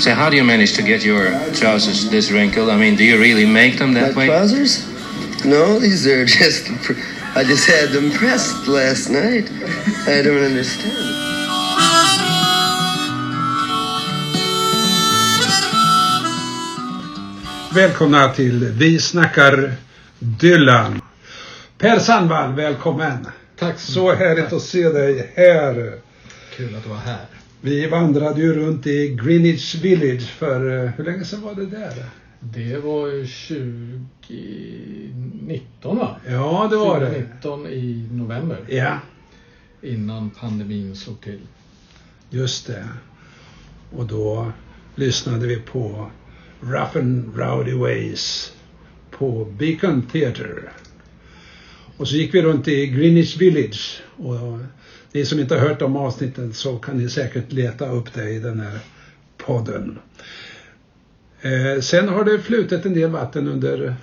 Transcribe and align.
So 0.00 0.14
how 0.14 0.30
do 0.30 0.36
you 0.36 0.44
manage 0.44 0.74
to 0.74 0.82
get 0.82 1.04
your 1.04 1.30
trousers 1.54 2.08
this 2.10 2.30
wrinkled? 2.30 2.68
I 2.70 2.76
mean, 2.76 2.96
do 2.96 3.04
you 3.04 3.18
really 3.18 3.46
make 3.46 3.78
them 3.78 3.94
that 3.94 4.14
My 4.14 4.18
way? 4.18 4.26
trousers? 4.26 4.84
No, 5.44 5.78
these 5.78 6.06
are 6.06 6.24
just. 6.38 6.66
pr- 6.82 6.92
I 7.34 7.44
just 7.44 7.66
had 7.68 7.90
them 7.90 8.10
pressed 8.12 8.66
last 8.68 9.10
night. 9.10 9.50
I 10.08 10.22
don't 10.22 10.42
understand. 10.42 11.14
Välkomna 17.74 18.28
till 18.28 18.64
Vi 18.72 18.98
snackar 18.98 19.72
Dylan. 20.18 21.00
Per 21.78 21.98
Sandvall, 21.98 22.52
välkommen. 22.52 23.26
Tack 23.58 23.78
så 23.80 23.92
Så 23.92 24.14
härligt 24.14 24.52
att 24.52 24.62
se 24.62 24.88
dig 24.88 25.32
här. 25.36 25.92
Kul 26.56 26.76
att 26.76 26.82
du 26.82 26.88
var 26.88 26.96
här. 26.96 27.26
Vi 27.60 27.86
vandrade 27.86 28.40
ju 28.40 28.52
runt 28.54 28.86
i 28.86 29.16
Greenwich 29.24 29.74
Village 29.74 30.28
för, 30.30 30.84
eh, 30.84 30.90
hur 30.90 31.04
länge 31.04 31.24
sedan 31.24 31.42
var 31.42 31.54
det 31.54 31.66
där? 31.66 31.92
Det 32.40 32.78
var 32.78 33.08
ju 33.08 33.26
2019 33.26 35.98
va? 35.98 36.16
Ja, 36.28 36.68
det 36.70 36.76
var 36.76 37.00
det. 37.00 37.06
2019 37.06 37.66
i 37.66 38.08
november. 38.12 38.58
Ja, 38.68 38.98
Innan 39.82 40.30
pandemin 40.30 40.96
slog 40.96 41.20
till. 41.20 41.40
just 42.30 42.66
det. 42.66 42.88
Och 43.96 44.06
då 44.06 44.52
lyssnade 44.94 45.46
vi 45.46 45.56
på 45.56 46.10
Rough 46.60 46.96
and 46.98 47.36
Rowdy 47.36 47.72
Ways 47.72 48.52
på 49.10 49.44
Beacon 49.58 50.02
Theatre. 50.02 50.62
Och 51.96 52.08
så 52.08 52.16
gick 52.16 52.34
vi 52.34 52.42
runt 52.42 52.68
i 52.68 52.86
Greenwich 52.86 53.36
Village. 53.36 54.00
Och 54.16 54.34
ni 55.12 55.24
som 55.24 55.40
inte 55.40 55.54
har 55.58 55.68
hört 55.68 55.82
om 55.82 55.96
avsnitten 55.96 56.52
så 56.52 56.76
kan 56.76 56.98
ni 56.98 57.08
säkert 57.08 57.52
leta 57.52 57.88
upp 57.88 58.12
det 58.14 58.30
i 58.30 58.38
den 58.38 58.60
här 58.60 58.78
podden. 59.36 59.98
Eh, 61.42 61.80
sen 61.80 62.08
har 62.08 62.24
det 62.24 62.38
flutit 62.38 62.86
en 62.86 62.94
del 62.94 63.10
vatten 63.10 63.48
under 63.48 63.94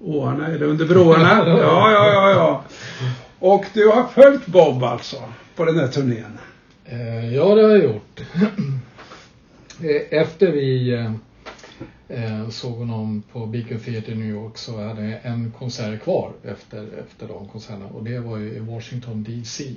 åarna, 0.00 0.46
eller 0.48 0.66
under 0.66 0.86
broarna. 0.86 1.44
Ja, 1.46 1.90
ja, 1.90 2.12
ja, 2.12 2.30
ja. 2.30 2.64
Och 3.38 3.64
du 3.74 3.88
har 3.88 4.04
följt 4.08 4.46
Bob 4.46 4.84
alltså 4.84 5.16
på 5.56 5.64
den 5.64 5.78
här 5.78 5.88
turnén. 5.88 6.38
Eh, 6.84 7.34
ja, 7.34 7.54
det 7.54 7.62
har 7.62 7.70
jag 7.70 7.84
gjort. 7.84 8.20
Eh, 9.82 10.20
Efter 10.20 10.52
vi 10.52 10.92
eh, 12.08 12.48
såg 12.48 12.78
honom 12.78 13.22
på 13.32 13.46
Beacon 13.46 13.80
Theatre 13.80 14.12
i 14.12 14.14
New 14.14 14.30
York 14.30 14.58
så 14.58 14.82
hade 14.82 15.08
jag 15.08 15.20
en 15.22 15.52
konsert 15.58 16.02
kvar 16.02 16.32
efter, 16.42 16.88
efter 17.06 17.28
de 17.28 17.48
konserterna 17.48 17.86
och 17.86 18.04
det 18.04 18.18
var 18.18 18.38
ju 18.38 18.52
i 18.52 18.58
Washington 18.58 19.24
DC. 19.24 19.74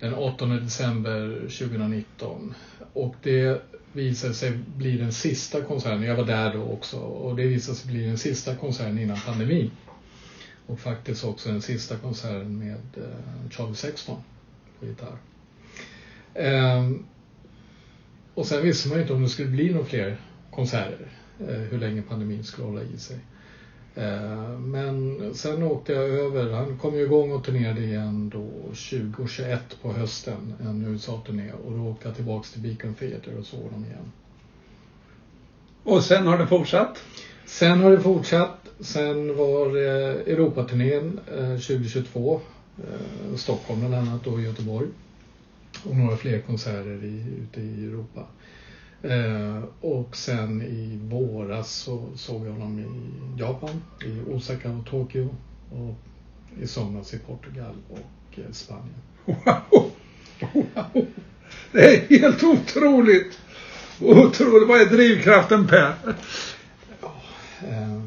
Den 0.00 0.14
8 0.14 0.46
december 0.46 1.40
2019. 1.40 2.54
Och 2.92 3.14
det 3.22 3.62
visade 3.92 4.34
sig 4.34 4.52
bli 4.76 4.96
den 4.96 5.12
sista 5.12 5.62
konserten, 5.62 6.02
jag 6.02 6.16
var 6.16 6.24
där 6.24 6.54
då 6.54 6.62
också, 6.62 6.96
och 6.96 7.36
det 7.36 7.46
visade 7.46 7.76
sig 7.76 7.92
bli 7.92 8.06
den 8.06 8.18
sista 8.18 8.54
konserten 8.54 8.98
innan 8.98 9.16
pandemin. 9.26 9.70
Och 10.66 10.80
faktiskt 10.80 11.24
också 11.24 11.48
den 11.48 11.62
sista 11.62 11.96
konserten 11.96 12.58
med 12.58 13.04
eh, 13.04 13.50
Charlie 13.50 13.74
Sexton 13.74 14.16
på 14.80 14.86
gitarr. 14.86 15.16
Ehm, 16.34 17.04
och 18.34 18.46
sen 18.46 18.62
visste 18.62 18.88
man 18.88 18.96
ju 18.96 19.02
inte 19.02 19.14
om 19.14 19.22
det 19.22 19.28
skulle 19.28 19.48
bli 19.48 19.72
några 19.72 19.86
fler 19.86 20.16
konserter, 20.50 21.08
eh, 21.40 21.46
hur 21.46 21.78
länge 21.78 22.02
pandemin 22.02 22.44
skulle 22.44 22.66
hålla 22.66 22.82
i 22.82 22.98
sig. 22.98 23.18
Eh, 23.94 24.58
men 24.58 25.20
sen 25.34 25.62
åkte 25.62 25.92
jag 25.92 26.08
över, 26.08 26.52
han 26.52 26.78
kom 26.78 26.94
ju 26.94 27.02
igång 27.02 27.32
och 27.32 27.44
turnerade 27.44 27.80
igen 27.80 28.28
då 28.28 28.46
2021 28.74 29.76
på 29.82 29.92
hösten, 29.92 30.54
en 30.60 30.84
USA-turné. 30.86 31.52
Och 31.52 31.72
då 31.72 31.86
åkte 31.86 32.08
jag 32.08 32.16
tillbaks 32.16 32.52
till 32.52 32.62
Beacon 32.62 32.94
Theatre 32.94 33.38
och 33.38 33.46
såg 33.46 33.70
dem 33.70 33.84
igen. 33.84 34.12
Och 35.84 36.04
sen 36.04 36.26
har 36.26 36.38
det 36.38 36.46
fortsatt. 36.46 37.02
Sen 37.46 37.80
har 37.80 37.90
det 37.90 38.00
fortsatt. 38.00 38.68
Sen 38.80 39.36
var 39.36 39.66
eh, 39.76 40.14
Europaturnén 40.32 41.20
eh, 41.38 41.56
2022. 41.56 42.40
Eh, 42.78 43.36
Stockholm 43.36 43.80
bland 43.80 43.94
annat 43.94 44.26
och 44.26 44.40
Göteborg. 44.40 44.88
Och 45.84 45.96
några 45.96 46.16
fler 46.16 46.40
konserter 46.40 47.04
i, 47.04 47.24
ute 47.42 47.60
i 47.60 47.84
Europa. 47.84 48.26
Eh, 49.02 49.62
och 49.80 50.16
sen 50.16 50.62
i 50.62 50.98
våras 51.02 51.70
så 51.72 52.08
såg 52.14 52.46
jag 52.46 52.52
honom 52.52 52.78
i 52.78 53.40
Japan, 53.40 53.82
i 54.04 54.32
Osaka 54.32 54.70
och 54.70 54.86
Tokyo. 54.86 55.28
Och 55.70 55.94
i 56.62 56.66
somras 56.66 57.14
i 57.14 57.18
Portugal 57.18 57.74
och 57.88 58.38
eh, 58.38 58.52
Spanien. 58.52 58.94
Wow! 59.24 59.90
wow. 60.52 61.06
Det 61.72 62.12
är 62.12 62.20
helt 62.20 62.42
otroligt! 62.42 63.38
Otroligt! 64.00 64.68
Vad 64.68 64.80
är 64.80 64.86
drivkraften 64.86 65.66
Per? 65.66 65.94
Eh, 67.68 68.00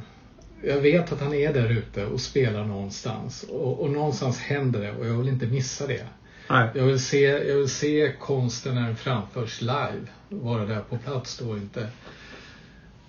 jag 0.63 0.81
vet 0.81 1.11
att 1.11 1.21
han 1.21 1.33
är 1.33 1.53
där 1.53 1.69
ute 1.69 2.05
och 2.05 2.21
spelar 2.21 2.65
någonstans. 2.65 3.43
Och, 3.43 3.81
och 3.81 3.89
någonstans 3.89 4.39
händer 4.39 4.81
det 4.81 4.91
och 4.91 5.07
jag 5.07 5.13
vill 5.13 5.27
inte 5.27 5.45
missa 5.45 5.87
det. 5.87 6.07
Nej. 6.49 6.69
Jag 6.75 6.83
vill 6.83 6.99
se, 6.99 7.21
jag 7.21 7.55
vill 7.55 7.69
se 7.69 8.13
konsten 8.19 8.75
när 8.75 8.81
den 8.81 8.95
framförs 8.95 9.61
live. 9.61 10.07
Vara 10.41 10.65
där 10.65 10.79
på 10.81 10.97
plats 10.97 11.37
då 11.37 11.49
och 11.49 11.57
inte... 11.57 11.87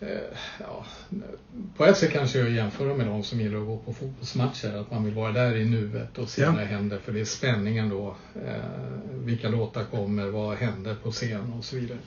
Eh, 0.00 0.08
ja, 0.60 0.84
på 1.76 1.84
ett 1.84 1.96
sätt 1.96 2.12
kanske 2.12 2.38
jag 2.38 2.50
jämför 2.50 2.94
med 2.94 3.06
de 3.06 3.22
som 3.22 3.40
gillar 3.40 3.58
att 3.60 3.66
gå 3.66 3.76
på 3.76 3.92
fotbollsmatcher. 3.92 4.80
Att 4.80 4.90
man 4.90 5.04
vill 5.04 5.14
vara 5.14 5.32
där 5.32 5.56
i 5.56 5.64
nuet 5.64 6.18
och 6.18 6.28
se 6.28 6.42
Ja. 6.42 6.52
när 6.52 6.60
det 6.60 6.66
händer. 6.66 6.98
För 6.98 7.12
det 7.12 7.20
är 7.20 7.24
spänningen 7.24 7.88
då. 7.88 8.16
Eh, 8.46 8.54
vilka 9.10 9.48
låtar 9.48 9.84
kommer, 9.84 10.26
vad 10.26 10.56
händer 10.56 10.94
på 10.94 11.10
scen 11.10 11.52
och 11.58 11.64
så 11.64 11.76
vidare. 11.76 11.98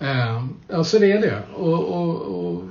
Eh, 0.00 0.46
ja, 0.68 0.84
så 0.84 0.98
det 0.98 1.12
är 1.12 1.20
det. 1.20 1.42
Och, 1.54 1.84
och, 1.84 2.16
och 2.20 2.62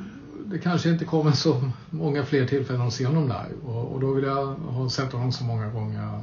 det 0.46 0.60
kanske 0.60 0.90
inte 0.90 1.06
kommer 1.06 1.32
så 1.32 1.70
många 1.90 2.26
fler 2.26 2.46
tillfällen 2.46 2.82
att 2.82 2.94
se 2.94 3.06
honom 3.06 3.24
live. 3.24 3.74
Och, 3.74 3.92
och 3.94 4.00
då 4.00 4.14
vill 4.14 4.24
jag 4.24 4.46
ha 4.46 4.90
sett 4.90 5.12
honom 5.12 5.32
så 5.32 5.44
många 5.44 5.70
gånger 5.70 6.22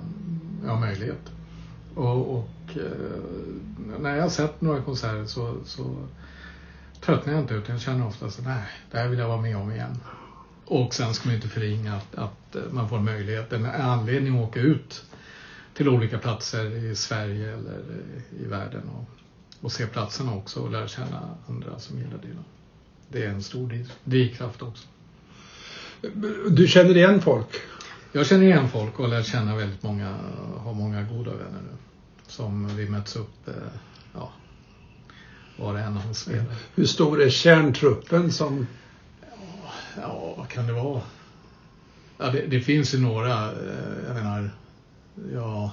jag 0.64 0.70
har 0.70 0.80
möjlighet. 0.80 1.30
Och, 1.96 2.36
och 2.38 2.76
eh, 2.76 3.20
när 3.98 4.16
jag 4.16 4.22
har 4.22 4.30
sett 4.30 4.60
några 4.60 4.82
konserter 4.82 5.26
så, 5.26 5.56
så 5.64 5.96
tröttnar 7.00 7.32
jag 7.32 7.42
inte 7.42 7.54
utan 7.54 7.74
jag 7.74 7.82
känner 7.82 8.06
ofta 8.06 8.30
så 8.30 8.42
nej, 8.42 8.64
det 8.90 8.98
här 8.98 9.08
vill 9.08 9.18
jag 9.18 9.28
vara 9.28 9.40
med 9.40 9.56
om 9.56 9.70
igen. 9.72 9.98
Och 10.64 10.94
sen 10.94 11.14
ska 11.14 11.28
man 11.28 11.34
inte 11.36 11.48
förringa 11.48 11.94
att, 11.96 12.14
att 12.14 12.56
eh, 12.56 12.62
man 12.70 12.88
får 12.88 12.98
möjlighet, 12.98 13.52
en 13.52 13.66
anledning 13.66 14.38
att 14.38 14.48
åka 14.48 14.60
ut 14.60 15.04
till 15.74 15.88
olika 15.88 16.18
platser 16.18 16.64
i 16.70 16.94
Sverige 16.94 17.52
eller 17.52 17.82
i 18.40 18.44
världen 18.46 18.82
och, 18.88 19.08
och 19.60 19.72
se 19.72 19.86
platserna 19.86 20.34
också 20.34 20.60
och 20.60 20.70
lära 20.70 20.88
känna 20.88 21.36
andra 21.48 21.78
som 21.78 21.98
gillar 21.98 22.18
det. 22.22 22.28
Det 23.08 23.24
är 23.24 23.28
en 23.30 23.42
stor 23.42 23.68
driv- 23.68 23.92
drivkraft 24.04 24.62
också. 24.62 24.86
Du 26.50 26.68
känner 26.68 26.96
igen 26.96 27.20
folk? 27.20 27.48
Jag 28.12 28.26
känner 28.26 28.44
igen 28.44 28.68
folk 28.68 29.00
och 29.00 29.08
lärt 29.08 29.26
känna 29.26 29.56
väldigt 29.56 29.82
många, 29.82 30.16
har 30.56 30.74
många 30.74 31.02
goda 31.02 31.30
vänner 31.30 31.60
nu. 31.62 31.85
Som 32.26 32.76
vi 32.76 32.88
möts 32.88 33.16
upp, 33.16 33.48
eh, 33.48 33.54
ja, 34.14 34.32
var 35.56 35.72
och 35.72 35.80
en 35.80 35.96
av 35.96 36.10
oss 36.10 36.18
spelar. 36.18 36.54
Hur 36.74 36.86
stor 36.86 37.22
är 37.22 37.30
kärntruppen 37.30 38.32
som... 38.32 38.66
Ja, 40.00 40.34
vad 40.36 40.48
kan 40.48 40.66
det 40.66 40.72
vara? 40.72 41.02
Ja, 42.18 42.30
det, 42.30 42.46
det 42.46 42.60
finns 42.60 42.94
ju 42.94 42.98
några, 42.98 43.44
eh, 43.44 44.06
jag 44.06 44.14
menar, 44.14 44.50
ja, 45.34 45.72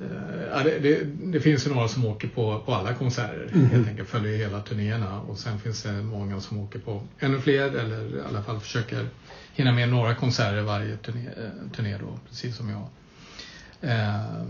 eh, 0.00 0.42
ja 0.50 0.62
det, 0.64 0.78
det, 0.78 1.04
det 1.04 1.40
finns 1.40 1.66
ju 1.66 1.74
några 1.74 1.88
som 1.88 2.04
åker 2.04 2.28
på, 2.28 2.62
på 2.66 2.74
alla 2.74 2.94
konserter, 2.94 3.50
helt 3.72 3.88
enkelt 3.88 4.08
följer 4.08 4.38
hela 4.38 4.60
turnéerna 4.62 5.20
och 5.20 5.38
sen 5.38 5.58
finns 5.58 5.82
det 5.82 6.02
många 6.02 6.40
som 6.40 6.58
åker 6.58 6.78
på 6.78 7.02
ännu 7.18 7.40
fler 7.40 7.76
eller 7.76 8.16
i 8.16 8.20
alla 8.28 8.42
fall 8.42 8.60
försöker 8.60 9.08
hinna 9.52 9.72
med 9.72 9.88
några 9.88 10.14
konserter 10.14 10.62
varje 10.62 10.96
turné, 10.96 11.30
turné 11.76 11.98
då, 11.98 12.18
precis 12.28 12.56
som 12.56 12.68
jag. 12.68 12.86
Eh, 13.80 14.44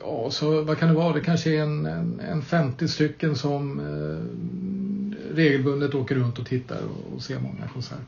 ja, 0.00 0.30
så 0.30 0.62
vad 0.62 0.78
kan 0.78 0.88
det 0.88 0.94
vara? 0.94 1.12
Det 1.12 1.20
kanske 1.20 1.50
är 1.50 1.62
en, 1.62 1.86
en, 1.86 2.20
en 2.20 2.42
50 2.42 2.88
stycken 2.88 3.36
som 3.36 3.80
eh, 3.80 5.34
regelbundet 5.34 5.94
åker 5.94 6.14
runt 6.14 6.38
och 6.38 6.46
tittar 6.46 6.78
och, 6.82 7.14
och 7.14 7.22
ser 7.22 7.38
många 7.38 7.68
konserter. 7.68 8.04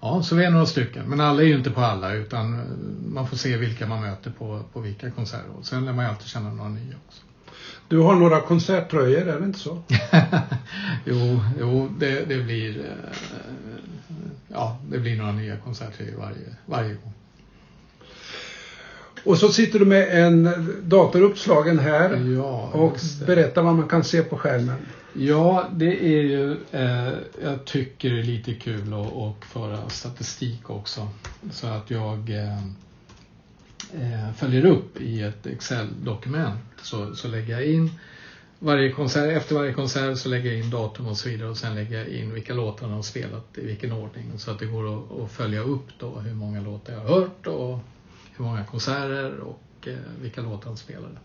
Ja, 0.00 0.22
så 0.22 0.34
vi 0.34 0.44
är 0.44 0.50
några 0.50 0.66
stycken. 0.66 1.08
Men 1.08 1.20
alla 1.20 1.42
är 1.42 1.46
ju 1.46 1.56
inte 1.56 1.70
på 1.70 1.80
alla 1.80 2.12
utan 2.12 2.54
eh, 2.54 2.66
man 3.12 3.28
får 3.28 3.36
se 3.36 3.56
vilka 3.56 3.86
man 3.86 4.00
möter 4.00 4.30
på, 4.30 4.62
på 4.72 4.80
vilka 4.80 5.10
konserter. 5.10 5.50
Och 5.58 5.66
sen 5.66 5.84
lär 5.84 5.92
man 5.92 6.04
ju 6.04 6.10
alltid 6.10 6.26
känna 6.26 6.52
några 6.52 6.70
nya 6.70 6.94
också. 7.06 7.22
Du 7.88 7.98
har 7.98 8.14
några 8.14 8.40
konserttröjor, 8.40 9.28
är 9.28 9.40
det 9.40 9.46
inte 9.46 9.58
så? 9.58 9.82
jo, 11.04 11.40
jo 11.60 11.88
det, 11.98 12.28
det 12.28 12.42
blir 12.42 12.78
eh, 12.78 13.18
ja, 14.48 14.78
det 14.90 14.98
blir 14.98 15.16
några 15.16 15.32
nya 15.32 15.56
konserter 15.56 16.04
i 16.04 16.14
varje, 16.14 16.56
varje 16.66 16.94
gång. 16.94 17.12
Och 19.24 19.38
så 19.38 19.48
sitter 19.48 19.78
du 19.78 19.84
med 19.84 20.26
en 20.26 20.50
dator 20.82 21.22
uppslagen 21.22 21.78
här 21.78 22.34
Ja, 22.36 22.70
och 22.72 22.96
berättar 23.26 23.62
vad 23.62 23.74
man 23.74 23.88
kan 23.88 24.04
se 24.04 24.22
på 24.22 24.36
skärmen. 24.36 24.76
Ja, 25.12 25.68
det 25.72 26.04
är 26.04 26.22
ju, 26.22 26.56
eh, 26.70 27.12
jag 27.42 27.64
tycker 27.64 28.10
det 28.10 28.20
är 28.20 28.24
lite 28.24 28.54
kul 28.54 28.94
att, 28.94 29.12
att 29.12 29.44
föra 29.44 29.88
statistik 29.88 30.70
också. 30.70 31.08
Så 31.50 31.66
att 31.66 31.90
jag, 31.90 32.30
eh, 32.30 32.58
eh, 33.92 34.32
följer 34.36 34.66
upp 34.66 35.00
i 35.00 35.22
ett 35.22 35.46
Excel-dokument 35.46 36.60
så, 36.82 37.14
så 37.14 37.28
lägger 37.28 37.54
jag 37.54 37.66
in 37.66 37.90
varje 38.58 38.92
konsert, 38.92 39.36
efter 39.36 39.54
varje 39.54 39.72
konsert 39.72 40.18
så 40.18 40.28
lägger 40.28 40.50
jag 40.50 40.58
in 40.64 40.70
datum 40.70 41.06
och 41.06 41.16
så 41.16 41.28
vidare 41.28 41.48
och 41.48 41.56
sen 41.56 41.74
lägger 41.74 41.98
jag 41.98 42.08
in 42.08 42.34
vilka 42.34 42.54
låtar 42.54 42.86
de 42.86 42.94
har 42.94 43.02
spelat 43.02 43.58
i 43.58 43.66
vilken 43.66 43.92
ordning 43.92 44.32
så 44.36 44.50
att 44.50 44.58
det 44.58 44.66
går 44.66 44.98
att, 44.98 45.20
att 45.20 45.30
följa 45.30 45.60
upp 45.60 45.86
då 45.98 46.18
hur 46.18 46.34
många 46.34 46.60
låtar 46.60 46.92
jag 46.92 47.00
har 47.00 47.20
hört 47.20 47.46
och 47.46 47.78
hur 48.38 48.44
många 48.44 48.64
konserter 48.64 49.40
och 49.40 49.88
eh, 49.88 49.94
vilka 50.20 50.40
låtar 50.40 50.66
han 50.66 50.76
spelade. 50.76 51.18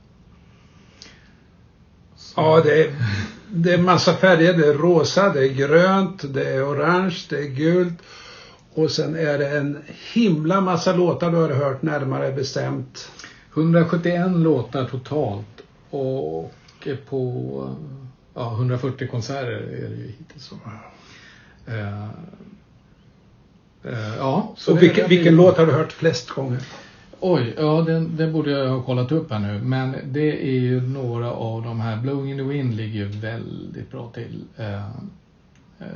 Så, 2.15 2.41
Ja, 2.41 2.61
det 2.63 2.83
är, 2.83 2.95
det 3.51 3.73
är 3.73 3.77
massa 3.77 4.13
färger. 4.13 4.53
Det 4.53 4.67
är 4.67 4.73
rosa, 4.73 5.33
det 5.33 5.39
är 5.39 5.53
grönt, 5.53 6.33
det 6.33 6.49
är 6.49 6.71
orange, 6.71 7.17
det 7.29 7.37
är 7.37 7.47
gult. 7.47 7.93
Och 8.73 8.91
sen 8.91 9.15
är 9.15 9.37
det 9.37 9.49
en 9.49 9.83
himla 10.13 10.61
massa 10.61 10.93
låtar 10.93 11.31
du 11.31 11.37
har 11.37 11.49
hört 11.49 11.81
närmare 11.81 12.31
bestämt. 12.31 13.11
171 13.53 14.31
låtar 14.31 14.85
totalt 14.85 15.61
och 15.89 16.53
på 17.09 17.75
ja, 18.33 18.53
140 18.53 19.07
konserter 19.07 19.51
är 19.51 19.89
det 19.89 19.95
ju 19.95 20.07
hittills. 20.07 20.43
Så. 20.43 20.55
Eh, 21.67 22.03
eh, 23.83 24.17
ja, 24.17 24.53
så 24.57 24.71
och 24.71 24.83
vilken, 24.83 25.09
vilken 25.09 25.35
låt 25.35 25.57
har 25.57 25.65
du 25.65 25.71
hört 25.71 25.91
flest 25.91 26.29
gånger? 26.29 26.61
Oj, 27.25 27.53
ja 27.57 27.81
den, 27.81 28.17
den 28.17 28.33
borde 28.33 28.51
jag 28.51 28.69
ha 28.69 28.83
kollat 28.83 29.11
upp 29.11 29.31
här 29.31 29.39
nu. 29.39 29.61
Men 29.61 29.95
det 30.05 30.47
är 30.47 30.59
ju 30.59 30.81
några 30.81 31.31
av 31.31 31.63
de 31.63 31.79
här. 31.79 31.97
Blowing 31.97 32.31
in 32.31 32.37
the 32.37 32.43
Wind 32.43 32.75
ligger 32.75 32.99
ju 32.99 33.05
väldigt 33.07 33.91
bra 33.91 34.11
till. 34.13 34.43
Eh, 34.57 34.85
eh, 35.79 35.87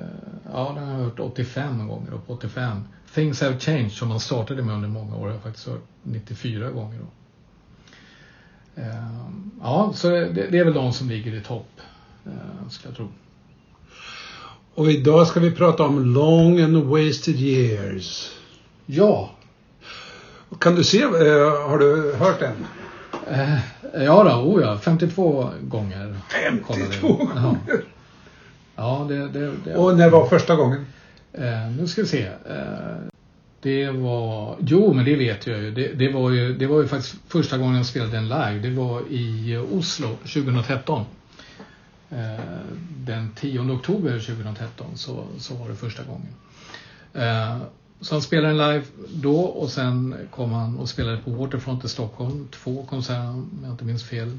ja, 0.53 0.71
den 0.75 0.88
har 0.88 0.94
jag 0.94 1.03
hört 1.03 1.19
85 1.19 1.88
gånger 1.88 2.13
och 2.13 2.27
på 2.27 2.33
85. 2.33 2.81
Things 3.13 3.41
Have 3.41 3.59
Changed 3.59 3.91
som 3.91 4.07
man 4.07 4.19
startade 4.19 4.63
med 4.63 4.75
under 4.75 4.89
många 4.89 5.15
år 5.15 5.25
har 5.25 5.31
jag 5.31 5.41
faktiskt 5.41 5.68
hört 5.68 5.83
94 6.03 6.71
gånger. 6.71 7.00
Då. 7.00 7.07
Eh, 8.81 9.07
ja, 9.62 9.91
så 9.95 10.09
det, 10.09 10.47
det 10.51 10.59
är 10.59 10.65
väl 10.65 10.74
de 10.74 10.94
som 10.94 11.09
ligger 11.09 11.35
i 11.35 11.41
topp. 11.41 11.81
Ska 12.69 12.88
jag 12.88 12.95
tro. 12.95 13.07
Och 14.75 14.91
idag 14.91 15.27
ska 15.27 15.39
vi 15.39 15.51
prata 15.51 15.83
om 15.83 16.13
Long 16.13 16.62
and 16.62 16.77
Wasted 16.77 17.35
Years. 17.35 18.31
Ja, 18.85 19.31
Kan 20.59 20.75
du 20.75 20.83
se, 20.83 21.01
eh, 21.01 21.09
har 21.69 21.77
du 21.77 22.13
hört 22.13 22.39
den? 22.39 22.65
eh, 23.31 23.59
ja 24.06 24.24
då, 24.24 24.30
oh 24.30 24.62
ja, 24.62 24.77
52 24.77 25.50
gånger. 25.62 26.15
52 26.30 26.74
kollade 26.74 26.95
jag. 26.95 27.18
gånger? 27.18 27.31
Ja, 27.36 27.80
ja 28.75 29.06
det, 29.09 29.27
det, 29.27 29.54
det, 29.65 29.75
Och 29.75 29.98
när 29.98 30.09
var 30.09 30.27
första 30.27 30.56
gången? 30.56 30.86
Eh, 31.33 31.71
nu 31.80 31.88
ska 31.88 32.01
vi 32.01 32.07
se. 32.07 32.25
Eh, 32.25 32.98
det 33.62 33.89
var, 33.92 34.56
jo 34.59 34.94
men 34.94 35.06
det 35.06 35.15
vet 35.15 35.48
jag 35.48 35.59
ju. 35.59 35.71
Det, 35.71 35.88
det, 35.88 36.12
var 36.12 36.31
ju. 36.31 36.54
det 36.54 36.68
var 36.68 36.81
ju 36.81 36.88
faktiskt 36.88 37.15
första 37.27 37.57
gången 37.57 37.75
jag 37.75 37.86
spelade 37.86 38.12
den 38.12 38.24
live. 38.24 38.60
Det 38.60 38.69
var 38.69 39.01
i 39.10 39.57
Oslo 39.71 40.07
2013. 40.07 41.06
Eh, 42.10 42.44
den 42.98 43.31
10 43.36 43.60
oktober 43.60 44.19
2013 44.19 44.88
så, 44.95 45.25
så 45.39 45.56
var 45.56 45.69
det 45.69 45.75
första 45.75 46.03
gången. 46.03 46.33
Eh, 47.13 47.57
så 48.02 48.16
han 48.16 48.22
spelade 48.22 48.48
den 48.48 48.58
live 48.58 48.86
då 49.10 49.40
och 49.40 49.70
sen 49.70 50.16
kom 50.32 50.52
han 50.52 50.78
och 50.78 50.90
spelade 50.90 51.18
på 51.18 51.32
Waterfront 51.32 51.86
i 51.86 51.90
Stockholm. 51.90 52.48
Två 52.52 52.86
konserter 52.90 53.30
om 53.30 53.60
jag 53.64 53.72
inte 53.72 53.86
minns 53.86 54.04
fel. 54.04 54.38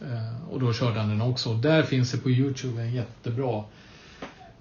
Eh, 0.00 0.50
och 0.50 0.60
då 0.60 0.72
körde 0.72 1.00
han 1.00 1.08
den 1.08 1.22
också. 1.22 1.54
Där 1.54 1.82
finns 1.82 2.10
det 2.10 2.18
på 2.18 2.30
Youtube 2.30 2.82
en 2.82 2.94
jättebra 2.94 3.64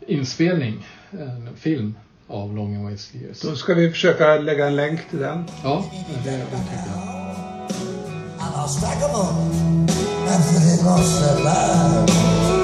inspelning, 0.07 0.87
en 1.11 1.49
film 1.55 1.95
av 2.27 2.55
Long 2.55 2.75
and 2.75 2.89
Wasted 2.89 3.21
Years. 3.21 3.41
Då 3.41 3.55
ska 3.55 3.73
vi 3.73 3.91
försöka 3.91 4.37
lägga 4.37 4.67
en 4.67 4.75
länk 4.75 5.09
till 5.09 5.19
den. 5.19 5.45
Ja, 5.63 5.85
det, 6.23 6.31
det 6.31 6.41
tycker 6.41 6.91
jag. 6.95 7.25
I 8.39 8.57
lost 8.57 8.81
track 8.81 9.03
of 9.03 9.11
them 9.11 9.85
after 10.27 10.59
they 10.59 10.83
lost 10.83 11.21
their 11.21 11.43
lives. 11.43 12.54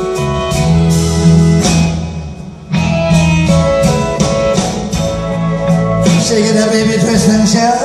Shaking 6.32 6.56
that 6.56 6.72
baby, 6.72 6.96
twist 6.96 7.28
shout. 7.52 7.76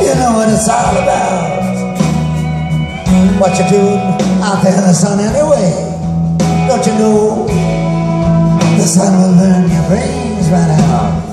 You 0.00 0.14
know 0.16 0.32
what 0.32 0.48
it's 0.48 0.64
all 0.64 0.96
about. 0.96 1.60
What 3.36 3.52
you 3.60 3.68
doing 3.68 4.00
out 4.40 4.64
there 4.64 4.72
in 4.72 4.88
the 4.88 4.96
sun 4.96 5.20
anyway? 5.20 5.68
Don't 6.64 6.80
you 6.88 6.96
know 6.96 7.44
the 8.80 8.88
sun 8.88 9.12
will 9.20 9.36
burn 9.36 9.68
your 9.68 9.84
brains 9.84 10.48
right 10.48 10.72
out? 10.80 11.28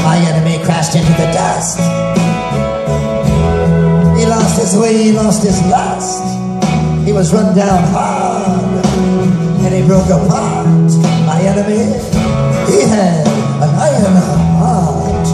My 0.00 0.16
enemy 0.16 0.64
crashed 0.64 0.96
into 0.96 1.12
the 1.12 1.28
dust. 1.36 1.76
He 4.18 4.24
lost 4.24 4.58
his 4.58 4.80
way, 4.80 4.96
he 4.96 5.12
lost 5.12 5.42
his 5.42 5.60
lust. 5.68 6.24
He 7.04 7.12
was 7.12 7.34
run 7.34 7.54
down 7.54 7.84
hard 7.92 8.31
broke 9.92 10.10
apart. 10.10 10.90
My 11.28 11.38
enemy, 11.52 11.84
he 12.70 12.78
had 12.92 13.26
an 13.64 13.72
iron 13.88 14.16
heart. 14.60 15.26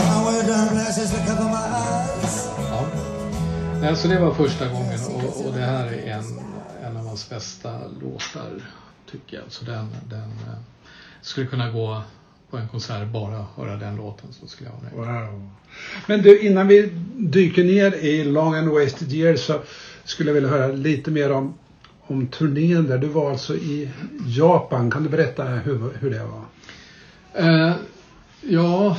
I 0.00 0.16
wear 0.24 0.42
dark 0.48 0.70
glasses 0.72 1.10
to 1.10 1.18
cover 1.26 1.48
my 1.56 1.64
eyes. 1.84 2.48
Ja. 2.70 2.86
Nej, 3.80 3.96
så 3.96 4.08
det 4.08 4.18
var 4.18 4.34
första 4.34 4.68
gången 4.68 5.00
och, 5.14 5.46
och 5.46 5.52
det 5.54 5.60
här 5.60 5.86
är 5.86 6.12
en, 6.12 6.24
en 6.84 6.96
av 6.96 7.06
hans 7.06 7.30
bästa 7.30 7.70
låtar 8.02 8.52
tycker 9.10 9.36
jag. 9.36 9.44
Så 9.48 9.64
den, 9.64 9.88
den 10.08 10.20
eh, 10.20 10.58
skulle 11.22 11.46
kunna 11.46 11.70
gå 11.70 12.02
på 12.50 12.56
en 12.56 12.68
konsert 12.68 13.08
bara 13.08 13.46
höra 13.56 13.76
den 13.76 13.96
låten 13.96 14.32
så 14.32 14.46
skulle 14.46 14.70
jag 14.70 14.96
vara 14.96 15.12
nöjd. 15.12 15.30
Wow. 15.30 15.50
Men 16.06 16.22
du, 16.22 16.40
innan 16.40 16.68
vi 16.68 16.92
dyker 17.16 17.64
ner 17.64 17.94
i 17.94 18.24
Long 18.24 18.54
and 18.54 18.68
Wasted 18.68 19.12
Years 19.12 19.40
så 19.40 19.60
skulle 20.04 20.30
jag 20.30 20.34
vilja 20.34 20.50
höra 20.50 20.72
lite 20.72 21.10
mer 21.10 21.32
om, 21.32 21.54
om 22.00 22.26
turnén 22.26 22.86
där. 22.86 22.98
Du 22.98 23.06
var 23.06 23.30
alltså 23.30 23.56
i 23.56 23.90
Japan. 24.26 24.90
Kan 24.90 25.02
du 25.02 25.08
berätta 25.08 25.44
hur, 25.44 25.90
hur 26.00 26.10
det 26.10 26.24
var? 26.24 26.44
Eh, 27.34 27.74
ja, 28.40 28.96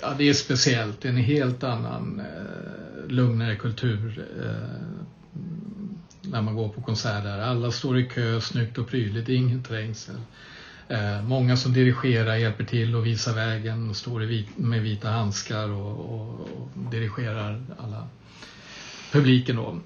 ja, 0.00 0.14
det 0.18 0.28
är 0.28 0.34
speciellt. 0.34 1.00
Det 1.00 1.08
är 1.08 1.12
en 1.12 1.18
helt 1.18 1.64
annan 1.64 2.20
eh, 2.20 3.10
lugnare 3.10 3.56
kultur 3.56 4.24
eh, 4.42 5.04
när 6.22 6.42
man 6.42 6.54
går 6.56 6.68
på 6.68 6.80
konserter. 6.80 7.38
Alla 7.38 7.70
står 7.70 7.98
i 7.98 8.04
kö, 8.04 8.40
snyggt 8.40 8.78
och 8.78 8.88
prydligt, 8.88 9.28
ingen 9.28 9.62
trängsel. 9.62 10.14
Eh, 10.88 11.22
många 11.22 11.56
som 11.56 11.72
dirigerar 11.72 12.36
hjälper 12.36 12.64
till 12.64 12.94
och 12.94 13.06
visar 13.06 13.34
vägen 13.34 13.90
och 13.90 13.96
står 13.96 14.22
i 14.22 14.26
vit, 14.26 14.58
med 14.58 14.82
vita 14.82 15.08
handskar 15.08 15.68
och, 15.68 16.14
och, 16.14 16.40
och 16.40 16.90
dirigerar 16.90 17.62
alla 17.78 18.08
publiken 19.12 19.56
då. 19.56 19.80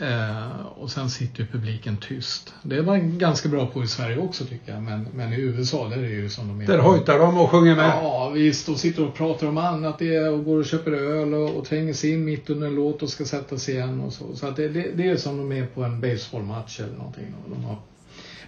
Eh, 0.00 0.66
och 0.66 0.90
sen 0.90 1.10
sitter 1.10 1.40
ju 1.40 1.46
publiken 1.46 1.96
tyst. 1.96 2.54
Det 2.62 2.80
var 2.80 2.96
ganska 2.96 3.48
bra 3.48 3.66
på 3.66 3.82
i 3.82 3.86
Sverige 3.86 4.18
också 4.18 4.44
tycker 4.44 4.72
jag, 4.72 4.82
men, 4.82 5.08
men 5.14 5.32
i 5.32 5.36
USA 5.36 5.88
där 5.88 5.96
är 5.96 6.02
det 6.02 6.08
ju 6.08 6.28
som 6.28 6.48
de 6.48 6.60
är. 6.60 6.66
Där 6.66 6.78
hojtar 6.78 7.18
de 7.18 7.38
och 7.38 7.50
sjunger 7.50 7.76
med. 7.76 7.86
Ja, 7.86 8.28
visst. 8.28 8.68
Och 8.68 8.78
sitter 8.78 9.06
och 9.06 9.14
pratar 9.14 9.46
om 9.46 9.58
annat 9.58 9.98
det 9.98 10.28
och 10.28 10.44
går 10.44 10.58
och 10.58 10.64
köper 10.66 10.92
öl 10.92 11.34
och, 11.34 11.56
och 11.56 11.64
tränger 11.64 11.92
sig 11.92 12.12
in 12.12 12.24
mitt 12.24 12.50
under 12.50 12.66
en 12.66 12.74
låt 12.74 13.02
och 13.02 13.10
ska 13.10 13.24
sätta 13.24 13.58
sig 13.58 13.74
igen 13.74 14.00
och 14.00 14.12
så. 14.12 14.36
Så 14.36 14.50
det, 14.50 14.68
det, 14.68 14.92
det 14.94 15.08
är 15.08 15.16
som 15.16 15.36
de 15.36 15.52
är 15.52 15.66
på 15.66 15.84
en 15.84 16.00
baseballmatch 16.00 16.80
eller 16.80 16.96
någonting. 16.96 17.34
De 17.50 17.64
har, 17.64 17.76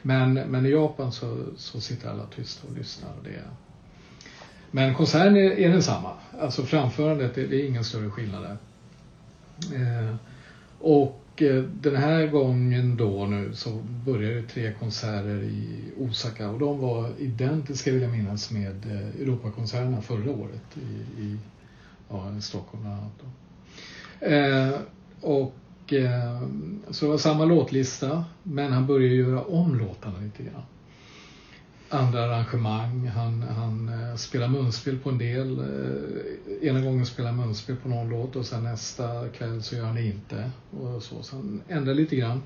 men, 0.03 0.35
men 0.35 0.67
i 0.67 0.71
Japan 0.71 1.13
så, 1.13 1.37
så 1.57 1.81
sitter 1.81 2.11
alla 2.11 2.27
tysta 2.37 2.69
och 2.69 2.79
lyssnar. 2.79 3.11
Och 3.11 3.25
det 3.25 3.31
är, 3.31 3.45
men 4.71 4.95
konserten 4.95 5.37
är, 5.37 5.51
är 5.51 5.69
densamma. 5.69 6.11
Alltså 6.41 6.63
framförandet, 6.63 7.35
det, 7.35 7.47
det 7.47 7.57
är 7.57 7.69
ingen 7.69 7.85
större 7.85 8.11
skillnad 8.11 8.43
där. 8.43 8.57
Eh, 9.77 10.15
och 10.81 11.23
och 11.37 11.43
eh, 11.43 11.63
den 11.63 11.97
här 11.97 12.27
gången 12.27 12.97
då 12.97 13.27
nu 13.27 13.55
så 13.55 13.83
började 14.05 14.43
tre 14.43 14.73
konserter 14.73 15.43
i 15.43 15.93
Osaka 15.99 16.51
och 16.51 16.59
de 16.59 16.81
var 16.81 17.11
identiska 17.19 17.93
vill 17.93 18.03
jag 18.03 18.13
minnas 18.13 18.51
med 18.51 18.87
eh, 18.87 19.23
Europakonserterna 19.23 20.03
förra 20.03 20.31
året 20.31 20.77
i, 20.77 21.23
i 21.23 21.37
ja, 22.09 22.41
Stockholm 22.41 22.83
bland 22.83 23.01
annat. 23.01 23.13
Då. 23.21 24.27
Eh, 24.27 24.75
och 25.21 25.93
eh, 25.93 26.43
så 26.91 27.05
det 27.05 27.11
var 27.11 27.19
samma 27.19 27.45
låtlista 27.45 28.25
men 28.43 28.73
han 28.73 28.87
började 28.87 29.15
göra 29.15 29.43
om 29.43 29.79
låtarna 29.79 30.19
lite 30.21 30.43
grann. 30.43 30.63
Andra 31.89 32.25
arrangemang, 32.25 33.11
han, 33.15 33.43
han 33.43 33.89
eh, 33.89 34.17
spelar 34.17 34.49
munspel 34.49 34.99
på 34.99 35.11
en 35.11 35.19
del. 35.19 35.59
Eh, 35.59 36.69
ena 36.69 36.81
gången 36.81 37.07
spelar 37.07 37.31
han 37.33 37.47
munspel 37.47 37.77
på 37.77 37.89
någon 37.89 38.09
låt 38.09 38.37
och 38.37 38.47
sen 38.47 38.65
nästa 38.65 39.29
kväll 39.29 39.63
så 39.63 39.77
gör 39.77 39.85
han 39.85 39.95
det 39.95 40.03
inte. 40.07 40.51
Och 40.71 41.03
så, 41.03 41.23
så 41.23 41.37
han 41.37 41.63
ändrar 41.69 41.95
lite 41.95 42.17
grann. 42.17 42.43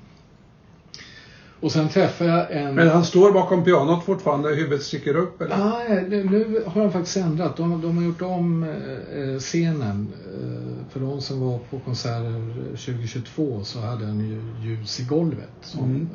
Och 1.59 1.71
sen 1.71 1.89
träffade 1.89 2.29
jag 2.29 2.51
en... 2.51 2.75
Men 2.75 2.87
han 2.87 3.05
står 3.05 3.31
bakom 3.31 3.63
pianot 3.63 4.03
fortfarande, 4.05 4.49
huvudet 4.49 4.83
sticker 4.83 5.15
upp 5.15 5.41
eller? 5.41 5.57
Nej, 5.57 6.05
nu, 6.09 6.23
nu 6.23 6.63
har 6.65 6.81
de 6.81 6.91
faktiskt 6.91 7.17
ändrat. 7.17 7.57
De, 7.57 7.81
de 7.81 7.97
har 7.97 8.03
gjort 8.03 8.21
om 8.21 8.63
eh, 8.63 9.39
scenen. 9.39 10.07
Eh, 10.33 10.91
för 10.91 10.99
de 10.99 11.21
som 11.21 11.39
var 11.39 11.59
på 11.69 11.79
konserter 11.79 12.53
2022 12.69 13.63
så 13.63 13.79
hade 13.79 14.05
han 14.05 14.19
ju 14.19 14.41
ljus 14.69 14.99
i 14.99 15.03
golvet 15.03 15.49
som 15.61 15.85
Mm. 15.85 16.09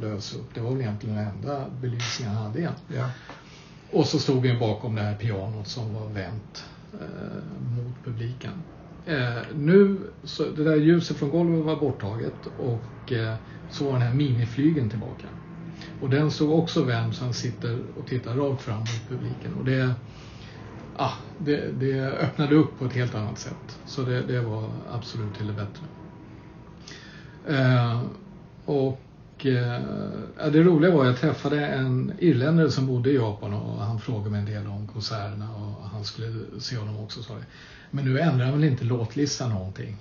Lös 0.00 0.36
upp. 0.36 0.54
Det 0.54 0.60
var 0.60 0.70
väl 0.70 0.80
egentligen 0.80 1.16
den 1.16 1.26
enda 1.26 1.66
belysningen 1.80 2.34
han 2.34 2.46
hade 2.46 2.58
igen. 2.58 2.72
Ja. 2.96 3.10
Och 3.92 4.06
så 4.06 4.18
stod 4.18 4.42
vi 4.42 4.58
bakom 4.58 4.94
det 4.94 5.02
här 5.02 5.14
pianot 5.14 5.68
som 5.68 5.94
var 5.94 6.08
vänt 6.08 6.64
eh, 6.92 7.42
mot 7.76 8.04
publiken. 8.04 8.52
Eh, 9.06 9.42
nu, 9.54 9.98
så 10.24 10.44
det 10.44 10.64
där 10.64 10.76
ljuset 10.76 11.16
från 11.16 11.30
golvet 11.30 11.64
var 11.64 11.76
borttaget 11.76 12.46
och 12.58 13.12
eh, 13.12 13.34
så 13.70 13.84
var 13.84 13.92
den 13.92 14.02
här 14.02 14.14
miniflygen 14.14 14.90
tillbaka. 14.90 15.26
Och 16.00 16.10
den 16.10 16.30
stod 16.30 16.58
också 16.58 16.84
vänd 16.84 17.14
så 17.14 17.24
han 17.24 17.34
sitter 17.34 17.78
och 17.98 18.06
tittar 18.06 18.34
rakt 18.34 18.62
fram 18.62 18.78
mot 18.78 19.08
publiken. 19.08 19.54
Och 19.58 19.64
det, 19.64 19.94
ah, 20.96 21.12
det, 21.38 21.80
det 21.80 22.00
öppnade 22.00 22.54
upp 22.54 22.78
på 22.78 22.84
ett 22.84 22.92
helt 22.92 23.14
annat 23.14 23.38
sätt. 23.38 23.78
Så 23.86 24.02
det, 24.02 24.22
det 24.22 24.40
var 24.40 24.70
absolut 24.92 25.34
till 25.34 25.46
det 25.46 25.52
bättre. 25.52 25.84
Eh, 27.48 28.00
och 28.64 29.00
eh, 29.46 30.50
det 30.52 30.62
roliga 30.62 30.90
var 30.90 31.00
att 31.00 31.06
jag 31.06 31.16
träffade 31.16 31.66
en 31.66 32.12
irländare 32.18 32.70
som 32.70 32.86
bodde 32.86 33.10
i 33.10 33.14
Japan 33.14 33.54
och 33.54 33.82
han 33.82 34.00
frågade 34.00 34.30
mig 34.30 34.40
en 34.40 34.46
del 34.46 34.66
om 34.66 34.88
konserterna 34.88 35.54
och 35.54 35.88
han 35.88 36.04
skulle 36.04 36.60
se 36.60 36.76
honom 36.76 37.04
också 37.04 37.22
sa 37.22 37.34
det. 37.34 37.44
Men 37.90 38.04
nu 38.04 38.20
ändrar 38.20 38.46
han 38.46 38.60
väl 38.60 38.70
inte 38.70 38.84
låtlistan 38.84 39.50
någonting? 39.50 39.96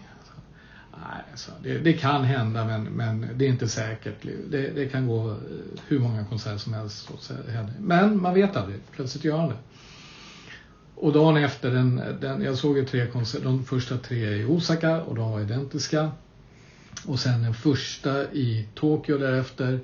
Nej, 0.91 1.23
så 1.35 1.51
det, 1.63 1.77
det, 1.77 1.93
kan 1.93 2.23
hända 2.23 2.65
men, 2.65 2.83
men 2.83 3.27
det 3.35 3.45
är 3.45 3.49
inte 3.49 3.67
säkert. 3.67 4.23
Det, 4.49 4.69
det 4.69 4.85
kan 4.85 5.07
gå 5.07 5.29
eh, 5.29 5.35
hur 5.87 5.99
många 5.99 6.25
konserter 6.25 6.57
som 6.57 6.73
helst. 6.73 7.11
Men 7.79 8.21
man 8.21 8.33
vet 8.33 8.55
aldrig, 8.55 8.79
plötsligt 8.91 9.23
gör 9.23 9.37
han 9.37 9.49
det. 9.49 9.57
Och 10.95 11.13
dagen 11.13 11.37
efter, 11.37 11.71
den, 11.71 12.01
den, 12.21 12.41
jag 12.41 12.57
såg 12.57 12.77
ju 12.77 12.85
tre 12.85 13.07
konserter, 13.07 13.45
de 13.45 13.63
första 13.63 13.97
tre 13.97 14.35
i 14.35 14.45
Osaka 14.45 15.01
och 15.01 15.15
de 15.15 15.31
var 15.31 15.41
identiska. 15.41 16.11
Och 17.05 17.19
sen 17.19 17.41
den 17.41 17.53
första 17.53 18.31
i 18.31 18.67
Tokyo 18.75 19.17
därefter. 19.17 19.79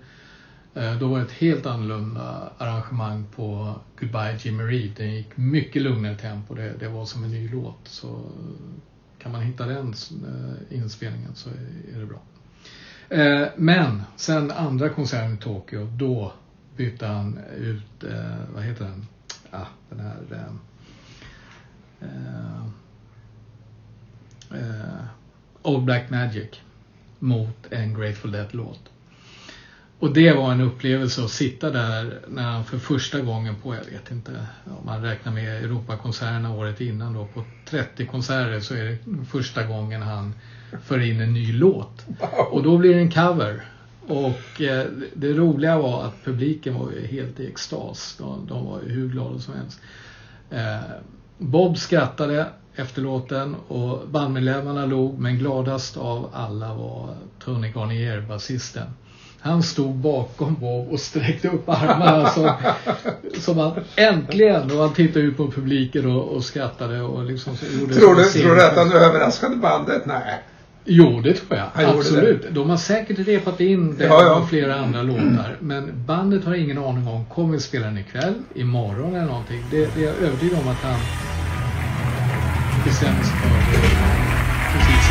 Eh, 0.74 1.00
då 1.00 1.08
var 1.08 1.20
det 1.20 1.26
ett 1.26 1.32
helt 1.32 1.66
annorlunda 1.66 2.52
arrangemang 2.58 3.26
på 3.36 3.76
Goodbye 4.00 4.38
Jimmy 4.42 4.64
Reed. 4.64 4.92
Den 4.98 5.14
gick 5.14 5.38
mycket 5.38 5.82
lugnare 5.82 6.18
tempo. 6.18 6.56
Det, 6.56 6.74
det 6.80 6.88
var 6.88 7.06
som 7.06 7.24
en 7.24 7.32
ny 7.32 7.50
låt. 7.50 7.80
Så 7.84 8.32
kan 9.20 9.32
man 9.32 9.42
hitta 9.42 9.66
den 9.66 9.94
eh, 10.28 10.78
inspelningen 10.78 11.36
så 11.36 11.50
är 11.96 12.00
det 12.00 12.06
bra. 12.06 12.22
Eh, 13.10 13.48
men 13.58 14.02
sen 14.16 14.52
andra 14.52 14.90
konserten 14.90 15.34
i 15.34 15.38
Tokyo, 15.38 15.86
då 15.86 16.34
bytte 16.78 17.06
han 17.06 17.40
ut, 17.58 18.04
vad 18.54 18.64
heter 18.64 18.86
den? 18.86 19.06
Ja, 19.52 19.68
den 19.90 20.00
här 20.00 20.50
Old 25.62 25.86
Black 25.86 26.10
Magic 26.10 26.50
mot 27.26 27.68
en 27.70 27.94
Grateful 27.94 28.32
Dead-låt. 28.32 28.80
Och 30.00 30.14
det 30.14 30.34
var 30.34 30.52
en 30.52 30.62
upplevelse 30.62 31.24
att 31.24 31.32
sitta 31.32 31.70
där 31.70 32.20
när 32.28 32.44
han 32.44 32.66
för 32.66 32.78
första 32.78 33.20
gången 33.20 33.56
på, 33.56 33.76
jag 33.76 33.92
vet 33.92 34.12
inte 34.12 34.48
om 34.66 34.86
man 34.86 35.02
räknar 35.02 35.34
med 35.34 35.64
Europakonserterna 35.64 36.54
året 36.54 36.82
innan 36.82 37.14
då, 37.14 37.28
på 37.34 37.44
30 37.70 38.06
konserter 38.06 38.60
så 38.60 38.74
är 38.74 38.84
det 38.84 39.26
första 39.26 39.64
gången 39.64 40.02
han 40.02 40.34
för 40.84 41.00
in 41.00 41.22
en 41.22 41.34
ny 41.34 41.54
låt. 41.54 42.06
Och 42.52 42.64
då 42.64 42.78
blir 42.78 42.94
det 42.94 43.00
en 43.00 43.12
cover. 43.12 43.66
Och 44.08 44.62
eh, 44.62 44.86
det 45.14 45.34
roliga 45.34 45.78
var 45.78 46.04
att 46.04 46.24
publiken 46.24 46.74
var 46.74 46.92
ju 46.92 47.08
helt 47.08 47.40
i 47.40 47.48
extas. 47.48 48.16
De, 48.20 48.48
de 48.48 48.66
var 48.66 48.82
ju 48.82 48.90
hur 48.90 49.10
glada 49.10 49.40
som 49.40 49.54
helst. 49.54 49.80
Eh, 50.50 50.92
Bob 51.38 51.78
skrattade 51.78 52.46
efter 52.76 53.02
låten 53.02 53.56
och 53.68 54.08
bandmedlemmarna 54.08 54.86
log 54.86 55.20
men 55.20 55.38
gladast 55.38 55.98
av 55.98 56.30
alla 56.34 56.74
var 56.74 57.10
Tony 57.44 57.72
Garnier, 57.76 58.22
basisten. 58.22 58.88
Han 59.40 59.64
stod 59.64 59.96
bakom 59.96 60.56
Bob 60.56 60.90
och 60.92 61.00
sträckte 61.00 61.48
upp 61.48 61.70
armarna 61.70 62.30
som, 62.34 62.52
som 63.40 63.58
han 63.58 63.72
äntligen 63.96 64.72
och 64.72 64.78
han 64.78 64.94
tittade 64.94 65.26
ut 65.26 65.38
på 65.38 65.52
publiken 65.52 66.16
och, 66.16 66.36
och 66.36 66.44
skrattade 66.44 67.02
och 67.02 67.26
liksom 67.26 67.58
så 67.58 67.66
gjorde 67.80 67.94
Tror 67.94 68.16
du, 68.16 68.24
tror 68.24 68.56
du 68.56 68.66
att 68.66 68.78
han 68.78 68.92
överraskade 68.92 69.56
bandet? 69.56 70.06
Nej. 70.06 70.44
Jo, 70.86 71.22
det 71.24 71.34
tror 71.34 71.60
jag. 71.60 71.66
Han 71.74 71.98
Absolut. 71.98 72.42
Det. 72.42 72.50
De 72.50 72.70
har 72.70 72.78
säkert 72.78 73.20
repat 73.20 73.60
in 73.60 73.96
det 73.98 74.06
ja, 74.06 74.24
ja. 74.24 74.36
och 74.36 74.50
flera 74.50 74.76
andra 74.76 75.02
låtar. 75.02 75.58
Men 75.60 76.06
bandet 76.06 76.46
har 76.46 76.54
ingen 76.54 76.78
aning 76.78 77.08
om, 77.08 77.26
kommer 77.26 77.54
vi 77.54 77.60
spela 77.60 77.86
den 77.86 77.98
ikväll, 77.98 78.34
imorgon 78.56 79.16
eller 79.16 79.26
någonting? 79.26 79.64
Det, 79.72 79.96
det 79.96 80.02
är 80.02 80.06
jag 80.06 80.16
övertygad 80.16 80.60
om 80.60 80.68
att 80.68 80.82
han 80.82 81.00
bestämmer 82.96 83.24
sig 83.24 83.36
för 83.38 83.50
precis 84.74 85.08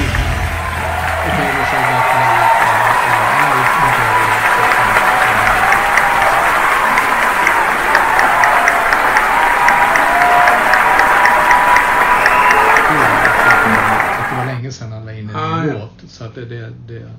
innan. 15.19 15.61
Och 15.61 15.73
då 15.73 15.73
så 15.73 15.85
att 15.85 15.91
Så 16.09 16.25
att 16.25 16.35
det, 16.35 16.45
det, 16.45 16.73
det 16.88 17.11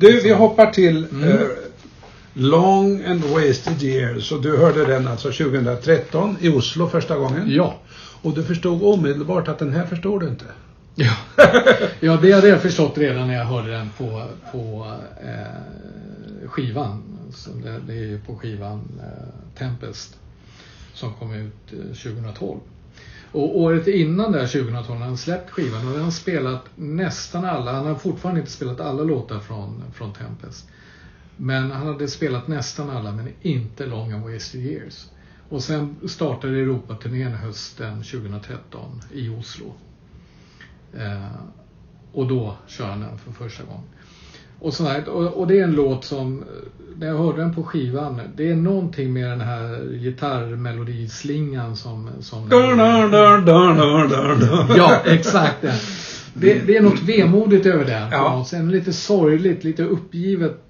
Du, 0.00 0.20
vi 0.20 0.32
hoppar 0.32 0.70
till 0.70 1.04
mm. 1.04 1.48
Long 2.38 3.04
and 3.04 3.24
Wasted 3.24 3.82
Years 3.82 4.32
och 4.32 4.42
du 4.42 4.56
hörde 4.56 4.86
den 4.86 5.08
alltså 5.08 5.32
2013 5.32 6.36
i 6.40 6.48
Oslo 6.48 6.88
första 6.88 7.16
gången. 7.16 7.44
Ja. 7.50 7.78
Och 8.22 8.34
du 8.34 8.42
förstod 8.42 8.82
omedelbart 8.82 9.48
att 9.48 9.58
den 9.58 9.72
här 9.72 9.86
förstår 9.86 10.20
du 10.20 10.28
inte. 10.28 10.44
Ja, 10.94 11.16
ja 12.00 12.18
det 12.22 12.32
hade 12.32 12.48
jag 12.48 12.62
förstått 12.62 12.98
redan 12.98 13.26
när 13.26 13.34
jag 13.34 13.44
hörde 13.44 13.70
den 13.70 13.90
på, 13.98 14.26
på 14.52 14.92
eh, 15.24 16.48
skivan. 16.48 17.02
Så 17.34 17.50
det, 17.50 17.80
det, 17.86 17.92
är 17.92 18.06
ju 18.06 18.20
på 18.20 18.36
skivan 18.36 18.88
eh, 19.00 19.58
Tempest 19.58 20.16
som 20.94 21.14
kom 21.14 21.34
ut 21.34 21.72
eh, 21.72 22.12
2012. 22.12 22.60
Och 23.32 23.60
året 23.60 23.86
innan 23.86 24.32
där, 24.32 24.46
2012, 24.46 24.98
när 24.98 25.06
han 25.06 25.18
släppt 25.18 25.50
skivan, 25.50 25.86
hade 25.86 26.00
han 26.00 26.12
spelat 26.12 26.64
nästan 26.74 27.44
alla, 27.44 27.72
han 27.72 27.86
har 27.86 27.94
fortfarande 27.94 28.40
inte 28.40 28.52
spelat 28.52 28.80
alla 28.80 29.02
låtar 29.02 29.38
från, 29.38 29.82
från 29.94 30.12
Tempest. 30.12 30.68
Men 31.36 31.70
han 31.70 31.86
hade 31.86 32.08
spelat 32.08 32.48
nästan 32.48 32.90
alla, 32.90 33.12
men 33.12 33.28
inte 33.42 33.86
Long 33.86 34.12
and 34.12 34.24
Wasted 34.32 34.60
Years. 34.60 35.06
Och 35.48 35.62
sen 35.62 35.96
startade 36.08 36.58
Europaturnén 36.58 37.32
hösten 37.32 38.02
2013 38.02 39.00
i 39.12 39.28
Oslo. 39.28 39.74
Eh, 40.94 41.36
och 42.12 42.28
då 42.28 42.56
kör 42.66 42.86
han 42.86 43.00
den 43.00 43.18
för 43.18 43.32
första 43.32 43.64
gången. 43.64 43.84
Och, 44.58 44.74
sådär, 44.74 45.08
och, 45.08 45.46
det 45.46 45.58
är 45.58 45.64
en 45.64 45.72
låt 45.72 46.04
som, 46.04 46.44
när 46.96 47.06
jag 47.06 47.18
hörde 47.18 47.38
den 47.38 47.54
på 47.54 47.62
skivan, 47.62 48.20
det 48.36 48.50
är 48.50 48.56
någonting 48.56 49.12
med 49.12 49.30
den 49.30 49.40
här 49.40 49.92
gitarrmelodislingan 49.92 51.76
som... 51.76 52.08
som 52.20 52.48
ja, 54.76 55.00
exakt 55.04 55.62
det. 55.62 55.74
det. 56.34 56.66
Det 56.66 56.76
är 56.76 56.82
något 56.82 57.02
vemodigt 57.02 57.66
över 57.66 57.84
den. 57.84 58.10
Ja. 58.10 58.44
Sen 58.48 58.70
lite 58.70 58.92
sorgligt, 58.92 59.64
lite 59.64 59.84
uppgivet, 59.84 60.65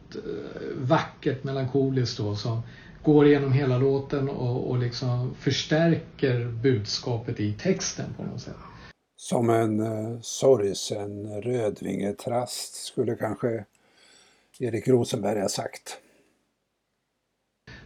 vackert, 0.74 1.44
melankoliskt 1.44 2.18
då 2.18 2.34
som 2.34 2.62
går 3.02 3.26
igenom 3.26 3.52
hela 3.52 3.78
låten 3.78 4.28
och, 4.28 4.70
och 4.70 4.78
liksom 4.78 5.34
förstärker 5.34 6.44
budskapet 6.62 7.40
i 7.40 7.52
texten 7.52 8.14
på 8.16 8.22
något 8.22 8.40
sätt. 8.40 8.56
Som 9.16 9.50
en 9.50 9.80
uh, 9.80 10.20
sorgsen 10.20 11.42
rödvingetrast 11.42 12.74
skulle 12.74 13.14
kanske 13.14 13.64
Erik 14.58 14.88
Rosenberg 14.88 15.40
har 15.40 15.48
sagt. 15.48 15.98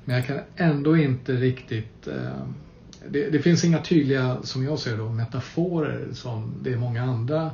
Men 0.05 0.17
jag 0.17 0.27
kan 0.27 0.41
ändå 0.57 0.97
inte 0.97 1.33
riktigt 1.33 2.07
eh, 2.07 2.47
det, 3.09 3.31
det, 3.31 3.39
finns 3.39 3.65
inga 3.65 3.83
tydliga, 3.83 4.43
som 4.43 4.65
jag 4.65 4.79
ser 4.79 4.97
det, 4.97 5.11
metaforer 5.11 6.09
som 6.13 6.55
det 6.63 6.73
är 6.73 6.77
många 6.77 7.03
andra 7.03 7.51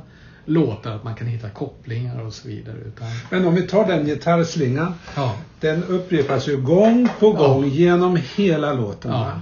låtar, 0.47 0.95
att 0.95 1.03
man 1.03 1.15
kan 1.15 1.27
hitta 1.27 1.49
kopplingar 1.49 2.25
och 2.25 2.33
så 2.33 2.47
vidare. 2.47 2.77
Utan... 2.77 3.07
Men 3.29 3.45
om 3.45 3.55
vi 3.55 3.61
tar 3.61 3.87
den 3.87 4.05
gitarrslingan. 4.05 4.93
Ja. 5.15 5.35
Den 5.59 5.83
upprepas 5.83 6.47
ju 6.47 6.57
gång 6.57 7.09
på 7.19 7.31
gång 7.31 7.63
ja. 7.63 7.69
genom 7.69 8.17
hela 8.35 8.73
låten. 8.73 9.11
Ja. 9.11 9.41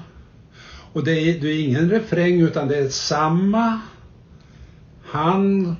Och 0.93 1.03
det 1.03 1.11
är, 1.11 1.39
det 1.39 1.47
är 1.47 1.63
ingen 1.63 1.89
refräng 1.89 2.41
utan 2.41 2.67
det 2.67 2.77
är 2.77 2.89
samma 2.89 3.79
han 5.05 5.75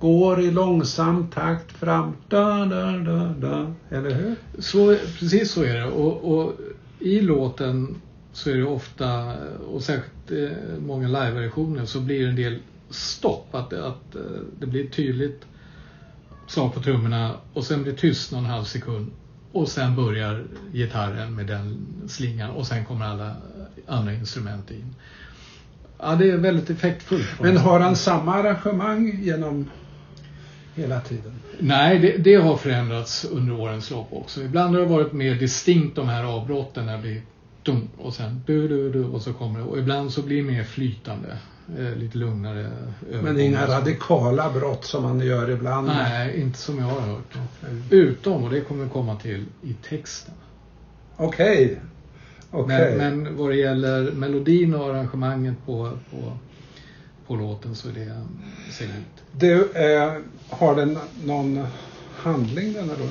går 0.00 0.40
i 0.40 0.50
långsam 0.50 1.26
takt 1.30 1.72
fram. 1.72 2.12
Da, 2.28 2.64
da, 2.64 2.90
da, 2.90 3.34
da. 3.40 3.74
Eller 3.90 4.10
hur? 4.10 4.34
Så, 4.58 4.96
precis 5.18 5.50
så 5.50 5.62
är 5.62 5.74
det. 5.74 5.86
Och, 5.86 6.38
och 6.38 6.52
i 6.98 7.20
låten 7.20 8.00
så 8.32 8.50
är 8.50 8.56
det 8.56 8.64
ofta, 8.64 9.32
och 9.72 9.82
särskilt 9.82 10.30
eh, 10.30 10.78
många 10.78 11.08
live-versioner, 11.08 11.84
så 11.84 12.00
blir 12.00 12.22
det 12.22 12.28
en 12.28 12.36
del 12.36 12.58
stopp. 12.90 13.54
Att, 13.54 13.72
att 13.72 14.14
eh, 14.14 14.20
det 14.58 14.66
blir 14.66 14.86
tydligt 14.86 15.46
slag 16.46 16.74
på 16.74 16.80
trummorna 16.80 17.34
och 17.52 17.64
sen 17.64 17.82
blir 17.82 17.92
tyst 17.92 18.32
någon 18.32 18.44
halv 18.44 18.64
sekund. 18.64 19.10
Och 19.52 19.68
sen 19.68 19.96
börjar 19.96 20.44
gitarren 20.72 21.34
med 21.34 21.46
den 21.46 21.86
slingan 22.08 22.50
och 22.50 22.66
sen 22.66 22.84
kommer 22.84 23.04
alla 23.06 23.36
andra 23.86 24.12
instrument 24.12 24.70
in. 24.70 24.94
Ja, 25.98 26.14
det 26.14 26.30
är 26.30 26.36
väldigt 26.36 26.70
effektfullt. 26.70 27.26
Men 27.40 27.56
har 27.56 27.80
han 27.80 27.96
samma 27.96 28.34
arrangemang 28.34 29.22
genom 29.22 29.70
hela 30.74 31.00
tiden? 31.00 31.32
Nej, 31.58 31.98
det, 31.98 32.16
det 32.16 32.34
har 32.34 32.56
förändrats 32.56 33.24
under 33.24 33.60
årens 33.60 33.90
lopp 33.90 34.08
också. 34.10 34.42
Ibland 34.42 34.74
har 34.74 34.82
det 34.82 34.88
varit 34.88 35.12
mer 35.12 35.34
distinkt 35.34 35.96
de 35.96 36.08
här 36.08 36.24
avbrotten 36.24 36.86
när 36.86 36.96
det 36.96 37.02
blir 37.02 37.22
dum 37.62 37.88
och 37.98 38.14
sen 38.14 38.42
du, 38.46 38.68
du, 38.68 38.92
du 38.92 39.04
och 39.04 39.22
så 39.22 39.32
kommer 39.32 39.58
det. 39.58 39.64
Och 39.64 39.78
ibland 39.78 40.12
så 40.12 40.22
blir 40.22 40.36
det 40.36 40.50
mer 40.50 40.64
flytande. 40.64 41.38
Eh, 41.78 41.96
lite 41.96 42.18
lugnare. 42.18 42.70
Men 43.22 43.40
inga 43.40 43.66
radikala 43.66 44.52
brott 44.52 44.84
som 44.84 45.02
man 45.02 45.20
gör 45.20 45.50
ibland? 45.50 45.86
Nej, 45.86 46.40
inte 46.40 46.58
som 46.58 46.78
jag 46.78 46.86
har 46.86 47.00
hört. 47.00 47.36
Utom, 47.90 48.44
och 48.44 48.50
det 48.50 48.60
kommer 48.60 48.84
vi 48.84 48.90
komma 48.90 49.16
till, 49.16 49.44
i 49.62 49.74
texten. 49.88 50.34
Okej. 51.16 51.80
Okej. 52.50 52.96
Men, 52.98 53.22
men 53.22 53.36
vad 53.36 53.50
det 53.50 53.56
gäller 53.56 54.12
melodin 54.12 54.74
och 54.74 54.84
arrangemanget 54.90 55.54
på, 55.66 55.90
på, 56.10 56.32
på 57.26 57.36
låten 57.36 57.74
så 57.74 57.88
är 57.88 57.92
det 57.92 58.04
likt. 58.80 59.24
Du, 59.32 59.70
eh, 59.72 60.12
har 60.50 60.76
den 60.76 60.98
någon 61.24 61.66
handling 62.16 62.72
denna 62.72 62.92
då? 62.94 63.08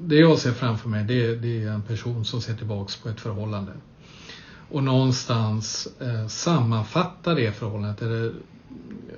Det 0.00 0.16
jag 0.16 0.38
ser 0.38 0.52
framför 0.52 0.88
mig 0.88 1.04
det, 1.04 1.26
är- 1.26 1.36
det 1.36 1.62
är 1.62 1.68
en 1.68 1.82
person 1.82 2.24
som 2.24 2.40
ser 2.42 2.54
tillbaks 2.54 2.96
på 2.96 3.08
ett 3.08 3.20
förhållande. 3.20 3.72
Och 4.70 4.84
någonstans 4.84 5.88
eh, 6.00 6.26
sammanfattar 6.26 7.34
det 7.34 7.52
förhållandet. 7.52 8.02
Eller 8.02 8.32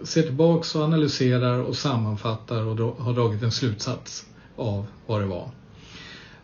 ser 0.02 0.22
tillbaks 0.22 0.74
och 0.74 0.82
analyserar 0.82 1.58
och 1.58 1.76
sammanfattar 1.76 2.66
och 2.66 2.76
dra, 2.76 2.94
har 2.98 3.12
dragit 3.12 3.42
en 3.42 3.52
slutsats 3.52 4.26
av 4.56 4.86
vad 5.06 5.20
det 5.20 5.26
var. 5.26 5.50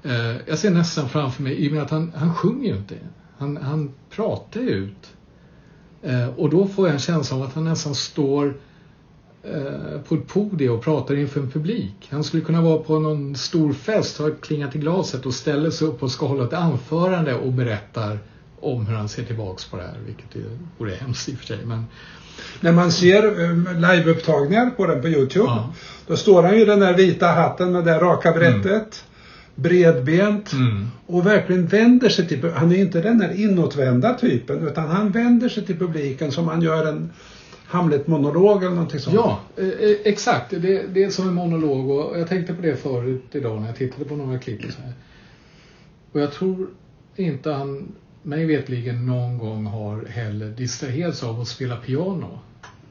Eh, 0.03 0.37
jag 0.47 0.59
ser 0.59 0.71
nästan 0.71 1.09
framför 1.09 1.43
mig, 1.43 1.55
i 1.55 1.69
och 1.69 1.73
med 1.73 1.83
att 1.83 1.91
han, 1.91 2.13
han 2.17 2.35
sjunger 2.35 2.69
ju 2.69 2.77
inte. 2.77 2.95
Han, 3.39 3.57
han 3.57 3.93
pratar 4.11 4.61
ju 4.61 4.71
ut. 4.71 5.13
Eh, 6.03 6.29
och 6.29 6.51
då 6.51 6.67
får 6.67 6.87
jag 6.87 6.95
en 6.95 7.01
känsla 7.01 7.37
av 7.37 7.43
att 7.43 7.55
han 7.55 7.65
nästan 7.65 7.95
står 7.95 8.57
eh, 9.43 10.01
på 10.09 10.15
ett 10.15 10.27
podium 10.27 10.75
och 10.75 10.83
pratar 10.83 11.15
inför 11.15 11.41
en 11.41 11.51
publik. 11.51 12.09
Han 12.11 12.25
skulle 12.25 12.43
kunna 12.43 12.63
vara 12.63 12.79
på 12.79 12.99
någon 12.99 13.37
stor 13.37 13.73
fest, 13.73 14.19
ha 14.19 14.31
klingat 14.31 14.77
i 14.77 14.79
glaset 14.79 15.27
och 15.27 15.35
ställer 15.35 15.71
sig 15.71 15.89
upp 15.89 16.03
och 16.03 16.11
ska 16.11 16.27
hålla 16.27 16.45
ett 16.45 16.53
anförande 16.53 17.35
och 17.35 17.53
berättar 17.53 18.19
om 18.61 18.87
hur 18.87 18.95
han 18.95 19.09
ser 19.09 19.25
tillbaks 19.25 19.65
på 19.65 19.77
det 19.77 19.83
här, 19.83 19.97
vilket 20.07 20.37
vore 20.79 20.95
hemskt 20.95 21.29
i 21.29 21.35
och 21.35 21.39
för 21.39 21.47
sig. 21.47 21.59
Men 21.65 21.85
När 22.61 22.73
man 22.73 22.93
ser 22.93 23.27
eh, 23.45 23.81
liveupptagningar 23.81 24.71
på 24.71 24.87
den 24.87 25.03
på 25.03 25.09
Youtube, 25.09 25.45
Ja. 25.47 25.73
då 26.07 26.17
står 26.17 26.43
han 26.43 26.55
ju 26.57 26.63
i 26.63 26.65
den 26.65 26.81
där 26.81 26.95
vita 26.97 27.27
hatten 27.27 27.73
med 27.73 27.85
det 27.85 27.99
raka 27.99 28.33
brättet, 28.33 29.05
bredbent 29.55 30.53
Mm. 30.53 30.87
och 31.07 31.27
verkligen 31.27 31.67
vänder 31.67 32.09
sig 32.09 32.29
till, 32.29 32.51
han 32.51 32.73
är 32.73 32.77
inte 32.77 33.01
den 33.01 33.19
där 33.19 33.41
inåtvända 33.45 34.15
typen, 34.15 34.69
utan 34.69 34.89
han 34.89 35.11
vänder 35.11 35.49
sig 35.49 35.67
till 35.67 35.79
publiken 35.79 36.33
som 36.33 36.49
han 36.49 36.63
gör 36.63 36.87
en 36.87 37.11
Hamlet-monolog 37.67 38.63
eller 38.63 38.75
någonting 38.75 39.01
sånt. 39.01 39.15
Ja, 39.17 39.41
eh, 39.57 39.69
eh, 39.69 39.97
exakt. 40.05 40.51
Det, 40.51 40.83
det 40.95 41.05
är 41.05 41.11
som 41.11 41.29
en 41.29 41.35
monolog 41.35 41.91
och 41.91 42.19
jag 42.21 42.29
tänkte 42.29 42.55
på 42.55 42.63
det 42.63 42.77
förut 42.77 43.25
idag 43.33 43.61
när 43.61 43.67
jag 43.67 43.77
tittade 43.77 44.05
på 44.05 44.17
några 44.17 44.39
klipp 44.39 44.65
och 44.65 44.73
så 44.73 44.83
här. 44.83 44.93
Och 46.13 46.21
jag 46.21 46.33
tror 46.33 46.67
inte 47.17 47.51
han, 47.53 47.93
mig 48.23 48.47
vetligen 48.47 49.07
någon 49.07 49.39
gång 49.39 49.67
har 49.67 50.05
heller 50.05 50.51
distraherats 50.51 51.23
av 51.23 51.41
att 51.41 51.49
spela 51.49 51.77
piano. 51.77 52.39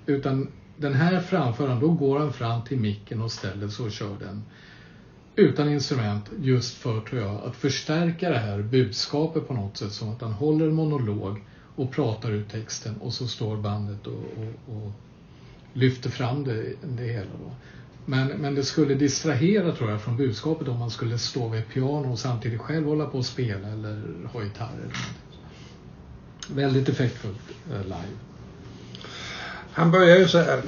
Utan 0.05 0.47
den 0.77 0.93
här 0.93 1.19
framföraren, 1.19 1.79
då 1.79 1.89
går 1.89 2.19
han 2.19 2.33
fram 2.33 2.61
till 2.61 2.77
micken 2.77 3.21
och 3.21 3.31
ställer 3.31 3.67
sig 3.67 3.85
och 3.85 3.91
kör 3.91 4.17
den. 4.19 4.43
Utan 5.35 5.69
instrument, 5.69 6.29
just 6.41 6.75
för, 6.75 7.01
tror 7.01 7.21
jag, 7.21 7.41
att 7.43 7.55
förstärka 7.55 8.29
det 8.29 8.39
här 8.39 8.61
budskapet 8.61 9.47
på 9.47 9.53
något 9.53 9.77
sätt. 9.77 9.91
Som 9.91 10.09
att 10.09 10.21
han 10.21 10.31
håller 10.31 10.65
en 10.65 10.73
monolog 10.73 11.43
och 11.75 11.91
pratar 11.91 12.31
ut 12.31 12.49
texten 12.49 12.97
och 12.97 13.13
så 13.13 13.27
står 13.27 13.57
bandet 13.57 14.07
och, 14.07 14.13
och, 14.13 14.75
och 14.75 14.91
lyfter 15.73 16.09
fram 16.09 16.43
det, 16.43 16.73
det 16.81 17.03
hela 17.03 17.31
då. 17.45 17.51
Men, 18.05 18.27
men 18.27 18.55
det 18.55 18.63
skulle 18.63 18.93
distrahera 18.95 19.71
tror 19.71 19.89
jag 19.89 20.01
från 20.01 20.17
budskapet 20.17 20.67
om 20.67 20.77
man 20.77 20.89
skulle 20.89 21.17
stå 21.17 21.47
vid 21.47 21.59
ett 21.59 21.69
piano 21.69 22.11
och 22.11 22.19
samtidigt 22.19 22.61
själv 22.61 22.85
hålla 22.85 23.05
på 23.05 23.17
och 23.17 23.25
spela 23.25 23.67
eller 23.67 24.25
ha 24.33 24.43
gitarr 24.43 24.73
eller 24.73 24.85
något. 24.85 25.28
Väldigt 26.55 26.89
effektfullt 26.89 27.39
eh, 27.71 27.83
live. 27.83 28.17
Han 29.73 29.91
börjar 29.91 30.17
ju 30.17 30.27
så 30.27 30.37
här. 30.37 30.61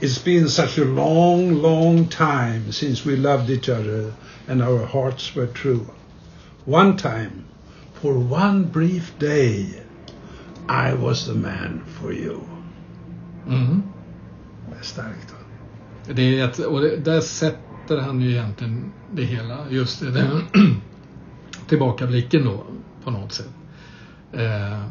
It's 0.00 0.24
been 0.24 0.48
such 0.48 0.78
a 0.78 0.84
long, 0.84 1.62
long 1.62 2.06
time 2.06 2.72
since 2.72 3.10
we 3.10 3.16
loved 3.16 3.50
each 3.50 3.68
other 3.68 4.12
and 4.48 4.62
our 4.62 4.86
hearts 4.86 5.36
were 5.36 5.46
true. 5.46 5.86
One 6.64 6.96
time, 6.96 7.30
for 8.00 8.32
one 8.32 8.64
brief 8.72 9.12
day, 9.18 9.82
I 10.68 10.94
was 10.94 11.26
the 11.26 11.34
man 11.34 11.80
for 12.00 12.12
you. 12.12 12.40
Mm. 13.48 13.82
Det 14.70 14.78
är 14.78 14.82
starkt. 14.82 15.34
Det 16.14 16.40
är 16.40 16.44
ett, 16.44 16.58
och 16.58 16.80
det, 16.80 16.96
där 16.96 17.20
sätter 17.20 17.98
han 17.98 18.20
ju 18.20 18.30
egentligen 18.30 18.92
det 19.12 19.24
hela, 19.24 19.58
just 19.70 20.00
det, 20.00 20.10
den 20.10 20.42
tillbakablicken 21.68 22.44
då 22.44 22.64
på 23.04 23.10
något 23.10 23.32
sätt. 23.32 23.50
Eh, 24.32 24.82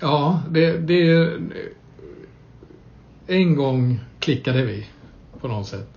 ja, 0.00 0.42
det, 0.50 0.78
det 0.78 1.32
en 3.26 3.56
gång 3.56 4.00
klickade 4.18 4.64
vi 4.64 4.86
på 5.40 5.48
något 5.48 5.66
sätt. 5.66 5.88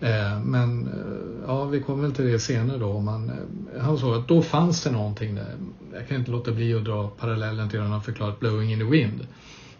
Eh, 0.00 0.40
men 0.44 0.86
eh, 0.86 1.46
ja, 1.46 1.64
vi 1.64 1.80
kommer 1.80 2.02
väl 2.02 2.12
till 2.12 2.24
det 2.24 2.38
senare 2.38 2.78
då. 2.78 3.00
Man, 3.00 3.30
eh, 3.30 3.82
han 3.82 3.98
sa 3.98 4.16
att 4.16 4.28
då 4.28 4.42
fanns 4.42 4.84
det 4.84 4.90
någonting 4.90 5.34
där. 5.34 5.54
Jag 5.92 6.08
kan 6.08 6.16
inte 6.16 6.30
låta 6.30 6.52
bli 6.52 6.74
att 6.74 6.84
dra 6.84 7.08
parallellen 7.08 7.68
till 7.68 7.78
hur 7.78 7.84
han 7.84 7.92
har 7.92 8.00
förklarat 8.00 8.40
Blowing 8.40 8.72
in 8.72 8.78
the 8.78 8.84
Wind. 8.84 9.26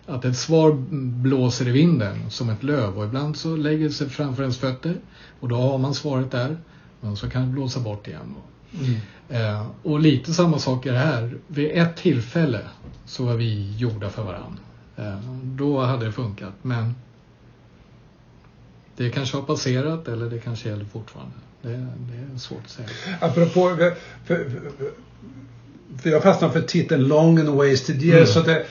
Att 0.07 0.25
ett 0.25 0.37
svar 0.37 0.73
blåser 1.23 1.69
i 1.69 1.71
vinden 1.71 2.31
som 2.31 2.51
ett 2.51 2.63
löv 2.63 2.99
och 2.99 3.05
ibland 3.05 3.37
så 3.37 3.57
lägger 3.57 3.85
det 3.85 3.93
sig 3.93 4.09
framför 4.09 4.43
ens 4.43 4.59
fötter 4.59 4.97
och 5.41 5.49
då 5.49 5.57
har 5.57 5.79
man 5.79 5.95
svaret 5.95 6.31
där. 6.31 6.57
Men 7.01 7.17
så 7.17 7.31
kan 7.31 7.43
det 7.43 7.49
blåsa 7.49 7.81
bort 7.81 8.09
igen. 8.09 8.35
Eh, 9.29 9.67
och 9.83 10.01
lite 10.01 10.33
samma 10.33 10.59
sak 10.59 10.87
är 10.87 10.93
det 10.93 10.99
här. 10.99 11.35
Vid 11.47 11.71
ett 11.71 11.97
tillfälle 11.97 12.61
så 13.05 13.25
var 13.25 13.35
vi 13.35 13.77
gjorda 13.77 14.11
för 14.11 14.23
varandra. 14.23 14.63
Eh, 14.97 15.19
då 15.43 15.81
hade 15.81 16.07
det 16.07 16.13
funkat 16.13 16.53
men 16.63 16.95
det 18.97 19.11
kanske 19.11 19.37
har 19.37 19.43
passerat 19.43 20.09
eller 20.09 20.31
det 20.31 20.39
kanske 20.39 20.69
gäller 20.69 20.85
fortfarande. 20.85 21.35
Det, 21.63 21.69
det 21.69 22.35
är 22.35 22.39
svårt 22.39 22.65
att 22.65 22.71
säga. 22.71 22.89
Apropå, 23.21 23.77
för, 23.77 23.95
för, 24.25 24.51
för, 24.79 24.91
för 25.99 26.11
jag 26.11 26.23
fastnar 26.23 26.49
för 26.49 26.63
titeln 26.63 27.09
Long 27.09 27.39
and 27.39 27.49
Wasted 27.49 28.03
Years. 28.03 28.37
Mm. 28.37 28.45
Så 28.45 28.51
det, 28.51 28.67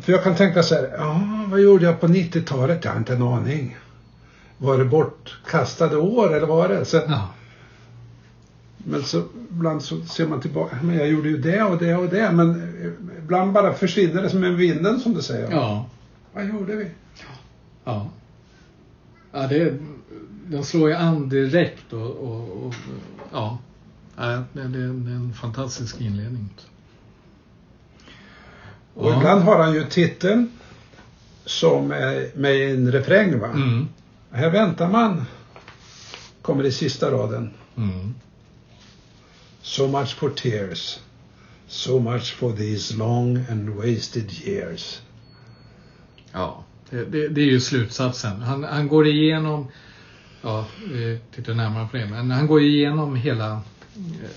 för 0.00 0.12
jag 0.12 0.24
kan 0.24 0.34
tänka 0.34 0.62
så 0.62 0.74
här, 0.74 0.90
ja, 0.98 1.20
vad 1.46 1.60
gjorde 1.60 1.84
jag 1.84 2.00
på 2.00 2.08
90-talet? 2.08 2.84
Jag 2.84 2.92
har 2.92 2.98
inte 2.98 3.12
en 3.12 3.22
aning. 3.22 3.76
Var 4.58 4.78
det 4.78 4.84
bortkastade 4.84 5.96
år 5.96 6.36
eller 6.36 6.46
vad 6.46 6.56
var 6.56 6.68
det? 6.68 6.84
Så, 6.84 6.96
Ja, 7.08 7.28
Men 8.84 9.02
så 9.02 9.22
ibland 9.50 9.82
så 9.82 10.00
ser 10.02 10.26
man 10.26 10.40
tillbaka, 10.40 10.76
men 10.82 10.96
jag 10.96 11.08
gjorde 11.08 11.28
ju 11.28 11.38
det 11.38 11.62
och 11.62 11.78
det 11.78 11.96
och 11.96 12.08
det. 12.08 12.32
Men 12.32 12.50
eh, 12.50 12.90
ibland 13.18 13.52
bara 13.52 13.72
försvinner 13.72 14.22
det 14.22 14.30
som 14.30 14.44
en 14.44 14.56
vinden 14.56 15.00
som 15.00 15.14
du 15.14 15.22
säger. 15.22 15.50
ja, 15.50 15.86
Vad 16.32 16.48
gjorde 16.48 16.76
vi? 16.76 16.90
ja. 17.84 18.10
ja 19.32 19.46
det, 19.46 19.74
den 20.46 20.64
slår 20.64 20.88
ju 20.88 20.94
an 20.94 21.28
direkt 21.28 21.92
och, 21.92 22.10
och, 22.10 22.66
och 22.66 22.74
ja. 23.32 23.58
Ja, 24.16 24.44
Det, 24.52 24.68
det, 24.68 24.78
är 24.78 24.84
en 24.84 25.34
fantastisk 25.40 26.00
inledning. 26.00 26.48
Och 28.94 29.12
ibland 29.16 29.42
har 29.42 29.62
han 29.62 29.74
ju 29.74 29.84
titeln 29.84 30.50
som 31.44 31.90
är 31.90 32.38
med 32.38 32.56
i 32.56 32.70
en 32.70 32.92
refräng 32.92 33.38
va? 33.38 33.46
Mm. 33.46 33.88
Här 34.30 34.50
väntar 34.50 34.88
man. 34.88 35.24
Kommer 36.42 36.64
i 36.64 36.72
sista 36.72 37.10
raden. 37.10 37.50
Mm. 37.76 38.14
So 39.62 39.88
much 39.88 40.14
for 40.14 40.30
tears. 40.30 41.00
So 41.68 41.98
much 41.98 42.32
for 42.32 42.52
these 42.52 42.96
long 42.96 43.46
and 43.50 43.76
wasted 43.76 44.32
years. 44.32 45.02
Ja, 46.32 46.64
det, 46.90 47.04
det, 47.04 47.28
det 47.28 47.40
är 47.40 47.46
ju 47.46 47.60
slutsatsen. 47.60 48.42
Han, 48.42 48.64
han 48.64 48.88
går 48.88 49.06
igenom, 49.06 49.66
ja, 50.42 50.66
vi 50.88 51.18
tittar 51.34 51.54
närmare 51.54 51.88
på 51.88 51.96
det, 51.96 52.06
men 52.06 52.30
han 52.30 52.46
går 52.46 52.62
igenom 52.62 53.16
hela 53.16 53.52
eh, 53.52 53.60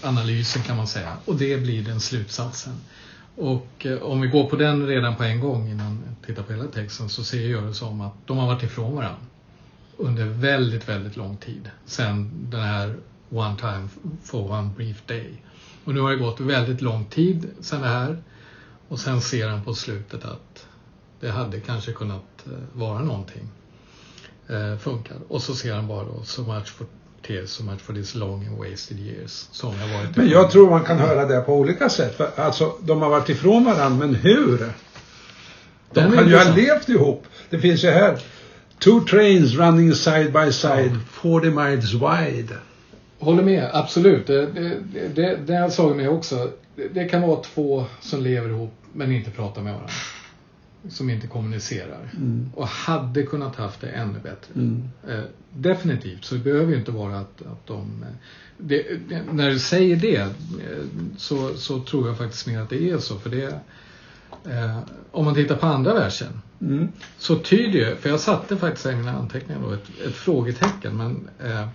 analysen 0.10 0.62
kan 0.62 0.78
man 0.78 0.88
säga. 0.88 1.18
Och 1.26 1.36
det 1.36 1.58
blir 1.58 1.84
den 1.84 2.00
slutsatsen. 2.00 2.74
Och 3.36 3.86
eh, 3.86 3.98
om 3.98 4.22
vi 4.22 4.28
går 4.28 4.50
på 4.50 4.56
den 4.56 4.88
redan 4.88 5.16
på 5.16 5.24
en 5.24 5.40
gång 5.40 5.70
innan 5.70 6.04
vi 6.22 6.28
tittar 6.28 6.44
på 6.44 6.54
hela 6.54 6.68
texten 6.68 7.10
så 7.10 7.24
ser 7.24 7.50
jag 7.50 7.64
det 7.64 7.74
som 7.74 8.02
att 8.02 8.14
de 8.26 8.38
har 8.38 8.48
varit 8.48 8.64
ifrån 8.64 8.96
varandra 8.96 9.20
under 9.98 10.26
väldigt, 10.26 10.90
väldigt 10.90 11.18
lång 11.18 11.38
tid. 11.38 11.70
Sen 11.86 12.32
den 12.50 12.62
här 12.62 12.96
One 13.34 13.58
time 13.58 13.90
for 14.24 14.52
one 14.52 14.70
brief 14.78 15.06
day. 15.06 15.42
Och 15.86 15.94
nu 15.94 16.02
har 16.02 16.12
det 16.12 16.18
gått 16.18 16.40
väldigt 16.40 16.82
lång 16.82 17.06
tid 17.06 17.50
sen 17.62 17.82
det 17.82 17.88
här. 17.88 18.24
Och 18.88 19.00
sen 19.00 19.22
ser 19.22 19.48
han 19.48 19.64
på 19.64 19.74
slutet 19.74 20.26
att 20.26 20.68
det 21.20 21.30
hade 21.30 21.60
kanske 21.60 21.92
kunnat 21.92 22.46
eh, 22.46 22.52
vara 22.74 23.00
någonting. 23.00 23.50
Eh, 24.50 24.78
funkar. 24.78 25.18
Och 25.28 25.42
så 25.42 25.56
ser 25.56 25.74
han 25.74 25.88
bara 25.88 26.04
då, 26.04 26.24
so 26.24 26.42
much 26.42 26.68
for 26.68 26.86
tears, 27.28 27.50
so 27.50 27.64
much 27.64 27.80
for 27.80 27.94
these 27.94 28.18
long 28.18 28.48
and 28.48 28.58
wasted 28.58 29.00
years. 29.00 29.48
Som 29.52 29.74
jag 29.80 29.98
varit 29.98 30.16
Men 30.16 30.30
jag 30.30 30.52
tror 30.52 30.70
man 30.70 30.84
kan 30.84 30.98
höra 30.98 31.26
det 31.26 31.42
på 31.42 31.56
olika 31.56 31.90
sätt. 31.90 32.18
För, 32.18 32.32
alltså, 32.36 32.74
de 32.82 33.02
har 33.02 33.10
varit 33.10 33.30
ifrån 33.30 33.66
varandra, 33.66 34.08
men 34.08 34.16
hur? 34.16 34.58
De 34.58 34.70
Den 35.92 36.12
kan 36.12 36.30
ju 36.30 36.38
ha 36.38 36.56
levt 36.56 36.90
ihop. 36.90 37.26
Det 37.50 37.60
finns 37.60 37.84
ju 37.84 37.90
här. 37.90 38.20
Two 38.80 39.00
trains 39.10 39.54
running 39.54 39.96
side 39.96 40.34
by 40.34 40.54
side, 40.54 41.00
40 41.12 41.50
miles 41.50 41.94
wide. 41.94 42.56
Håller 43.24 43.44
med, 43.44 43.70
absolut. 43.74 44.28
Det, 44.28 44.46
det, 44.46 45.08
det, 45.16 45.36
det 45.46 45.56
har 45.56 45.70
slagit 45.70 45.98
mig 45.98 46.08
också. 46.08 46.52
Det, 46.76 46.88
det 46.88 47.06
kan 47.06 47.22
vara 47.22 47.42
två 47.42 47.86
som 48.02 48.22
lever 48.24 48.50
ihop 48.50 48.74
men 48.94 49.12
inte 49.12 49.32
pratar 49.32 49.62
med 49.62 49.74
varandra. 49.74 49.94
Som 50.90 51.10
inte 51.10 51.28
kommunicerar. 51.28 52.10
Och 52.56 52.68
hade 52.68 53.24
kunnat 53.24 53.56
haft 53.56 53.82
det 53.82 53.88
ännu 53.90 54.20
bättre. 54.20 54.54
Eh, 55.10 55.24
definitivt. 55.54 56.26
Så 56.26 56.36
det 56.36 56.42
behöver 56.42 56.72
ju 56.72 56.80
inte 56.80 56.92
vara 56.92 57.20
att, 57.20 57.42
att 57.42 57.68
de... 57.68 58.04
eh, 58.04 58.14
Det, 58.58 58.86
det, 59.10 59.22
när 59.32 59.50
du 59.50 59.60
säger 59.60 59.96
det 59.96 60.16
eh, 60.18 60.28
så, 61.18 61.54
så 61.56 61.80
tror 61.80 62.08
jag 62.08 62.18
faktiskt 62.18 62.48
mer 62.48 62.60
att 62.62 62.70
det 62.70 62.90
är 62.90 62.98
så. 62.98 63.20
För 63.20 63.30
det... 63.30 63.46
Eh, 64.52 64.80
om 65.12 65.26
man 65.26 65.36
tittar 65.36 65.56
på 65.56 65.66
andra 65.66 65.94
versen 65.94 66.42
Mm. 66.62 66.88
så 67.18 67.36
tyder 67.36 67.80
ju, 67.80 67.96
för 67.96 68.10
jag 68.10 68.20
satte 68.20 68.58
faktiskt 68.58 68.86
i 68.86 68.96
mina 68.96 69.12
anteckningar 69.12 69.62
då 69.62 69.72
ett, 69.72 69.90
ett 70.08 70.14
frågetecken 70.16 70.98
men 70.98 71.30
eh, 71.52 71.68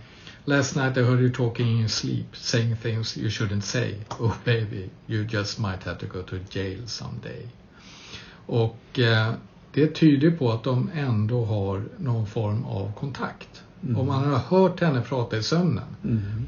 Last 0.48 0.76
night 0.76 0.96
I 0.96 1.00
heard 1.02 1.20
you 1.20 1.28
talking 1.30 1.66
in 1.68 1.78
your 1.78 1.88
sleep, 1.88 2.36
saying 2.36 2.76
things 2.76 3.16
you 3.16 3.28
shouldn't 3.28 3.64
say. 3.64 3.94
Oh 4.18 4.34
baby, 4.44 4.90
you 5.06 5.24
just 5.24 5.58
might 5.58 5.82
have 5.84 5.98
to 5.98 6.06
go 6.06 6.22
to 6.22 6.36
jail 6.50 6.86
someday. 6.86 7.48
Och 8.46 8.98
eh, 8.98 9.32
det 9.72 9.94
tyder 9.94 10.30
på 10.30 10.52
att 10.52 10.64
de 10.64 10.90
ändå 10.94 11.44
har 11.44 11.82
någon 11.98 12.26
form 12.26 12.64
av 12.64 12.92
kontakt. 12.92 13.62
Om 13.96 14.06
man 14.06 14.24
har 14.30 14.38
hört 14.38 14.80
henne 14.80 15.00
prata 15.00 15.36
i 15.36 15.42
sömnen 15.42 15.84
Mm. 16.04 16.46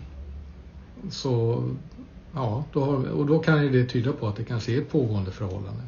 så 1.10 1.64
ja, 2.34 2.64
då 2.72 2.84
har, 2.84 3.08
och 3.08 3.26
då 3.26 3.38
kan 3.38 3.62
ju 3.62 3.70
det 3.70 3.84
tyda 3.84 4.12
på 4.12 4.28
att 4.28 4.36
det 4.36 4.44
kanske 4.44 4.72
är 4.72 4.78
ett 4.78 4.90
pågående 4.90 5.30
förhållande. 5.30 5.82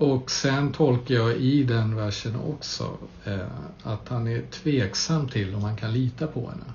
Och 0.00 0.30
sen 0.30 0.72
tolkar 0.72 1.14
jag 1.14 1.36
i 1.36 1.62
den 1.62 1.96
versen 1.96 2.36
också 2.36 2.98
eh, 3.24 3.38
att 3.82 4.08
han 4.08 4.28
är 4.28 4.42
tveksam 4.50 5.28
till 5.28 5.54
om 5.54 5.62
man 5.62 5.76
kan 5.76 5.92
lita 5.92 6.26
på 6.26 6.40
henne. 6.40 6.72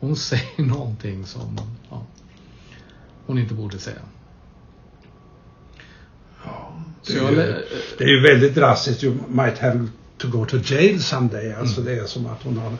Hon 0.00 0.16
säger 0.30 0.62
någonting 0.62 1.26
som 1.26 1.58
ja, 1.90 2.06
hon 3.26 3.38
inte 3.38 3.54
borde 3.54 3.78
säga. 3.78 3.96
Det 7.06 7.12
Så 7.12 7.18
är, 7.18 7.22
jag, 7.22 7.30
ju, 7.30 7.36
lä- 7.36 7.62
det 7.98 8.04
är 8.04 8.08
ju 8.08 8.22
väldigt 8.22 8.54
drastiskt. 8.54 9.04
You 9.04 9.14
might 9.28 9.58
have 9.58 9.88
to 10.18 10.28
go 10.28 10.44
to 10.46 10.56
jail 10.64 11.02
someday. 11.02 11.52
Alltså 11.52 11.80
det 11.80 11.92
är 11.98 12.04
som 12.04 12.26
att 12.26 12.42
hon 12.42 12.58
har 12.58 12.72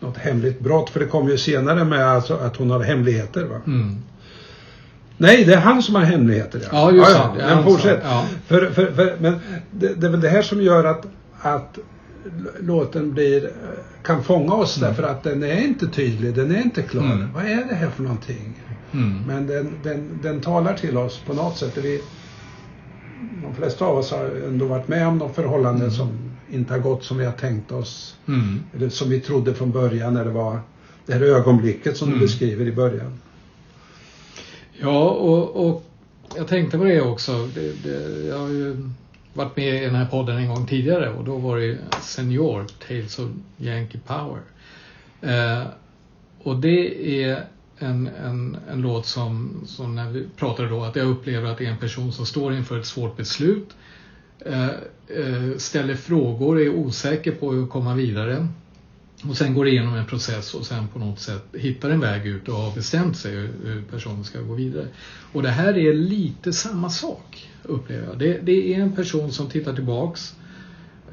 något 0.00 0.16
hemligt 0.16 0.60
brott. 0.60 0.90
För 0.90 1.00
det 1.00 1.06
kommer 1.06 1.30
ju 1.30 1.38
senare 1.38 1.84
med 1.84 2.06
alltså 2.06 2.34
att 2.34 2.56
hon 2.56 2.70
har 2.70 2.80
hemligheter. 2.80 3.44
Va? 3.44 3.60
mm, 3.66 4.02
Nej, 5.22 5.44
det 5.44 5.54
är 5.54 5.60
han 5.60 5.82
som 5.82 5.94
har 5.94 6.02
hemligheter. 6.02 6.60
Ja, 6.64 6.68
Ja, 6.72 6.92
just 6.96 7.10
ja, 7.10 7.32
det. 7.36 7.42
Det 7.48 7.54
Men 7.54 7.64
fortsätt. 7.64 8.00
ja. 8.04 8.26
För, 8.46 8.70
för, 8.70 8.92
för, 8.92 9.16
men 9.20 9.34
det, 9.70 9.94
det 9.94 10.06
är 10.06 10.10
väl 10.10 10.20
det 10.20 10.28
här 10.28 10.42
som 10.42 10.62
gör 10.62 10.84
att, 10.84 11.06
att 11.40 11.78
låten 12.60 13.14
blir, 13.14 13.50
kan 14.02 14.24
fånga 14.24 14.54
oss 14.54 14.74
därför 14.76 15.02
att 15.02 15.22
den 15.22 15.42
är 15.42 15.64
inte 15.64 15.86
tydlig, 15.86 16.34
den 16.34 16.50
är 16.56 16.62
inte 16.62 16.82
klar. 16.82 17.02
Mm. 17.04 17.32
Vad 17.34 17.44
är 17.44 17.64
det 17.68 17.74
här 17.74 17.90
för 17.90 18.02
någonting? 18.02 18.54
mm, 18.92 19.22
Men 19.26 19.46
den, 19.46 19.72
den, 19.82 20.18
den 20.22 20.40
talar 20.40 20.74
till 20.74 20.96
oss 20.96 21.18
på 21.26 21.32
något 21.34 21.56
sätt. 21.56 21.78
Vi, 21.82 22.02
de 23.42 23.54
flesta 23.54 23.84
av 23.84 23.98
oss 23.98 24.10
har 24.10 24.30
ändå 24.48 24.66
varit 24.66 24.88
med 24.88 25.08
om 25.08 25.18
de 25.18 25.34
förhållanden 25.34 25.90
som 25.90 26.08
inte 26.50 26.72
har 26.72 26.80
gått 26.80 27.04
som 27.04 27.18
vi 27.18 27.24
har 27.24 27.32
tänkt 27.32 27.72
oss. 27.72 28.16
mm, 28.28 28.60
Eller 28.76 28.88
som 28.88 29.10
vi 29.10 29.20
trodde 29.20 29.54
från 29.54 29.70
början 29.70 30.14
när 30.14 30.24
det 30.24 30.30
var 30.30 30.60
det 31.06 31.12
här 31.12 31.20
ögonblicket 31.20 31.96
som 31.96 32.08
Mm. 32.08 32.20
du 32.20 32.26
beskriver 32.26 32.66
i 32.66 32.72
början. 32.72 33.18
Ja, 34.80 35.10
och, 35.10 35.66
och 35.66 35.84
jag 36.36 36.48
tänkte 36.48 36.78
på 36.78 36.84
det 36.84 37.00
också. 37.00 37.46
Det, 37.54 37.82
det, 37.82 38.26
jag 38.26 38.38
har 38.38 38.48
ju 38.48 38.90
varit 39.32 39.56
med 39.56 39.82
i 39.82 39.86
den 39.86 39.94
här 39.94 40.06
podden 40.06 40.36
en 40.36 40.48
gång 40.48 40.66
tidigare 40.66 41.12
och 41.12 41.24
då 41.24 41.36
var 41.36 41.58
det 41.58 41.78
Senior, 42.00 42.66
Tales 42.88 43.18
of 43.18 43.28
Yankee 43.56 44.00
Power. 44.06 44.40
Eh, 45.20 45.66
och 46.42 46.56
det 46.56 47.22
är 47.24 47.44
en, 47.78 48.10
en, 48.24 48.56
en 48.70 48.80
låt 48.80 49.06
som, 49.06 49.60
som 49.66 49.94
när 49.94 50.10
vi 50.10 50.26
pratade 50.36 50.68
då, 50.68 50.84
att 50.84 50.96
jag 50.96 51.06
upplever 51.06 51.50
att 51.50 51.58
det 51.58 51.66
är 51.66 51.70
en 51.70 51.78
person 51.78 52.12
som 52.12 52.26
står 52.26 52.54
inför 52.54 52.78
ett 52.78 52.86
svårt 52.86 53.16
beslut. 53.16 53.70
Eh, 54.38 54.68
eh, 55.08 55.56
ställer 55.56 55.94
frågor, 55.94 56.60
är 56.60 56.68
osäker 56.68 57.32
på 57.32 57.52
hur 57.52 57.64
att 57.64 57.70
komma 57.70 57.94
vidare. 57.94 58.48
Och 59.28 59.36
sen 59.36 59.54
går 59.54 59.68
igenom 59.68 59.94
en 59.94 60.06
process 60.06 60.54
och 60.54 60.66
sen 60.66 60.88
på 60.88 60.98
något 60.98 61.20
sätt 61.20 61.44
hittar 61.52 61.90
en 61.90 62.00
väg 62.00 62.26
ut 62.26 62.48
och 62.48 62.54
har 62.54 62.74
bestämt 62.74 63.16
sig 63.16 63.32
hur, 63.32 63.50
hur 63.64 63.82
personen 63.82 64.24
ska 64.24 64.40
gå 64.40 64.54
vidare. 64.54 64.86
Och 65.32 65.42
det 65.42 65.50
här 65.50 65.78
är 65.78 65.94
lite 65.94 66.52
samma 66.52 66.90
sak, 66.90 67.50
upplever 67.62 68.06
jag. 68.06 68.18
Det, 68.18 68.38
det 68.42 68.74
är 68.74 68.80
en 68.80 68.92
person 68.92 69.32
som 69.32 69.48
tittar 69.48 69.74
tillbaks 69.74 70.34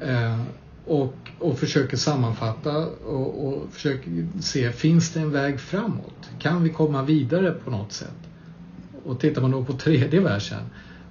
eh, 0.00 0.40
och, 0.84 1.14
och 1.38 1.58
försöker 1.58 1.96
sammanfatta 1.96 2.86
och, 2.86 3.48
och 3.48 3.72
försöker 3.72 4.28
se, 4.40 4.72
finns 4.72 5.12
det 5.12 5.20
en 5.20 5.30
väg 5.30 5.60
framåt? 5.60 6.30
Kan 6.38 6.62
vi 6.62 6.70
komma 6.70 7.02
vidare 7.02 7.52
på 7.52 7.70
något 7.70 7.92
sätt? 7.92 8.18
Och 9.04 9.20
tittar 9.20 9.42
man 9.42 9.50
då 9.50 9.64
på 9.64 9.72
tredje 9.72 10.20
versen, 10.20 10.62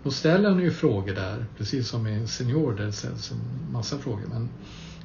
då 0.03 0.11
ställer 0.11 0.49
han 0.49 0.59
ju 0.59 0.71
frågor 0.71 1.13
där, 1.13 1.45
precis 1.57 1.87
som 1.87 2.07
i 2.07 2.27
Senior 2.27 2.73
där 2.73 2.85
det 2.85 2.91
ställs 2.91 3.31
en 3.31 3.71
massa 3.71 3.97
frågor. 3.97 4.23
Men 4.29 4.49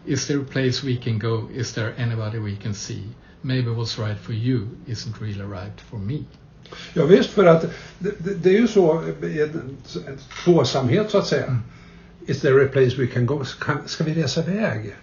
Is 0.07 0.27
there 0.27 0.41
a 0.41 0.45
place 0.45 0.87
we 0.87 0.97
can 0.97 1.19
go? 1.19 1.49
Is 1.55 1.73
there 1.75 1.95
anybody 1.97 2.39
we 2.39 2.57
can 2.57 2.75
see? 2.75 3.03
Maybe 3.43 3.71
what's 3.71 3.99
right 3.99 4.19
for 4.19 4.33
you 4.33 4.69
isn't 4.87 5.21
really 5.21 5.43
right 5.43 5.81
for 5.91 5.99
me. 5.99 6.25
Ja, 6.95 7.07
visst, 7.07 7.31
för 7.31 7.47
att 7.47 7.65
det, 7.99 8.43
det, 8.43 8.49
är 8.49 8.61
ju 8.61 8.69
så 8.69 8.93
en, 8.93 9.77
en 10.07 10.19
tvåsamhet 10.45 11.11
så 11.11 11.19
att 11.19 11.27
säga. 11.27 11.59
Is 12.27 12.41
there 12.41 12.65
a 12.65 12.69
place 12.73 12.97
we 12.97 13.07
can 13.07 13.27
go? 13.27 13.45
Ska, 13.45 13.73
ska 13.87 14.05
vi 14.05 14.15
resa 14.15 14.41
iväg 14.41 14.95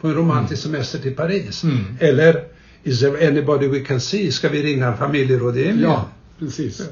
på 0.00 0.08
en 0.08 0.14
romantisk 0.14 0.62
semester 0.62 0.98
till 0.98 1.14
Paris? 1.14 1.64
Mm. 1.64 1.96
Eller 2.00 2.44
Is 2.84 3.00
there 3.00 3.16
anybody 3.16 3.66
we 3.66 3.80
can 3.80 4.00
see? 4.00 4.30
Ska 4.30 4.48
vi 4.48 4.62
ringa 4.62 4.86
en 4.86 4.96
familjerådgivning? 4.96 5.82
Ja, 5.82 6.08
precis. 6.38 6.88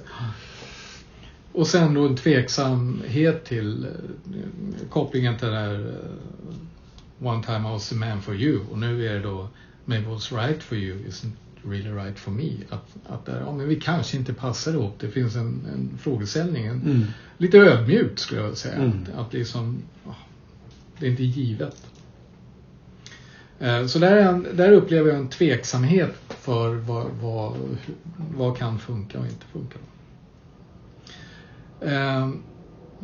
Och 1.53 1.67
sen 1.67 1.95
då 1.95 2.07
en 2.07 2.17
tveksamhet 2.17 3.45
till 3.45 3.85
eh, 3.85 4.89
kopplingen 4.91 5.39
till 5.39 5.47
den 5.47 5.57
här 5.57 5.75
eh, 5.75 6.11
One 7.23 7.43
time 7.43 7.69
I 7.69 7.73
was 7.73 7.89
the 7.89 7.95
man 7.95 8.23
for 8.23 8.35
you 8.35 8.61
och 8.71 8.79
nu 8.79 9.07
är 9.07 9.15
det 9.15 9.21
då 9.21 9.49
Maybe 9.85 10.07
what's 10.07 10.33
right 10.33 10.63
for 10.63 10.77
you 10.77 10.99
isn't 11.09 11.33
really 11.65 11.91
right 11.91 12.19
for 12.19 12.31
me. 12.31 12.53
Att, 12.69 12.97
att 13.07 13.29
ja, 13.41 13.53
men 13.53 13.69
vi 13.69 13.81
kanske 13.81 14.17
inte 14.17 14.35
passar 14.35 14.73
ihop. 14.73 14.95
Det 15.01 15.09
finns 15.09 15.37
en, 15.37 15.67
en 15.73 15.99
frågeställning. 15.99 16.67
En, 16.67 16.81
Mm. 16.83 17.05
Lite 17.39 17.59
ödmjukt 17.59 18.19
skulle 18.19 18.41
jag 18.41 18.57
säga. 18.57 18.75
Mm. 18.75 19.03
Att, 19.03 19.27
att 19.27 19.33
liksom, 19.33 19.83
det 20.99 21.07
är 21.07 21.11
inte 21.11 21.23
givet. 21.23 21.87
Eh, 23.61 23.87
Så 23.87 23.99
där, 23.99 24.17
är 24.17 24.29
en, 24.29 24.47
där 24.55 24.73
upplever 24.73 25.11
jag 25.11 25.19
en 25.19 25.29
tveksamhet 25.29 26.15
för 26.29 26.75
vad, 26.75 27.07
vad, 27.11 27.57
vad 28.37 28.59
kan 28.59 28.79
funka 28.79 29.19
och 29.19 29.27
inte 29.27 29.47
funka. 29.53 29.79
Eh, 31.81 32.31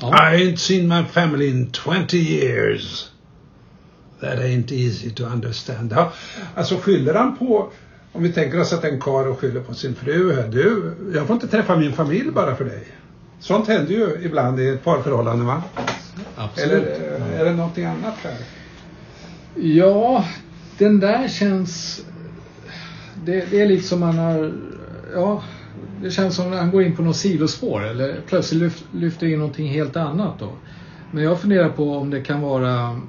ja. 0.00 0.34
I 0.34 0.36
ain't 0.36 0.56
seen 0.56 0.88
my 0.88 1.04
family 1.04 1.48
in 1.48 1.72
20 1.72 2.16
years. 2.16 3.10
That 4.20 4.38
ain't 4.38 4.72
easy 4.72 5.10
to 5.10 5.24
understand. 5.24 5.92
Ja, 5.96 6.12
alltså 6.54 6.76
skyller 6.76 7.14
han 7.14 7.36
på, 7.36 7.70
om 8.12 8.22
vi 8.22 8.32
tänker 8.32 8.60
oss 8.60 8.72
att 8.72 8.84
en 8.84 9.00
karl 9.00 9.28
och 9.28 9.38
skyller 9.38 9.60
på 9.60 9.74
sin 9.74 9.94
fru. 9.94 10.42
Du, 10.52 10.94
jag 11.14 11.26
får 11.26 11.34
inte 11.34 11.48
träffa 11.48 11.76
min 11.76 11.92
familj 11.92 12.30
bara 12.30 12.56
för 12.56 12.64
dig. 12.64 12.86
Sånt 13.40 13.68
händer 13.68 13.92
ju 13.92 14.18
ibland 14.22 14.60
i 14.60 14.68
ett 14.68 14.84
parförhållande 14.84 15.44
va? 15.44 15.62
Absolut. 16.36 16.72
Eller 16.72 17.32
eh, 17.32 17.40
är 17.40 17.44
det 17.44 17.52
någonting 17.52 17.84
annat 17.84 18.14
här? 18.22 18.36
Ja, 19.54 20.24
den 20.78 21.00
där 21.00 21.28
känns... 21.28 22.02
Det, 23.24 23.50
det 23.50 23.60
är 23.60 23.66
lite 23.66 23.84
som 23.84 24.00
man 24.00 24.18
har... 24.18 24.52
Ja, 25.14 25.42
det 26.02 26.10
känns 26.10 26.36
som 26.36 26.52
att 26.52 26.58
han 26.58 26.70
går 26.70 26.82
in 26.82 26.96
på 26.96 27.02
något 27.02 27.16
sidospår 27.16 27.84
eller 27.84 28.20
plötsligt 28.26 28.62
lyft, 28.62 28.84
lyfter 28.92 29.26
in 29.26 29.38
någonting 29.38 29.68
helt 29.68 29.96
annat 29.96 30.38
då. 30.38 30.52
Men 31.10 31.24
jag 31.24 31.40
funderar 31.40 31.68
på 31.68 31.96
om 31.96 32.10
det 32.10 32.20
kan 32.20 32.40
vara 32.40 33.00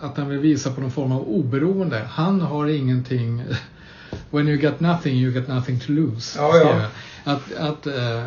att 0.00 0.16
han 0.16 0.28
vill 0.28 0.38
visa 0.38 0.70
på 0.70 0.80
någon 0.80 0.90
form 0.90 1.12
av 1.12 1.28
oberoende. 1.28 1.98
Han 1.98 2.40
har 2.40 2.66
ingenting... 2.66 3.42
When 4.30 4.48
you 4.48 4.56
got 4.56 4.80
nothing, 4.80 5.14
you 5.16 5.32
got 5.32 5.48
nothing 5.48 5.80
to 5.80 5.92
lose. 5.92 6.38
Ja, 6.38 6.56
ja. 6.56 6.86
Att, 7.24 7.54
att, 7.54 7.86
eh, 7.86 8.24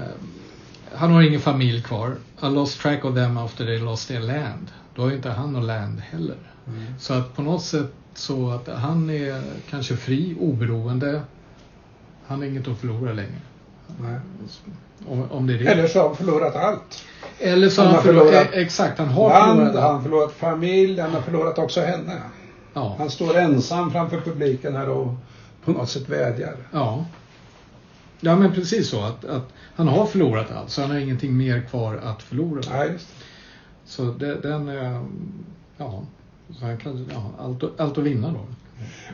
han 0.94 1.12
har 1.12 1.22
ingen 1.22 1.42
familj 1.42 1.84
kvar. 1.84 2.16
I 2.44 2.46
lost 2.46 2.82
track 2.82 3.06
of 3.06 3.16
them 3.16 3.38
after 3.38 3.66
they 3.66 3.80
lost 3.80 4.08
their 4.08 4.20
land. 4.20 4.68
Då 4.96 5.02
har 5.02 5.12
inte 5.12 5.30
han 5.30 5.54
någon 5.54 5.68
land 5.68 6.00
heller. 6.00 6.38
Så 7.00 7.14
att 7.14 7.36
på 7.36 7.42
något 7.42 7.64
sätt 7.64 7.94
så 8.14 8.52
att 8.52 8.68
han 8.68 9.10
är 9.10 9.42
kanske 9.70 9.96
fri, 9.96 10.36
oberoende. 10.40 11.22
Han 12.28 12.40
har 12.40 12.46
inget 12.46 12.68
att 12.68 12.78
förlora 12.78 13.14
längre. 13.14 13.42
Nej. 14.02 14.20
Om, 15.08 15.32
om 15.32 15.48
det 15.48 15.54
är 15.54 15.58
det. 15.58 15.66
Eller 15.72 15.88
så 15.88 16.00
har 16.00 16.08
han 16.08 16.16
förlorat 16.18 16.56
allt. 16.56 17.04
Eller 17.40 17.70
så 17.70 17.82
han 17.82 17.88
har 17.88 17.96
han 17.96 18.04
förlorat, 18.04 18.28
förlorat 18.28 18.54
eh, 18.56 18.62
exakt, 18.62 19.00
han 19.00 19.08
har 19.08 19.30
Land, 19.30 19.60
förlorat 19.60 19.76
han 19.76 19.84
har 19.84 19.94
allt. 19.94 20.04
förlorat 20.04 20.32
familj, 20.34 21.00
han 21.02 21.12
har 21.12 21.22
förlorat 21.22 21.58
också 21.60 21.82
henne. 21.82 22.22
Ja, 22.74 22.96
Han 22.98 23.10
står 23.10 23.38
ensam 23.38 23.92
framför 23.92 24.22
publiken 24.22 24.76
här 24.76 24.90
och 24.90 25.14
på 25.66 25.72
något 25.72 25.90
sätt 25.90 26.10
vädjar. 26.10 26.56
ja. 26.72 27.06
Ja 28.24 28.36
men 28.36 28.52
precis 28.54 28.90
så 28.90 29.04
att, 29.04 29.26
att 29.26 29.48
han 29.76 29.88
har 29.88 30.06
förlorat 30.06 30.52
allt 30.52 30.70
så 30.70 30.82
han 30.82 30.92
har 30.92 30.98
ingenting 30.98 31.38
mer 31.38 31.62
kvar 31.70 32.00
att 32.04 32.24
förlora. 32.24 32.62
Ja, 32.72 32.86
just 32.86 33.08
det. 33.08 33.26
Så 33.86 34.04
det, 34.04 34.36
den, 34.36 34.70
eh, 34.70 35.02
ja, 35.78 36.04
så 36.60 36.66
han 36.66 36.78
kan, 36.78 37.10
ja, 37.14 37.32
allt, 37.46 37.80
allt 37.80 37.98
att 37.98 38.04
vinna 38.04 38.32
då. 38.32 38.40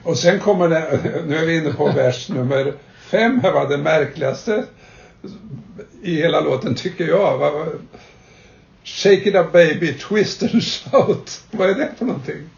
Och 0.04 0.18
sen 0.18 0.40
kommer 0.40 0.70
det, 0.70 1.00
nu 1.28 1.36
är 1.38 1.46
vi 1.46 1.58
inne 1.58 1.74
på 1.74 1.86
vers 1.92 2.30
nummer 2.30 2.74
fem 3.08 3.40
här 3.40 3.52
var 3.52 3.70
det 3.70 3.78
märkligaste 3.78 4.66
i 6.02 6.16
hela 6.16 6.42
låten 6.42 6.76
tycker 6.76 7.08
jag. 7.08 7.38
Va- 7.38 7.66
Shake 8.84 9.30
it 9.30 9.36
up 9.36 9.52
baby, 9.52 9.94
twist 9.94 10.44
and 10.44 10.64
shout. 10.64 11.42
Vad 11.52 11.70
är 11.70 11.76
det 11.76 11.90
för 11.98 12.06
någonting? 12.06 12.50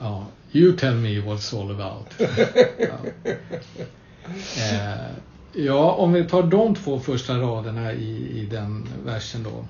Ja, 0.00 0.26
you 0.52 0.76
tell 0.76 0.94
me 0.94 1.20
what 1.20 1.38
it's 1.40 1.60
all 1.60 1.70
about. 1.70 2.06
ja. 2.78 3.30
Eh, 4.56 5.06
ja, 5.52 5.92
om 5.92 6.12
vi 6.12 6.24
tar 6.24 6.42
de 6.42 6.74
två 6.74 6.98
första 7.00 7.38
raderna 7.38 7.92
i, 7.92 8.40
i 8.40 8.46
den 8.50 8.88
versen 9.04 9.42
då. 9.42 9.64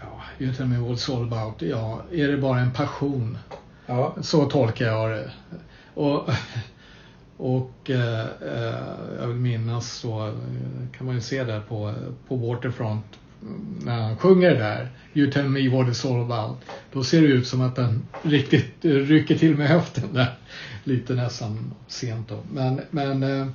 Ja, 0.00 0.20
you 0.38 0.54
tell 0.54 0.66
me 0.66 0.78
what 0.78 0.98
it's 0.98 1.16
all 1.16 1.32
about. 1.32 1.62
Ja, 1.62 2.02
är 2.12 2.28
det 2.28 2.36
bara 2.36 2.60
en 2.60 2.72
passion? 2.72 3.38
Ja, 3.86 4.14
Så 4.22 4.50
tolkar 4.50 4.84
jag 4.86 5.10
det. 5.10 5.30
Och, 5.94 6.30
och 7.42 7.90
eh, 7.90 8.20
eh, 8.20 8.74
jag 9.20 9.26
vill 9.26 9.36
minnas 9.36 9.92
så 9.92 10.26
eh, 10.26 10.32
kan 10.96 11.06
man 11.06 11.14
ju 11.14 11.20
se 11.20 11.44
där 11.44 11.60
på, 11.60 11.94
på 12.28 12.36
Waterfront 12.36 13.04
mm, 13.42 13.78
när 13.84 14.00
han 14.00 14.16
sjunger 14.16 14.54
där 14.54 14.88
You 15.14 15.30
tell 15.30 15.48
me 15.48 15.68
what 15.68 15.86
it's 15.86 16.06
all 16.06 16.32
about. 16.32 16.56
Då 16.92 17.04
ser 17.04 17.22
det 17.22 17.26
ut 17.26 17.46
som 17.46 17.60
att 17.60 17.78
han 17.78 18.02
riktigt 18.22 18.84
rycker 18.84 19.38
till 19.38 19.56
med 19.56 19.68
höften 19.68 20.12
där. 20.12 20.34
Lite 20.84 21.14
nästan 21.14 21.74
sent 21.86 22.28
då. 22.28 22.38
Men, 22.52 22.80
men 22.90 23.22
eh, 23.22 23.46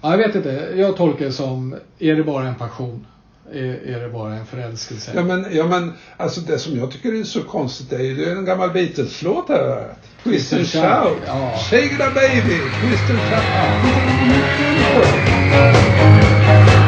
ja, 0.00 0.10
jag 0.10 0.18
vet 0.18 0.34
inte. 0.34 0.72
Jag 0.76 0.96
tolkar 0.96 1.24
det 1.24 1.32
som, 1.32 1.76
är 1.98 2.16
det 2.16 2.24
bara 2.24 2.48
en 2.48 2.54
passion? 2.54 3.06
Är, 3.52 3.94
är 3.96 4.00
det 4.00 4.08
bara 4.08 4.34
en 4.34 4.46
förälskelse? 4.46 5.12
ja 5.14 5.22
men, 5.22 5.46
ja 5.50 5.66
men 5.66 5.92
alltså 6.16 6.40
det 6.40 6.58
som 6.58 6.78
jag 6.78 6.90
tycker 6.90 7.20
är 7.20 7.24
så 7.24 7.42
konstigt 7.42 7.92
är 7.92 7.98
ju 8.02 8.14
det 8.16 8.30
är 8.30 8.36
en 8.36 8.44
gammal 8.44 8.70
Beatles-låt 8.70 9.48
här. 9.48 9.94
Twist 10.24 10.52
and 10.52 10.66
shout. 10.66 11.16
Ja. 11.26 11.52
Shake 11.70 11.84
it 11.84 12.00
up 12.00 12.14
baby, 12.14 12.58
twist 12.80 13.10
and 13.10 13.18
shout. 13.28 13.44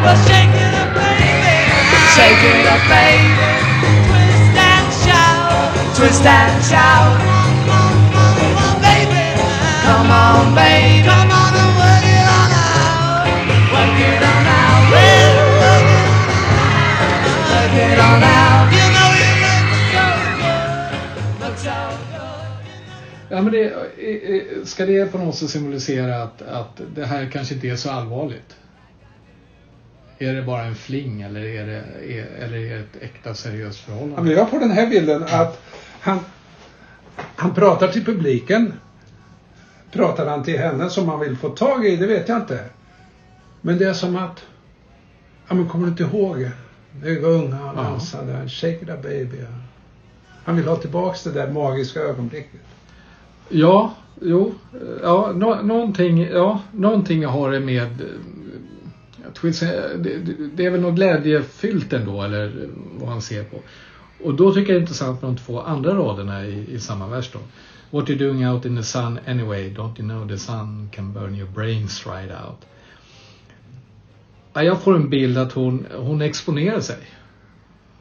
Well, 0.02 0.16
shake 0.26 0.54
it 0.64 0.74
up, 0.82 0.94
baby. 0.94 1.58
Shake 2.16 2.42
it 2.50 2.66
up, 2.72 2.82
baby. 2.88 3.50
Twist 4.08 4.56
and 4.70 4.88
shout. 5.04 5.96
Twist 5.96 6.26
and 6.26 6.64
shout. 6.64 7.20
Come 7.66 8.56
on, 8.56 8.80
baby. 8.82 9.24
Come 9.84 10.10
on, 10.10 10.54
baby. 10.54 10.79
Ja, 23.32 23.42
men 23.42 23.52
det, 23.52 23.64
eh, 23.64 24.36
eh, 24.36 24.64
ska 24.64 24.86
det 24.86 25.12
på 25.12 25.18
något 25.18 25.34
sätt 25.34 25.50
symbolisera 25.50 26.22
att, 26.22 26.42
att 26.42 26.80
det 26.94 27.04
här 27.04 27.30
kanske 27.32 27.54
inte 27.54 27.68
är 27.68 27.76
så 27.76 27.90
allvarligt? 27.90 28.56
Är 30.18 30.34
det 30.34 30.42
bara 30.42 30.62
en 30.62 30.74
fling 30.74 31.22
eller 31.22 31.40
är 31.40 31.66
det, 31.66 31.82
är, 32.14 32.26
eller 32.44 32.58
är 32.58 32.74
det 32.74 32.80
ett 32.80 33.02
äkta 33.02 33.34
seriöst 33.34 33.84
Ja, 33.86 33.92
förhållande? 33.92 34.22
men 34.22 34.32
jag 34.32 34.50
får 34.50 34.60
den 34.60 34.70
här 34.70 34.86
bilden 34.86 35.22
att 35.22 35.62
han, 36.00 36.18
han 37.36 37.54
pratar 37.54 37.88
till 37.88 38.04
publiken. 38.04 38.72
Pratar 39.92 40.26
han 40.26 40.44
till 40.44 40.58
henne 40.58 40.90
som 40.90 41.08
han 41.08 41.20
vill 41.20 41.36
få 41.36 41.48
tag 41.48 41.86
i? 41.86 41.96
Det 41.96 42.06
vet 42.06 42.28
jag 42.28 42.38
inte. 42.38 42.64
Men 43.60 43.78
det 43.78 43.84
är 43.84 43.92
som 43.94 44.16
att, 44.16 44.44
ja 45.48 45.54
men 45.54 45.68
kommer 45.68 45.86
du 45.86 45.90
inte 45.90 46.02
ihåg? 46.02 46.50
Vi 47.02 47.20
var 47.20 47.30
unga 47.30 47.70
och 47.70 47.78
Ja. 47.78 47.82
dansade. 47.82 48.48
Shake 48.48 48.74
it 48.82 48.88
up 48.88 49.02
baby. 49.02 49.36
Han 50.44 50.56
vill 50.56 50.68
ha 50.68 50.76
tillbaks 50.76 51.24
det 51.24 51.30
där 51.32 51.50
magiska 51.50 52.00
ögonblicket. 52.00 52.60
Ja, 53.48 53.94
jo, 54.20 54.54
ja, 55.02 55.32
nå, 55.36 55.54
någonting, 55.62 56.22
ja, 56.22 56.60
någonting 56.72 57.26
har 57.26 57.50
det 57.50 57.60
med 57.60 58.00
eh, 58.00 58.06
eh, 59.62 59.98
det, 59.98 60.18
det- 60.56 60.66
är 60.66 60.70
väl 60.70 60.80
något 60.80 60.94
glädjefyllt 60.94 61.92
ändå, 61.92 62.22
eller 62.22 62.44
eh, 62.46 62.68
vad 63.00 63.08
han 63.08 63.22
ser 63.22 63.44
på. 63.44 63.56
Och 64.24 64.34
då 64.34 64.52
tycker 64.54 64.72
jag 64.72 64.76
det 64.76 64.78
är 64.78 64.80
intressant 64.80 65.22
med 65.22 65.30
de 65.30 65.36
två 65.36 65.60
andra 65.60 65.94
raderna 65.94 66.44
i, 66.46 66.66
i 66.74 66.78
samma 66.80 67.06
vers 67.06 67.30
då. 67.32 67.38
What 67.98 68.10
you 68.10 68.18
doing 68.18 68.48
out 68.48 68.64
in 68.64 68.76
the 68.76 68.82
sun 68.82 69.18
anyway, 69.26 69.74
don't 69.74 69.98
you 70.00 70.08
know 70.08 70.28
the 70.28 70.38
sun 70.38 70.88
can 70.92 71.12
burn 71.12 71.34
your 71.34 71.48
brains 71.50 72.06
right 72.06 72.30
out. 72.30 72.58
Ja, 74.52 74.62
jag 74.62 74.82
får 74.82 74.94
en 74.96 75.08
bild 75.10 75.38
att 75.38 75.52
hon, 75.52 75.86
hon 75.96 76.22
exponerar 76.22 76.80
sig. 76.80 76.96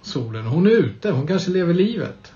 Solen. 0.02 0.46
Hon 0.46 0.68
är 0.68 0.72
ute, 0.72 1.12
hon 1.12 1.28
kanske 1.28 1.52
lever 1.52 1.74
livet. 1.74 2.34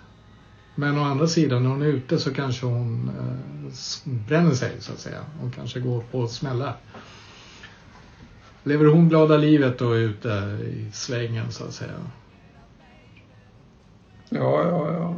Men 0.75 0.97
å 0.97 1.03
andra 1.03 1.27
sidan 1.27 1.63
när 1.63 1.69
hon 1.69 1.81
är 1.81 1.85
ute 1.87 2.17
så 2.19 2.33
kanske 2.33 2.65
hon 2.65 3.11
eh, 3.19 4.11
bränner 4.27 4.51
sig 4.51 4.71
så 4.79 4.91
att 4.91 4.99
säga. 4.99 5.19
Hon 5.41 5.51
kanske 5.51 5.79
går 5.79 6.03
på 6.11 6.27
smällar. 6.27 6.75
Lever 8.63 8.85
hon 8.85 9.09
glada 9.09 9.37
livet 9.37 9.81
och 9.81 9.95
är 9.95 9.99
ute 9.99 10.29
i 10.67 10.91
svängen 10.93 11.51
så 11.51 11.63
att 11.63 11.73
säga. 11.73 11.91
Ja, 14.29 14.63
ja, 14.63 14.91
ja. 14.93 15.15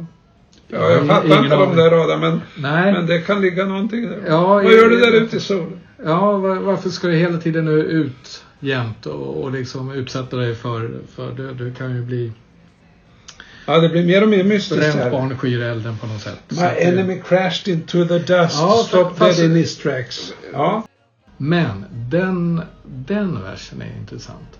Ja, 0.68 0.78
Ja, 0.78 0.90
jag 0.90 1.06
fattar 1.06 1.44
inte 1.44 1.56
de 1.56 1.76
där 1.76 1.90
raderna 1.90 2.30
men, 2.30 2.40
Nej, 2.58 2.92
men 2.92 3.06
det 3.06 3.20
kan 3.20 3.40
ligga 3.40 3.64
någonting 3.64 4.02
där. 4.08 4.22
Ja, 4.26 4.46
Vad 4.46 4.64
jag- 4.64 4.72
gör 4.72 4.88
du 4.88 4.96
där 5.00 5.12
ute 5.12 5.36
i 5.36 5.40
solen? 5.40 5.80
ja, 6.04 6.38
var, 6.38 6.56
varför 6.56 6.90
ska 6.90 7.06
du 7.08 7.14
hela 7.16 7.38
tiden 7.38 7.64
nu 7.64 7.72
ut 7.72 8.44
jämt 8.60 9.06
och, 9.06 9.42
och 9.42 9.52
liksom 9.52 9.90
utsätta 9.92 10.36
dig 10.36 10.54
för, 10.54 11.00
för 11.14 11.32
det, 11.32 11.54
du 11.54 11.74
kan 11.74 11.94
ju 11.96 12.02
bli 12.02 12.32
Ja, 13.66 13.78
det 13.78 13.88
blir 13.88 14.06
mer 14.06 14.22
och 14.22 14.28
mer 14.28 14.44
mystiskt 14.44 14.94
här. 14.94 15.10
barn 15.10 15.38
skyr 15.38 15.60
elden 15.62 15.96
på 15.98 16.06
något 16.06 16.20
sätt. 16.20 16.38
My 16.48 16.56
det- 16.56 16.68
enemy 16.84 17.20
crashed 17.24 17.74
into 17.74 18.04
the 18.08 18.18
dust. 18.18 18.56
Ja, 18.60 18.84
Stop 18.88 19.16
fast- 19.16 19.38
dead 19.38 19.50
in 19.50 19.56
his 19.56 19.78
tracks. 19.78 20.32
Ja. 20.52 20.86
Men 21.36 21.84
den, 21.92 22.62
den 22.84 23.42
versen 23.42 23.82
är 23.82 23.96
intressant. 24.00 24.58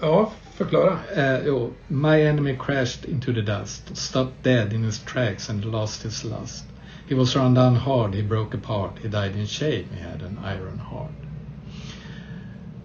Ja, 0.00 0.32
förklara. 0.56 0.92
Uh, 1.16 1.46
jo, 1.46 1.70
my 1.88 2.22
enemy 2.22 2.56
crashed 2.66 3.04
into 3.10 3.32
the 3.34 3.40
dust, 3.40 3.96
stopped 3.96 4.34
dead 4.42 4.72
in 4.72 4.84
his 4.84 4.98
tracks 4.98 5.50
and 5.50 5.64
lost 5.64 6.04
his 6.04 6.24
lust. 6.24 6.64
He 7.08 7.14
was 7.14 7.36
run 7.36 7.54
down 7.54 7.76
hard, 7.76 8.14
he 8.14 8.22
broke 8.22 8.56
apart, 8.56 8.90
he 9.02 9.08
died 9.08 9.36
in 9.36 9.46
shame, 9.46 9.84
he 9.96 10.02
had 10.10 10.22
an 10.22 10.38
iron 10.44 10.78
heart. 10.78 11.10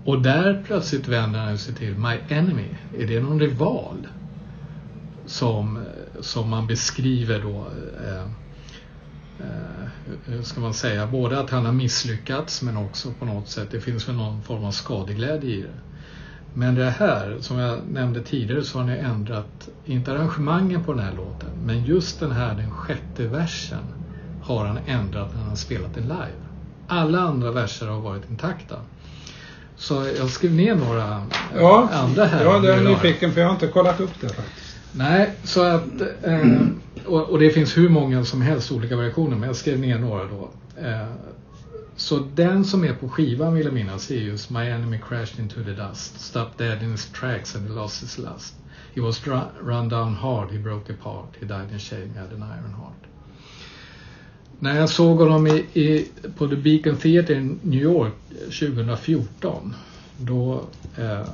Och 0.05 0.21
där 0.21 0.63
plötsligt 0.65 1.07
vänder 1.07 1.39
han 1.39 1.57
sig 1.57 1.75
till 1.75 1.95
My 1.97 2.35
Enemy. 2.35 2.67
Är 2.97 3.07
det 3.07 3.19
någon 3.19 3.39
rival? 3.39 4.07
Som, 5.25 5.79
som 6.19 6.49
man 6.49 6.67
beskriver 6.67 7.41
då 7.41 7.67
eh, 8.05 8.21
eh, 9.39 9.87
hur 10.25 10.41
ska 10.41 10.61
man 10.61 10.73
säga, 10.73 11.07
både 11.07 11.39
att 11.39 11.49
han 11.49 11.65
har 11.65 11.73
misslyckats 11.73 12.61
men 12.61 12.77
också 12.77 13.11
på 13.19 13.25
något 13.25 13.47
sätt, 13.47 13.67
det 13.71 13.79
finns 13.79 14.09
väl 14.09 14.15
någon 14.15 14.41
form 14.43 14.63
av 14.63 14.71
skadeglädje 14.71 15.55
i 15.55 15.61
det. 15.61 15.79
Men 16.53 16.75
det 16.75 16.89
här, 16.89 17.37
som 17.39 17.57
jag 17.57 17.79
nämnde 17.91 18.21
tidigare, 18.21 18.63
så 18.63 18.79
har 18.79 18.85
ni 18.85 18.97
ändrat, 18.97 19.69
inte 19.85 20.11
arrangemangen 20.11 20.83
på 20.83 20.93
den 20.93 21.03
här 21.03 21.13
låten, 21.13 21.49
men 21.65 21.85
just 21.85 22.19
den 22.19 22.31
här, 22.31 22.55
den 22.55 22.71
sjätte 22.71 23.27
versen, 23.27 23.83
har 24.43 24.65
han 24.65 24.77
ändrat 24.85 25.33
när 25.33 25.39
han 25.39 25.49
har 25.49 25.55
spelat 25.55 25.93
den 25.93 26.03
live. 26.03 26.45
Alla 26.87 27.19
andra 27.19 27.51
verser 27.51 27.87
har 27.87 27.99
varit 27.99 28.29
intakta. 28.29 28.75
Så 29.77 30.05
jag 30.17 30.29
skrev 30.29 30.51
ner 30.51 30.75
några 30.75 31.23
Ja, 31.55 31.89
andra 31.91 32.25
här. 32.25 32.43
ja 32.45 32.59
det 32.59 32.73
är 32.73 32.75
jag 32.83 32.91
nyfiken 32.91 33.31
för 33.33 33.41
jag 33.41 33.47
har 33.47 33.53
inte 33.53 33.67
kollat 33.67 33.99
upp 33.99 34.21
det 34.21 34.29
faktiskt. 34.29 34.75
Nej, 34.91 35.31
så 35.43 35.63
att... 35.63 36.01
Eh, 36.23 36.41
och, 37.05 37.29
och 37.29 37.39
det 37.39 37.49
finns 37.49 37.77
hur 37.77 37.89
många 37.89 38.25
som 38.25 38.41
helst 38.41 38.71
olika 38.71 38.95
variationer, 38.95 39.37
men 39.37 39.47
jag 39.47 39.55
skrev 39.55 39.79
ner 39.79 39.99
några 39.99 40.23
då. 40.23 40.49
Eh, 40.81 41.07
så 41.95 42.19
den 42.35 42.65
som 42.65 42.83
är 42.83 42.93
på 42.93 43.09
skivan 43.09 43.53
vill 43.53 43.65
jag 43.65 43.73
minnas 43.73 44.11
är 44.11 44.15
just 44.15 44.49
My 44.49 44.69
enemy 44.69 44.99
crashed 45.09 45.39
into 45.39 45.63
the 45.63 45.71
dust, 45.71 46.19
stopped 46.21 46.67
dead 46.67 46.83
in 46.83 46.91
his 46.91 47.05
tracks 47.05 47.55
and 47.55 47.67
he 47.67 47.73
lost 47.73 48.01
his 48.01 48.17
lust. 48.17 48.55
He 48.95 49.01
was 49.01 49.21
run 49.61 49.89
down 49.89 50.13
hard, 50.15 50.51
he 50.51 50.57
broke 50.59 50.93
apart, 50.93 51.29
he 51.39 51.45
died 51.45 51.71
in 51.71 51.79
shame, 51.79 52.09
he 52.13 52.19
had 52.19 52.31
an 52.33 52.43
iron 52.43 52.73
heart. 52.73 53.04
När 54.59 54.79
jag 54.79 54.89
såg 54.89 55.19
honom 55.19 55.47
i, 55.47 55.65
i, 55.73 56.07
på 56.37 56.47
The 56.47 56.55
Beacon 56.55 56.97
Theatre 56.97 57.35
i 57.35 57.57
New 57.63 57.81
York 57.81 58.13
eh, 58.31 58.69
2014, 58.69 59.75
då 60.17 60.63
eh, 60.97 61.27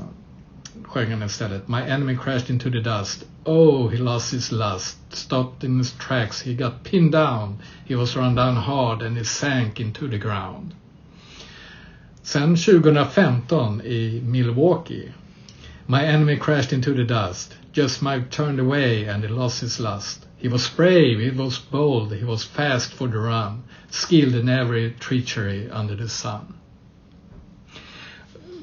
sjöng 0.83 1.11
han 1.11 1.23
istället 1.23 1.67
My 1.67 1.81
enemy 1.81 2.17
crashed 2.17 2.49
into 2.49 2.71
the 2.71 2.79
dust. 2.79 3.25
Oh, 3.43 3.89
he 3.89 3.97
lost 3.97 4.33
his 4.33 4.51
lust. 4.51 4.97
Stopped 5.09 5.63
in 5.63 5.77
his 5.77 5.91
tracks. 5.91 6.41
He 6.41 6.53
got 6.53 6.83
pinned 6.83 7.11
down. 7.11 7.55
He 7.85 7.95
was 7.95 8.15
run 8.15 8.35
down 8.35 8.55
hard 8.55 9.01
and 9.01 9.17
he 9.17 9.23
sank 9.23 9.79
into 9.79 10.07
the 10.07 10.17
ground. 10.17 10.73
Sen 12.23 12.55
2015 12.55 13.81
i 13.81 14.21
Milwaukee. 14.23 15.11
My 15.87 16.05
enemy 16.05 16.37
crashed 16.37 16.73
into 16.73 16.93
the 16.93 17.03
dust. 17.03 17.53
Just 17.73 18.01
Mike 18.01 18.29
turned 18.29 18.59
away 18.59 19.05
and 19.05 19.23
he 19.23 19.29
lost 19.29 19.61
his 19.61 19.79
lust. 19.79 20.27
He 20.41 20.49
was 20.49 20.75
brave, 20.75 21.19
he 21.19 21.31
was 21.31 21.59
bold, 21.71 22.13
he 22.13 22.25
was 22.25 22.43
fast 22.43 22.93
for 22.93 23.07
the 23.07 23.17
run, 23.17 23.63
skilled 23.89 24.35
in 24.35 24.49
every 24.49 24.91
treachery 24.99 25.69
under 25.69 25.97
the 25.97 26.09
sun. 26.09 26.53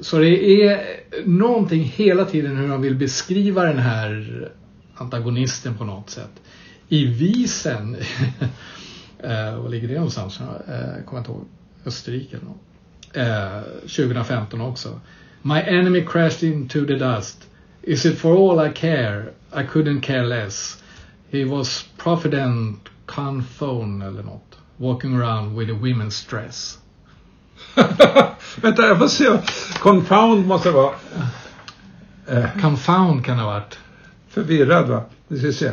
så 0.01 0.19
det 0.19 0.63
är 0.63 0.99
någonting 1.25 1.83
hela 1.83 2.25
tiden 2.25 2.57
hur 2.57 2.67
han 2.67 2.81
vill 2.81 2.95
beskriva 2.95 3.63
den 3.63 3.77
här 3.77 4.51
antagonisten 4.95 5.77
på 5.77 5.83
något 5.83 6.09
sätt. 6.09 6.41
I 6.89 7.05
visen, 7.05 7.95
eh, 9.19 9.59
var 9.61 9.69
ligger 9.69 9.87
det 9.87 9.93
någonstans? 9.93 10.39
Eh, 10.41 11.03
kommer 11.05 11.19
inte 11.19 11.31
ihåg. 11.31 11.45
Österrike 11.85 12.37
eller 12.37 12.45
något. 12.45 12.61
Eh, 13.13 13.61
2015 13.81 14.61
också. 14.61 14.99
My 15.41 15.59
enemy 15.59 16.05
crashed 16.05 16.49
into 16.53 16.85
the 16.85 16.95
dust. 16.95 17.47
Is 17.81 18.05
it 18.05 18.17
for 18.17 18.51
all 18.51 18.67
I 18.67 18.73
care? 18.73 19.23
I 19.53 19.63
couldn't 19.63 20.01
care 20.01 20.23
less. 20.23 20.83
He 21.31 21.45
was 21.45 21.85
provident 21.97 22.79
conphone 23.05 24.05
eller 24.05 24.23
något. 24.23 24.57
Walking 24.77 25.15
around 25.21 25.57
with 25.59 25.71
a 25.71 25.75
women's 25.81 26.29
dress. 26.29 26.77
Vänta, 28.61 28.87
jag 28.87 28.97
får 28.99 29.07
se. 29.07 29.37
Confound 29.79 30.47
måste 30.47 30.69
det 30.69 30.75
vara. 30.75 30.93
Eh, 32.27 32.45
Confound 32.61 33.25
kan 33.25 33.37
det 33.37 33.43
ha 33.43 33.51
varit. 33.51 33.79
förvirrad 34.29 34.87
va? 34.87 35.01
Vi 35.27 35.39
ska 35.39 35.51
se. 35.51 35.71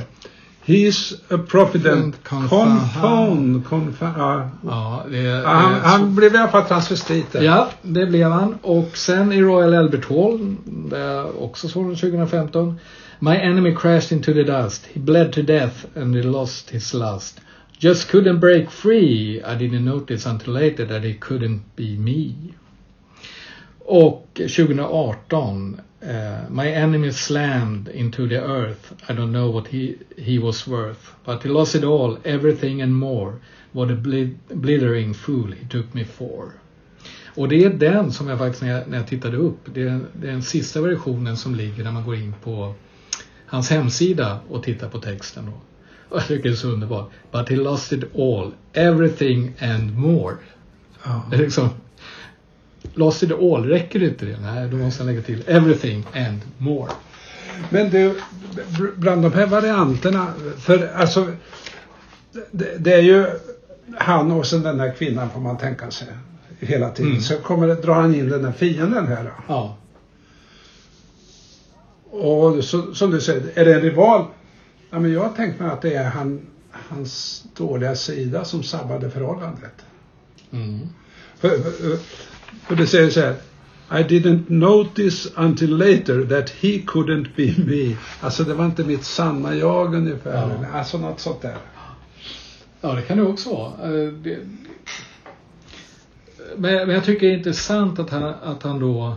He's 0.64 1.14
a 1.34 1.38
provident 1.50 2.28
Confound. 2.28 2.80
confound. 2.80 3.66
confound. 3.66 4.14
Ja. 4.18 4.50
Ja, 4.64 5.04
det, 5.10 5.16
Ja, 5.18 5.48
Han, 5.48 5.74
han 5.74 6.14
blev 6.14 6.34
i 6.34 6.38
alla 6.38 6.48
fall 6.50 6.64
transvestit. 6.64 7.34
Ja, 7.34 7.68
det 7.82 8.06
blev 8.06 8.30
han. 8.30 8.54
Och 8.62 8.96
sen 8.96 9.32
i 9.32 9.40
Royal 9.42 9.74
Albert 9.74 10.08
Hall, 10.08 10.56
där 10.64 10.98
jag 11.14 11.42
också 11.42 11.68
den 11.68 11.96
2015. 11.96 12.78
My 13.20 13.38
enemy 13.38 13.72
crashed 13.72 14.12
into 14.12 14.34
the 14.34 14.44
dust. 14.44 14.86
He 14.86 15.00
bled 15.00 15.32
to 15.32 15.42
death 15.42 15.86
and 15.96 16.14
he 16.14 16.22
lost 16.22 16.70
his 16.70 16.92
lust. 16.92 17.40
Just 17.78 18.08
couldn't 18.08 18.40
break 18.40 18.70
free. 18.70 19.42
I 19.42 19.54
didn't 19.54 19.84
notice 19.84 20.26
until 20.26 20.54
later 20.54 20.84
that 20.84 21.04
it 21.04 21.20
couldn't 21.20 21.62
be 21.76 21.96
me. 21.96 22.34
Och 23.78 24.26
2018. 24.34 25.80
Uh, 26.02 26.08
eh, 26.08 26.48
my 26.50 26.68
enemy 26.68 27.10
slammed 27.10 27.88
into 27.88 28.28
the 28.28 28.40
earth. 28.40 28.92
I 29.08 29.14
don't 29.14 29.32
know 29.32 29.50
what 29.50 29.68
he, 29.68 29.96
he 30.18 30.38
was 30.38 30.66
worth. 30.66 31.14
But 31.24 31.42
he 31.42 31.48
lost 31.48 31.74
it 31.74 31.84
all, 31.84 32.18
everything 32.24 32.82
and 32.82 32.94
more. 32.94 33.40
What 33.72 33.90
a 33.90 33.94
bli- 33.94 34.36
blithering 34.48 35.14
fool 35.14 35.52
he 35.52 35.64
took 35.68 35.94
me 35.94 36.04
for. 36.04 36.52
Och 37.36 37.48
det 37.48 37.64
är 37.64 37.70
den 37.70 38.12
som 38.12 38.28
jag 38.28 38.38
faktiskt 38.38 38.62
när 38.62 38.70
jag, 38.70 38.88
när 38.88 38.96
jag 38.96 39.06
tittade 39.06 39.36
upp, 39.36 39.60
det 39.74 39.82
är, 39.82 40.00
det 40.12 40.28
är 40.28 40.32
den 40.32 40.42
sista 40.42 40.80
versionen 40.80 41.36
som 41.36 41.54
ligger 41.54 41.84
när 41.84 41.92
man 41.92 42.04
går 42.04 42.14
in 42.14 42.34
på 42.42 42.74
hans 43.46 43.70
hemsida 43.70 44.38
och 44.48 44.62
tittar 44.62 44.88
på 44.88 44.98
texten. 44.98 45.48
Och 45.48 46.16
jag 46.18 46.26
tycker 46.26 46.48
det 46.48 46.54
är 46.54 46.56
så 46.56 46.68
underbart. 46.68 47.10
But 47.32 47.48
he 47.48 47.56
lost 47.56 47.92
it 47.92 48.04
all, 48.16 48.52
everything 48.72 49.52
and 49.60 49.98
more. 49.98 50.34
Ja. 51.04 51.22
Det 51.30 51.36
är 51.36 51.40
liksom, 51.40 51.68
lost 52.94 53.22
it 53.22 53.32
all, 53.32 53.64
räcker 53.64 53.98
det 53.98 54.06
inte 54.06 54.26
det? 54.26 54.40
Nej, 54.40 54.68
då 54.68 54.76
måste 54.76 55.02
jag 55.02 55.06
lägga 55.06 55.22
till 55.22 55.42
everything 55.46 56.04
and 56.14 56.40
more. 56.58 56.92
Men 57.70 57.90
du, 57.90 58.14
bland 58.96 59.22
de 59.22 59.32
här 59.32 59.46
varianterna, 59.46 60.26
för 60.58 60.92
alltså 60.94 61.26
det, 62.50 62.76
det 62.78 62.92
är 62.92 63.02
ju 63.02 63.26
han 63.98 64.32
och 64.32 64.46
sen 64.46 64.62
den 64.62 64.80
här 64.80 64.94
kvinnan 64.94 65.30
får 65.30 65.40
man 65.40 65.58
tänka 65.58 65.90
sig 65.90 66.08
hela 66.60 66.90
tiden. 66.90 67.10
Mm. 67.10 67.22
Så 67.22 67.36
kommer 67.36 67.66
det, 67.66 67.74
drar 67.74 67.94
han 67.94 68.14
in 68.14 68.28
den 68.28 68.44
här 68.44 68.52
fienden 68.52 69.06
här. 69.06 69.24
då. 69.24 69.30
Ja, 69.48 69.76
Och 72.10 72.64
så, 72.64 72.94
som 72.94 73.10
du 73.10 73.20
säger, 73.20 73.52
är 73.54 73.64
det 73.64 73.74
en 73.74 73.80
rival? 73.80 74.24
Ja, 74.90 74.98
men 74.98 75.12
jag 75.12 75.20
har 75.20 75.32
tänkt 75.32 75.60
mig 75.60 75.70
att 75.70 75.82
det 75.82 75.94
är 75.94 76.10
han, 76.10 76.46
hans 76.70 77.44
dåliga 77.56 77.96
sida 77.96 78.44
som 78.44 78.62
sabbade 78.62 79.10
förhållandet. 79.10 79.84
mm. 80.50 80.88
För, 81.38 81.48
för, 81.48 81.98
för 82.66 82.76
det 82.76 82.86
säger 82.86 83.10
så 83.10 83.20
här. 83.20 83.34
I 83.90 84.02
didn't 84.02 84.44
notice 84.48 85.28
until 85.36 85.76
later 85.76 86.24
that 86.24 86.50
he 86.50 86.68
couldn't 86.86 87.28
be 87.36 87.54
me. 87.66 87.96
Alltså 88.20 88.44
det 88.44 88.54
var 88.54 88.64
inte 88.64 88.84
mitt 88.84 89.04
sanna 89.04 89.54
jag 89.54 89.94
ungefär. 89.94 90.58
Ja. 90.62 90.78
Alltså 90.78 90.98
något 90.98 91.20
sånt 91.20 91.42
där. 91.42 91.56
Ja, 92.80 92.92
det 92.92 93.02
kan 93.02 93.16
det 93.18 93.24
också 93.24 93.50
vara. 93.50 93.72
Eh, 93.72 94.12
men 96.56 96.90
jag 96.90 97.04
tycker 97.04 97.26
det 97.26 97.32
är 97.32 97.36
intressant 97.38 97.98
att 97.98 98.10
han, 98.10 98.22
att 98.22 98.62
han 98.62 98.80
då 98.80 99.16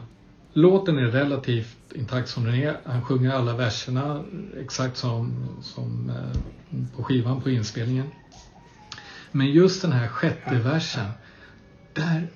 Låten 0.54 0.98
är 0.98 1.06
relativt 1.08 1.78
intakt 1.96 2.30
som 2.30 2.44
den 2.44 2.56
är. 2.56 2.78
Han 2.86 3.02
sjunger 3.06 3.34
alla 3.34 3.54
verserna 3.58 4.24
exakt 4.60 4.98
som, 4.98 5.34
som 5.62 6.10
eh, 6.10 6.40
på 6.98 7.04
skivan 7.04 7.42
på 7.42 7.50
inspelningen. 7.50 8.06
Men 9.32 9.48
just 9.52 9.82
den 9.82 9.92
här 9.92 10.08
sjätte 10.08 10.56
versen. 10.56 11.06
Där, 11.94 12.28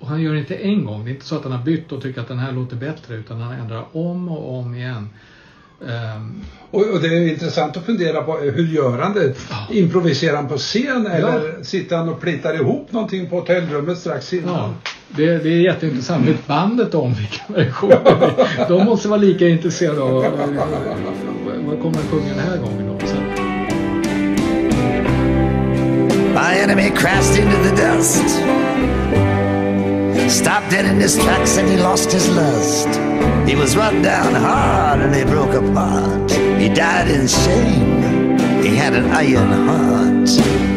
och 0.00 0.06
han 0.08 0.20
gör 0.22 0.32
det 0.32 0.38
inte 0.38 0.54
en 0.56 0.84
gång. 0.84 1.04
Det 1.04 1.10
är 1.10 1.14
inte 1.14 1.26
så 1.26 1.36
att 1.36 1.42
han 1.42 1.52
har 1.52 1.64
bytt 1.64 1.92
och 1.92 2.02
tycker 2.02 2.20
att 2.20 2.28
den 2.28 2.38
här 2.38 2.52
låter 2.52 2.76
bättre. 2.76 3.14
Utan 3.14 3.40
han 3.40 3.52
ändrar 3.52 3.96
om 3.96 4.28
och 4.28 4.58
om 4.58 4.74
igen. 4.74 5.08
Ehm, 5.88 6.40
Och, 6.70 6.80
och 6.94 7.00
det 7.00 7.08
är 7.08 7.28
intressant 7.28 7.76
att 7.76 7.86
fundera 7.86 8.22
på 8.22 8.36
hur 8.36 8.66
gör 8.66 8.98
han 8.98 9.14
det? 9.14 9.34
Ja. 9.50 9.66
Improviserar 9.70 10.36
han 10.36 10.48
på 10.48 10.56
scen 10.56 11.06
eller 11.06 11.62
sitter 11.62 11.96
han 11.96 12.08
och 12.08 12.20
plitar 12.20 12.54
ihop 12.54 12.92
någonting 12.92 13.30
på 13.30 13.40
hotellrummet 13.40 13.98
strax 13.98 14.32
innan? 14.32 14.54
Ja, 14.54 14.74
det, 15.08 15.38
det 15.38 15.48
är 15.48 15.60
jätteintressant. 15.60 16.28
Vet 16.28 16.46
bandet 16.46 16.94
om 16.94 17.14
vilka 17.14 17.42
versioner 17.48 18.04
det? 18.58 18.66
De 18.68 18.84
måste 18.84 19.08
vara 19.08 19.20
lika 19.20 19.48
intresserade 19.48 20.02
av 20.02 20.12
vad 21.66 21.82
kommer 21.82 21.98
att 21.98 22.10
sjunga 22.10 22.28
den 22.28 22.38
här 22.38 22.56
gången 22.56 22.86
då. 23.00 23.06
Så, 23.06 23.16
My 26.34 26.58
enemy 26.62 26.90
crashed 26.90 27.38
into 27.44 27.56
the 27.62 27.76
dust. 27.76 28.42
Stopped 30.28 30.70
dead 30.70 30.86
in 30.86 31.00
his 31.00 31.16
tracks 31.16 31.58
and 31.58 31.68
he 31.68 31.76
lost 31.76 32.12
his 32.12 32.28
lust. 32.28 32.88
He 33.46 33.56
was 33.56 33.76
run 33.76 34.02
down 34.02 34.34
hard 34.34 35.00
and 35.00 35.14
he 35.14 35.24
broke 35.24 35.54
apart. 35.54 36.30
He 36.32 36.68
died 36.68 37.08
in 37.10 37.28
shame. 37.28 38.38
He 38.62 38.76
had 38.76 38.94
an 38.94 39.06
iron 39.12 39.52
heart. 39.68 40.75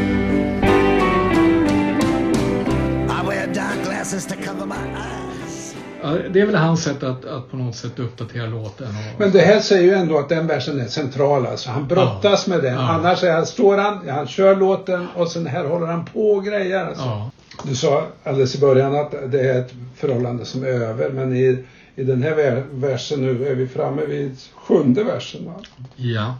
Glasses 4.20 4.26
to 4.28 4.52
cover 4.52 4.66
my 4.66 4.76
eyes. 4.76 5.76
ja, 6.02 6.30
det 6.30 6.42
är 6.42 6.46
väl 6.46 6.56
hans 6.56 6.84
sätt 6.84 7.04
att, 7.04 7.26
att 7.26 7.52
på 7.52 7.58
något 7.58 7.76
sätt 7.76 8.00
uppdatera 8.00 8.46
låten. 8.48 8.88
Och, 8.88 9.20
Men 9.20 9.32
det 9.32 9.40
här 9.42 9.60
säger 9.60 9.84
ju 9.84 9.94
ändå 9.94 10.20
att 10.20 10.30
den 10.30 10.48
versen 10.48 10.80
är 10.82 10.88
central 10.88 11.46
alltså. 11.48 11.70
Han 11.70 11.88
brottas 11.88 12.44
Ja. 12.48 12.54
med 12.54 12.64
den. 12.64 12.74
Ja. 12.74 12.90
Annars 12.90 13.24
är 13.24 13.32
han, 13.34 13.46
står 13.46 13.78
han, 13.78 14.10
han 14.10 14.28
kör 14.28 14.56
låten 14.56 15.08
och 15.16 15.32
sen 15.32 15.48
här 15.48 15.66
håller 15.66 15.88
han 15.88 16.06
på 16.06 16.32
och 16.32 16.46
grejer. 16.46 16.86
Alltså. 16.86 17.04
ja, 17.04 17.32
Du 17.64 17.76
sa 17.76 18.04
alldeles 18.24 18.56
i 18.56 18.60
början 18.60 18.96
att 18.96 19.12
det 19.32 19.40
är 19.50 19.60
ett 19.62 19.74
förhållande 19.96 20.46
som 20.46 20.64
är 20.64 20.68
över. 20.68 21.10
Men 21.10 21.36
i, 21.36 21.64
i 21.96 22.04
den 22.04 22.24
här 22.24 22.36
ver- 22.36 22.64
versen 22.72 23.22
nu 23.22 23.48
är 23.48 23.56
vi 23.56 23.68
framme 23.68 24.02
vid 24.06 24.38
sjunde 24.56 25.04
versen. 25.04 25.46
Va? 25.46 25.54
ja, 25.96 26.38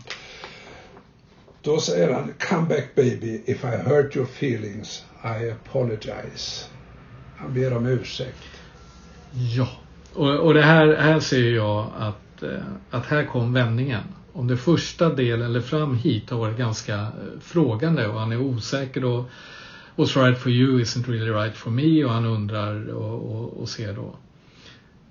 Då 1.62 1.80
säger 1.80 2.14
han 2.14 2.34
Come 2.50 2.68
back 2.68 2.96
baby, 2.96 3.42
if 3.46 3.64
I 3.64 3.90
hurt 3.90 4.16
your 4.16 4.28
feelings 4.28 5.04
I 5.24 5.50
apologize. 5.52 6.66
Han 7.40 7.54
ber 7.54 7.78
om 7.78 7.86
ursäkt. 7.86 8.44
ja. 9.56 9.70
Och, 10.14 10.40
och 10.40 10.54
det 10.54 10.62
här, 10.62 10.96
här 10.96 11.20
ser 11.20 11.52
jag 11.52 11.88
att, 11.98 12.44
eh, 12.44 12.62
att 12.90 13.06
här 13.06 13.26
kom 13.26 13.54
vändningen. 13.54 14.04
Om 14.34 14.48
det 14.48 14.58
första 14.58 15.10
delen, 15.10 15.46
eller 15.46 15.62
fram 15.62 15.96
hit, 15.96 16.30
har 16.30 16.38
varit 16.38 16.58
ganska 16.58 16.96
eh, 16.96 17.40
frågande 17.42 18.08
och 18.08 18.20
han 18.20 18.32
är 18.32 18.42
osäker 18.42 19.02
då. 19.02 19.26
What's 19.96 20.24
right 20.24 20.40
for 20.40 20.52
you 20.52 20.82
isn't 20.82 21.08
really 21.08 21.32
right 21.32 21.56
for 21.56 21.72
me 21.72 22.06
och 22.06 22.12
han 22.12 22.26
undrar 22.26 22.90
och, 22.90 23.36
och, 23.36 23.62
och 23.62 23.70
ser 23.70 23.94
då. 23.94 24.16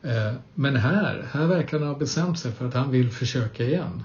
Eh, 0.08 0.32
men 0.54 0.76
här, 0.76 1.28
här 1.32 1.46
verkar 1.46 1.78
han 1.78 1.88
ha 1.88 1.94
bestämt 1.94 2.38
sig 2.38 2.52
för 2.52 2.68
att 2.68 2.74
han 2.74 2.90
vill 2.90 3.10
försöka 3.10 3.64
igen. 3.64 4.02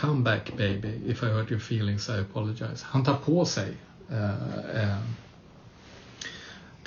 Come 0.00 0.24
back 0.24 0.52
baby, 0.56 1.00
if 1.06 1.22
I 1.22 1.26
hurt 1.26 1.50
your 1.50 1.60
feelings 1.60 2.08
I 2.08 2.12
apologize. 2.12 2.84
Han 2.84 3.04
tar 3.04 3.14
på 3.14 3.44
sig 3.44 3.76
eh, 4.10 4.82
eh, 4.82 4.98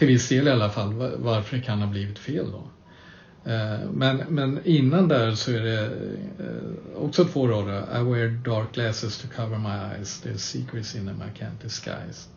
till 0.02 0.08
viss 0.08 0.30
del 0.30 0.48
i 0.48 0.52
alla 0.52 0.70
fall 0.70 0.94
va- 0.94 1.10
varför 1.18 1.58
det 1.58 1.64
kan 1.64 1.80
ha 1.82 1.88
blivit 1.88 2.20
fel 2.20 2.46
då. 2.52 2.64
Eh, 3.52 3.80
Men, 3.94 4.18
men 4.30 4.60
innan 4.64 5.08
där 5.08 5.32
så 5.32 5.52
är 5.52 5.60
det 5.62 5.82
eh, 5.86 7.04
också 7.04 7.26
två 7.26 7.48
rader. 7.48 7.78
I 8.00 8.04
wear 8.04 8.28
dark 8.28 8.74
glasses 8.74 9.18
to 9.18 9.28
cover 9.36 9.58
my 9.58 9.96
eyes. 9.96 10.24
There's 10.26 10.38
secrets 10.38 10.96
in 10.96 11.08
them 11.08 11.22
I 11.36 11.40
can't 11.44 11.64
disguise. 11.64 12.28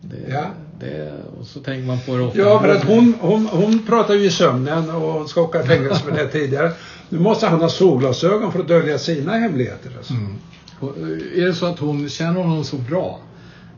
Det, 0.00 0.16
Ja. 0.32 0.44
det, 0.80 1.12
och 1.40 1.46
så 1.46 1.60
tänker 1.60 1.86
man 1.86 1.98
på 2.06 2.16
det 2.16 2.22
ofta. 2.22 2.38
Ja, 2.38 2.60
för 2.60 2.68
att 2.68 2.84
hon, 2.84 3.14
hon, 3.20 3.46
hon 3.46 3.86
pratar 3.86 4.14
ju 4.14 4.24
i 4.24 4.30
sömnen 4.30 4.90
och 4.90 5.30
ska 5.30 5.40
åka 5.42 5.62
i 5.62 5.66
fängelse 5.66 6.02
för 6.04 6.10
det 6.12 6.28
tidigare. 6.28 6.72
Nu 7.08 7.18
måste 7.18 7.46
han 7.46 7.60
ha 7.60 7.68
solglasögon 7.68 8.52
för 8.52 8.60
att 8.60 8.68
dölja 8.68 8.98
sina 8.98 9.32
hemligheter. 9.32 9.90
Alltså. 9.96 10.12
Mm. 10.12 10.34
Eh, 10.82 11.42
Är 11.42 11.46
det 11.46 11.54
så 11.54 11.66
att 11.66 11.78
hon 11.78 12.08
känner 12.08 12.40
honom 12.40 12.64
så 12.64 12.76
bra 12.76 13.20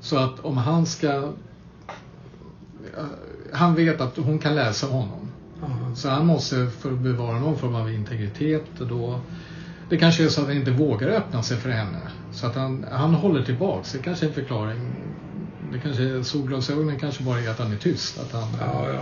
så 0.00 0.16
att 0.16 0.40
om 0.40 0.56
han 0.56 0.86
ska 0.86 1.32
han 3.52 3.74
vet 3.74 4.00
att 4.00 4.16
hon 4.16 4.38
kan 4.38 4.54
läsa 4.54 4.86
honom. 4.86 5.32
Så 5.96 6.08
han 6.08 6.26
måste 6.26 6.70
för 6.80 6.92
att 6.92 6.98
bevara 6.98 7.38
någon 7.38 7.58
form 7.58 7.74
av 7.74 7.92
integritet 7.92 8.64
då 8.78 9.20
det 9.88 9.98
kanske 9.98 10.24
är 10.24 10.28
så 10.28 10.40
att 10.40 10.46
han 10.46 10.56
inte 10.56 10.70
vågar 10.70 11.08
öppna 11.08 11.42
sig 11.42 11.56
för 11.56 11.70
henne. 11.70 11.98
Så 12.32 12.46
att 12.46 12.54
han, 12.54 12.86
han 12.92 13.14
håller 13.14 13.44
tillbaks. 13.44 13.92
Det 13.92 13.98
kanske 13.98 14.26
är 14.26 14.28
en 14.28 14.34
förklaring. 14.34 14.92
Det 15.72 15.78
kanske 15.78 16.02
är 16.02 16.22
solglasögonen 16.22 16.98
kanske 16.98 17.22
bara 17.22 17.40
är 17.40 17.50
att 17.50 17.58
han 17.58 17.72
är 17.72 17.76
tyst. 17.76 18.18
Att 18.20 18.32
han, 18.32 18.48
Ja, 18.60 18.66
ja, 18.88 18.92
ja, 18.94 19.00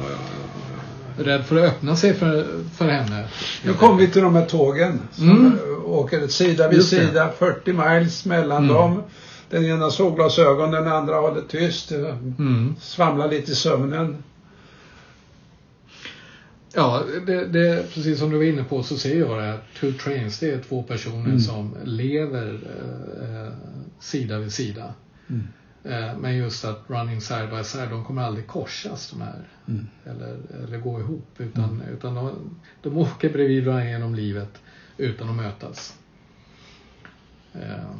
ja. 1.19 1.25
rädd 1.25 1.45
för 1.45 1.57
att 1.57 1.65
öppna 1.73 1.97
sig 1.97 2.15
för, 2.15 2.47
för 2.77 2.89
henne. 2.89 3.25
Nu 3.65 3.73
kommer 3.75 3.95
vi 3.97 4.09
till 4.09 4.23
de 4.23 4.35
här 4.35 4.47
tågen 4.47 5.01
som 5.13 5.31
Mm. 5.31 5.59
åker 5.85 6.29
sida 6.29 6.69
vid 6.69 6.77
Just 6.79 6.91
det. 6.91 7.07
sida, 7.07 7.33
40 7.39 7.73
miles 7.73 8.25
mellan 8.25 8.65
Mm. 8.65 8.75
dem. 8.75 9.03
Den 9.51 9.65
ena 9.65 9.85
har 9.85 9.91
solglasögon, 9.91 10.71
den 10.71 10.87
andra 10.89 11.15
har 11.15 11.35
det 11.35 11.43
tyst, 11.49 11.93
Mm. 11.93 12.75
svamlar 12.81 13.29
lite 13.29 13.53
i 13.53 13.55
sömnen. 13.55 14.23
Ja, 16.75 17.03
det, 17.27 17.47
det, 17.47 17.95
precis 17.95 18.19
som 18.19 18.31
du 18.31 18.37
var 18.37 18.45
inne 18.45 18.65
på 18.65 18.83
så 18.83 18.97
ser 18.99 19.19
jag 19.19 19.39
det 19.39 19.43
här. 19.45 19.59
Two 19.81 19.93
Trains, 19.93 20.39
det 20.39 20.51
är 20.51 20.61
två 20.63 20.83
personer 20.83 21.25
Mm. 21.27 21.41
som 21.41 21.77
lever 21.85 22.59
eh, 22.67 23.47
eh, 23.47 23.53
sida 24.01 24.39
vid 24.39 24.53
sida. 24.53 24.95
Mm. 25.29 25.49
Eh, 25.85 26.19
men 26.19 26.37
just 26.37 26.65
att 26.65 26.83
running 26.87 27.21
side 27.21 27.51
by 27.51 27.65
side, 27.65 27.91
de 27.91 28.05
kommer 28.05 28.23
aldrig 28.23 28.47
korsas 28.47 29.11
de 29.11 29.21
här. 29.21 29.39
Mm. 29.69 29.87
Eller, 30.05 30.37
eller 30.65 30.79
gå 30.79 31.01
ihop. 31.01 31.27
Utan, 31.39 31.83
utan 31.93 32.15
de, 32.15 32.31
de 32.83 32.97
åker 32.99 33.31
bredvid 33.33 33.65
varandra 33.67 33.89
genom 33.91 34.15
livet 34.15 34.63
utan 34.97 35.29
att 35.29 35.37
mötas. 35.37 35.95
Eh, 37.55 37.91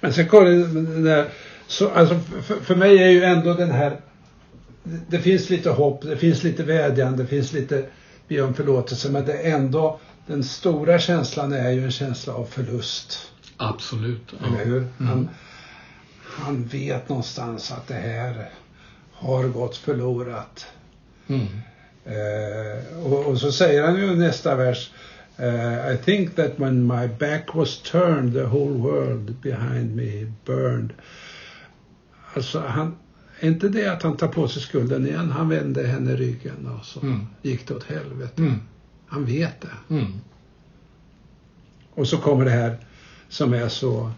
Men 0.00 0.12
sen 0.12 1.04
där, 1.04 1.28
så, 1.66 1.88
alltså 1.90 2.18
för, 2.42 2.60
för 2.60 2.74
mig 2.74 3.02
är 3.02 3.08
ju 3.08 3.24
ändå 3.24 3.54
den 3.54 3.70
här, 3.70 4.00
det, 5.08 5.18
finns 5.18 5.50
lite 5.50 5.70
hopp, 5.70 6.02
det 6.02 6.16
finns 6.16 6.42
lite 6.42 6.62
vädjan, 6.62 7.16
det 7.16 7.26
finns 7.26 7.52
lite 7.52 7.84
be 8.28 8.40
om 8.42 8.54
förlåtelse, 8.54 9.10
men 9.10 9.24
det 9.26 9.32
är 9.32 9.54
ändå, 9.54 10.00
den 10.26 10.44
stora 10.44 10.98
känslan 10.98 11.52
är 11.52 11.70
ju 11.70 11.84
en 11.84 11.90
känsla 11.90 12.32
av 12.34 12.44
förlust. 12.44 13.18
absolut. 13.56 14.32
Ja. 14.40 14.46
Eller 14.46 14.64
hur? 14.64 14.86
Han, 14.98 15.08
Mm. 15.12 15.28
han 16.22 16.64
vet 16.64 17.08
någonstans 17.08 17.72
att 17.72 17.88
det 17.88 17.94
här 17.94 18.50
har 19.12 19.44
gått 19.44 19.76
förlorat. 19.76 20.66
Mm. 21.28 21.46
Eh, 22.04 23.04
och, 23.06 23.26
och 23.26 23.38
så 23.38 23.52
säger 23.52 23.82
han 23.82 23.96
ju 23.96 24.14
nästa 24.14 24.54
vers 24.56 24.90
eh, 25.36 25.94
I 25.94 25.96
think 26.04 26.34
that 26.36 26.58
when 26.58 26.86
my 26.86 27.06
back 27.08 27.54
was 27.54 27.82
turned 27.82 28.32
the 28.32 28.44
whole 28.46 28.72
world 28.78 29.40
behind 29.42 29.96
me 29.96 30.32
burned. 30.44 30.92
Alltså 32.34 32.58
han, 32.60 32.96
inte 33.40 33.68
det 33.68 33.86
att 33.92 34.02
han 34.02 34.16
tar 34.16 34.28
på 34.28 34.48
sig 34.48 34.62
skulden 34.62 35.06
igen? 35.06 35.30
Han 35.30 35.48
vände 35.48 35.86
henne 35.86 36.16
ryggen 36.16 36.66
och 36.78 36.84
så 36.84 37.00
Mm. 37.00 37.26
gick 37.42 37.68
det 37.68 37.74
åt 37.74 37.84
helvete. 37.84 38.42
Mm. 38.42 38.60
Han 39.06 39.24
vet 39.24 39.60
det. 39.60 39.94
Mm. 39.94 40.12
Och 41.94 42.08
så 42.08 42.16
kommer 42.18 42.44
det 42.44 42.50
här 42.50 42.76
som 43.28 43.52
är 43.54 43.68
så, 43.68 44.10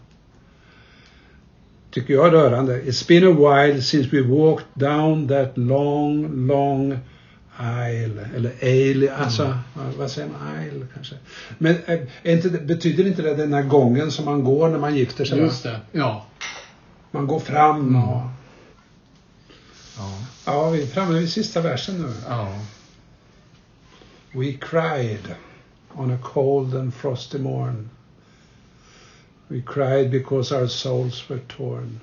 tycker 1.90 2.14
jag, 2.14 2.32
rörande. 2.32 2.82
It's 2.82 3.08
been 3.08 3.24
a 3.26 3.30
while 3.66 3.82
since 3.82 4.08
we 4.12 4.22
walked 4.22 4.66
down 4.74 5.28
that 5.28 5.58
long, 5.58 6.46
long 6.46 6.98
aisle. 7.56 8.28
Eller 8.36 8.50
aisle, 8.62 9.14
alltså, 9.14 9.58
vad- 9.74 9.92
vad 9.94 10.10
säger 10.10 10.28
man? 10.28 10.56
Aisle 10.56 10.86
kanske. 10.94 11.14
Men 11.58 11.76
eh, 11.86 12.00
inte, 12.22 12.48
betyder 12.50 13.06
inte 13.06 13.22
det 13.22 13.34
den 13.34 13.52
här 13.52 13.62
gången 13.62 14.10
som 14.10 14.24
man 14.24 14.44
går 14.44 14.68
när 14.68 14.78
man 14.78 14.96
gifter 14.96 15.24
sig? 15.24 15.38
Just 15.38 15.62
det. 15.62 15.80
Ja. 15.92 16.26
Man 17.10 17.26
går 17.26 17.40
fram 17.40 17.96
och... 17.96 18.20
Ja. 19.98 20.18
Ja, 20.46 20.70
vi 20.70 20.82
är 20.82 20.86
framme 20.86 21.18
vid 21.18 21.30
sista 21.32 21.60
versen 21.60 22.02
nu. 22.02 22.12
ja. 22.28 22.58
We 24.34 24.52
cried 24.52 25.34
on 25.94 26.10
a 26.10 26.18
cold 26.22 26.74
and 26.74 26.94
frosty 26.94 27.38
morn. 27.38 27.90
We 29.48 29.62
cried 29.66 30.10
because 30.10 30.56
our 30.60 30.66
souls 30.66 31.30
were 31.30 31.40
torn. 31.56 32.00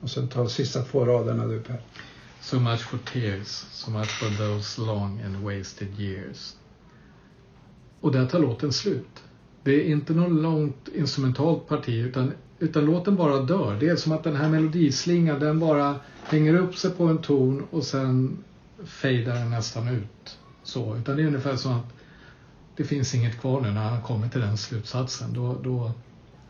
Och 0.00 0.10
sen 0.10 0.28
tar 0.28 0.46
sista 0.46 0.82
två 0.82 1.04
raderna 1.06 1.46
du 1.46 1.60
Per. 1.60 1.80
So 2.48 2.58
much 2.58 2.80
for 2.80 2.98
tears, 2.98 3.66
so 3.72 3.90
much 3.90 4.08
for 4.08 4.30
those 4.30 4.80
long 4.80 5.20
and 5.20 5.44
wasted 5.44 6.00
years. 6.00 6.56
Och 8.00 8.12
där 8.12 8.26
tar 8.26 8.38
låten 8.38 8.72
slut. 8.72 9.22
Det 9.62 9.70
är 9.72 9.84
inte 9.84 10.12
något 10.12 10.42
långt 10.42 10.88
instrumentalt 10.94 11.68
parti 11.68 12.04
utan, 12.04 12.32
utan 12.58 12.84
låten 12.84 13.16
bara 13.16 13.42
dör. 13.42 13.76
Det 13.80 13.88
är 13.88 13.96
som 13.96 14.12
att 14.12 14.24
den 14.24 14.36
här 14.36 14.48
melodislingan 14.48 15.40
den 15.40 15.60
bara 15.60 15.96
hänger 16.22 16.54
upp 16.54 16.76
sig 16.76 16.90
på 16.90 17.04
en 17.04 17.18
ton 17.18 17.66
och 17.70 17.84
sen 17.84 18.44
fejdar 18.84 19.34
den 19.34 19.50
nästan 19.50 19.88
ut. 19.88 20.38
Så, 20.62 20.96
utan 20.96 21.16
det 21.16 21.22
är 21.22 21.26
ungefär 21.26 21.56
som 21.56 21.72
att 21.72 21.92
det 22.76 22.84
finns 22.84 23.14
inget 23.14 23.40
kvar 23.40 23.60
nu 23.60 23.70
när 23.70 23.88
han 23.88 24.02
kommer 24.02 24.28
till 24.28 24.40
den 24.40 24.56
slutsatsen. 24.56 25.32
Då, 25.32 25.56
då 25.62 25.92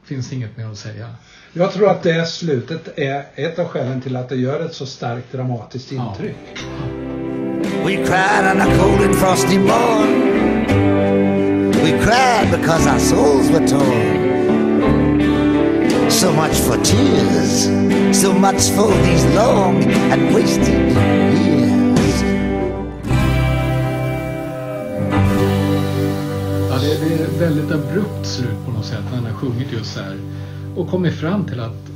finns 0.09 0.33
inget 0.33 0.57
mer 0.57 0.67
att 0.67 0.79
säga. 0.79 1.15
Jag 1.53 1.73
tror 1.73 1.91
att 1.91 2.03
det 2.03 2.29
slutet 2.29 2.99
är 2.99 3.25
ett 3.35 3.59
av 3.59 3.69
skälen 3.69 4.01
till 4.01 4.17
att 4.17 4.29
det 4.29 4.37
gör 4.37 4.61
ett 4.67 4.75
så 4.75 4.87
starkt 4.87 5.33
dramatiskt 5.33 5.93
Ja. 5.93 6.15
intryck. 6.17 6.37
We 7.85 7.95
cried 7.97 8.45
on 8.55 8.61
a 8.61 8.67
cold 8.79 9.03
and 9.07 9.15
frosty 9.17 9.59
morn. 9.59 10.21
We 11.73 11.91
cried 11.99 12.51
because 12.61 12.91
our 12.91 12.99
souls 12.99 13.51
were 13.51 13.69
torn. 13.69 14.29
So 16.11 16.33
much 16.33 16.55
for 16.57 16.77
tears, 16.85 17.69
so 18.23 18.33
much 18.33 18.71
for 18.77 18.93
these 19.05 19.35
long 19.37 19.85
and 20.13 20.35
wasted 20.35 20.69
years. 20.69 21.58
Väldigt 27.41 27.71
abrupt 27.71 28.27
slut 28.27 28.65
på 28.67 28.71
något 28.71 28.85
sätt 28.87 29.05
när 29.05 29.17
han 29.17 29.25
har 29.25 29.33
sjungit 29.33 29.73
just 29.73 29.95
så 29.95 30.01
här. 30.01 30.17
Och 30.77 30.89
kommit 30.91 31.15
fram 31.15 31.45
till 31.45 31.61
att, 31.61 31.91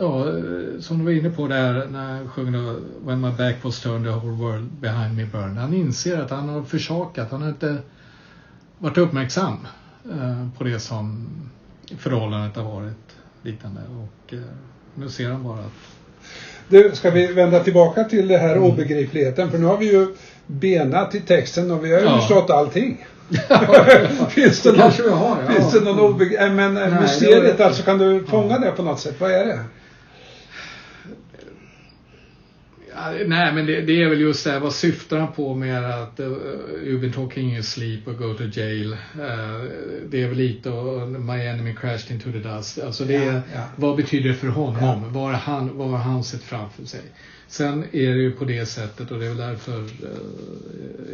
ja, 0.00 0.26
som 0.80 0.98
du 0.98 1.04
var 1.04 1.12
inne 1.12 1.30
på 1.30 1.46
där 1.48 1.86
när 1.86 2.12
han 2.16 2.28
sjöng 2.28 2.52
då, 2.52 2.76
When 3.04 3.20
my 3.20 3.30
back 3.30 3.54
was 3.64 3.80
turned 3.80 4.04
the 4.04 4.10
whole 4.10 4.36
world 4.36 4.70
behind 4.80 5.16
me 5.16 5.24
burned. 5.24 5.56
Han 5.56 5.74
inser 5.74 6.20
att 6.20 6.30
han 6.30 6.48
har 6.48 6.62
försakat, 6.62 7.30
han 7.30 7.42
har 7.42 7.48
inte 7.48 7.76
varit 8.78 8.98
uppmärksam 8.98 9.56
eh, 10.12 10.48
på 10.58 10.64
det 10.64 10.80
som 10.80 11.28
förhållandet 11.98 12.56
har 12.56 12.64
varit 12.64 13.16
liknande. 13.42 13.80
Och 13.90 14.34
eh, 14.34 14.40
nu 14.94 15.08
ser 15.08 15.30
han 15.30 15.42
bara 15.42 15.58
att 15.60 15.72
Du, 16.68 16.90
ska 16.94 17.10
vi 17.10 17.26
vända 17.32 17.60
tillbaka 17.60 18.04
till 18.04 18.28
det 18.28 18.38
här 18.38 18.58
obegripligheten? 18.58 19.50
För 19.50 19.58
nu 19.58 19.66
har 19.66 19.76
vi 19.78 19.92
ju 19.92 20.06
benat 20.46 21.14
i 21.14 21.20
texten 21.20 21.70
och 21.70 21.84
vi 21.84 21.92
har 21.92 22.00
ju 22.00 22.06
Ja. 22.06 22.18
förstått 22.18 22.50
allting. 22.50 23.06
finns 24.28 24.62
det, 24.62 24.72
Det 24.72 24.78
någon, 24.78 25.12
har, 25.18 25.36
ja. 25.46 25.52
finns 25.54 25.72
det 25.72 25.80
någon 25.80 26.00
obeg... 26.00 26.34
äh, 26.34 26.52
Men 26.52 26.74
Nej, 26.74 26.90
mysteriet 27.00 27.58
det 27.58 27.66
alltså, 27.66 27.82
kan 27.82 27.98
du 27.98 28.24
fånga 28.24 28.58
det 28.58 28.70
på 28.70 28.82
något 28.82 29.00
sätt? 29.00 29.14
Vad 29.18 29.30
är 29.30 29.44
det? 29.44 29.60
Ja, 32.83 32.83
nej, 33.26 33.54
men 33.54 33.66
det, 33.66 33.80
det 33.80 34.02
är 34.02 34.08
väl 34.08 34.20
just 34.20 34.44
det 34.44 34.50
här, 34.50 34.60
vad 34.60 34.72
syftar 34.72 35.18
han 35.18 35.32
på 35.32 35.54
med 35.54 35.84
att 35.84 36.20
uh, 36.20 36.26
you've 36.84 37.00
been 37.00 37.12
talking 37.12 37.48
in 37.48 37.54
your 37.54 37.62
sleep 37.62 38.08
or 38.08 38.12
go 38.12 38.34
to 38.34 38.44
jail. 38.44 38.92
Uh, 38.92 39.64
det 40.08 40.22
är 40.22 40.28
väl 40.28 40.36
lite 40.36 40.70
och 40.70 41.08
my 41.08 41.40
enemy 41.40 41.74
crashed 41.74 42.10
into 42.10 42.32
the 42.32 42.48
dust. 42.48 42.78
Alltså 42.78 43.04
det 43.04 43.14
Ja, 43.14 43.40
ja. 43.54 43.68
vad 43.76 43.96
betyder 43.96 44.28
det 44.28 44.34
för 44.34 44.48
honom? 44.48 45.12
Vad, 45.12 45.24
har 45.24 45.32
han, 45.32 45.78
vad 45.78 45.90
har 45.90 45.98
han 45.98 46.24
sett 46.24 46.42
framför 46.42 46.84
sig? 46.84 47.00
Sen 47.48 47.82
är 47.82 48.14
det 48.14 48.20
ju 48.20 48.32
på 48.32 48.44
det 48.44 48.66
sättet 48.66 49.10
och 49.10 49.18
det 49.18 49.24
är 49.24 49.28
väl 49.28 49.38
därför 49.38 49.78
uh, 49.78 49.88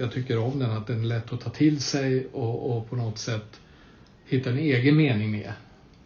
jag 0.00 0.12
tycker 0.12 0.38
om 0.38 0.58
den, 0.58 0.70
att 0.70 0.86
den 0.86 1.00
är 1.00 1.06
lätt 1.06 1.32
att 1.32 1.40
ta 1.40 1.50
till 1.50 1.80
sig 1.80 2.26
och, 2.32 2.76
och 2.76 2.90
på 2.90 2.96
något 2.96 3.18
sätt 3.18 3.60
hitta 4.26 4.50
en 4.50 4.58
egen 4.58 4.96
mening 4.96 5.30
med. 5.30 5.52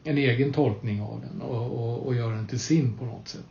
En 0.05 0.19
egen 0.19 0.53
tolkning 0.53 1.01
av 1.01 1.21
den 1.21 1.41
och, 1.41 1.67
och, 1.67 2.07
och 2.07 2.15
göra 2.15 2.35
den 2.35 2.47
till 2.47 2.61
sin 2.61 2.99
på 2.99 3.05
något 3.05 3.29
sätt. 3.29 3.45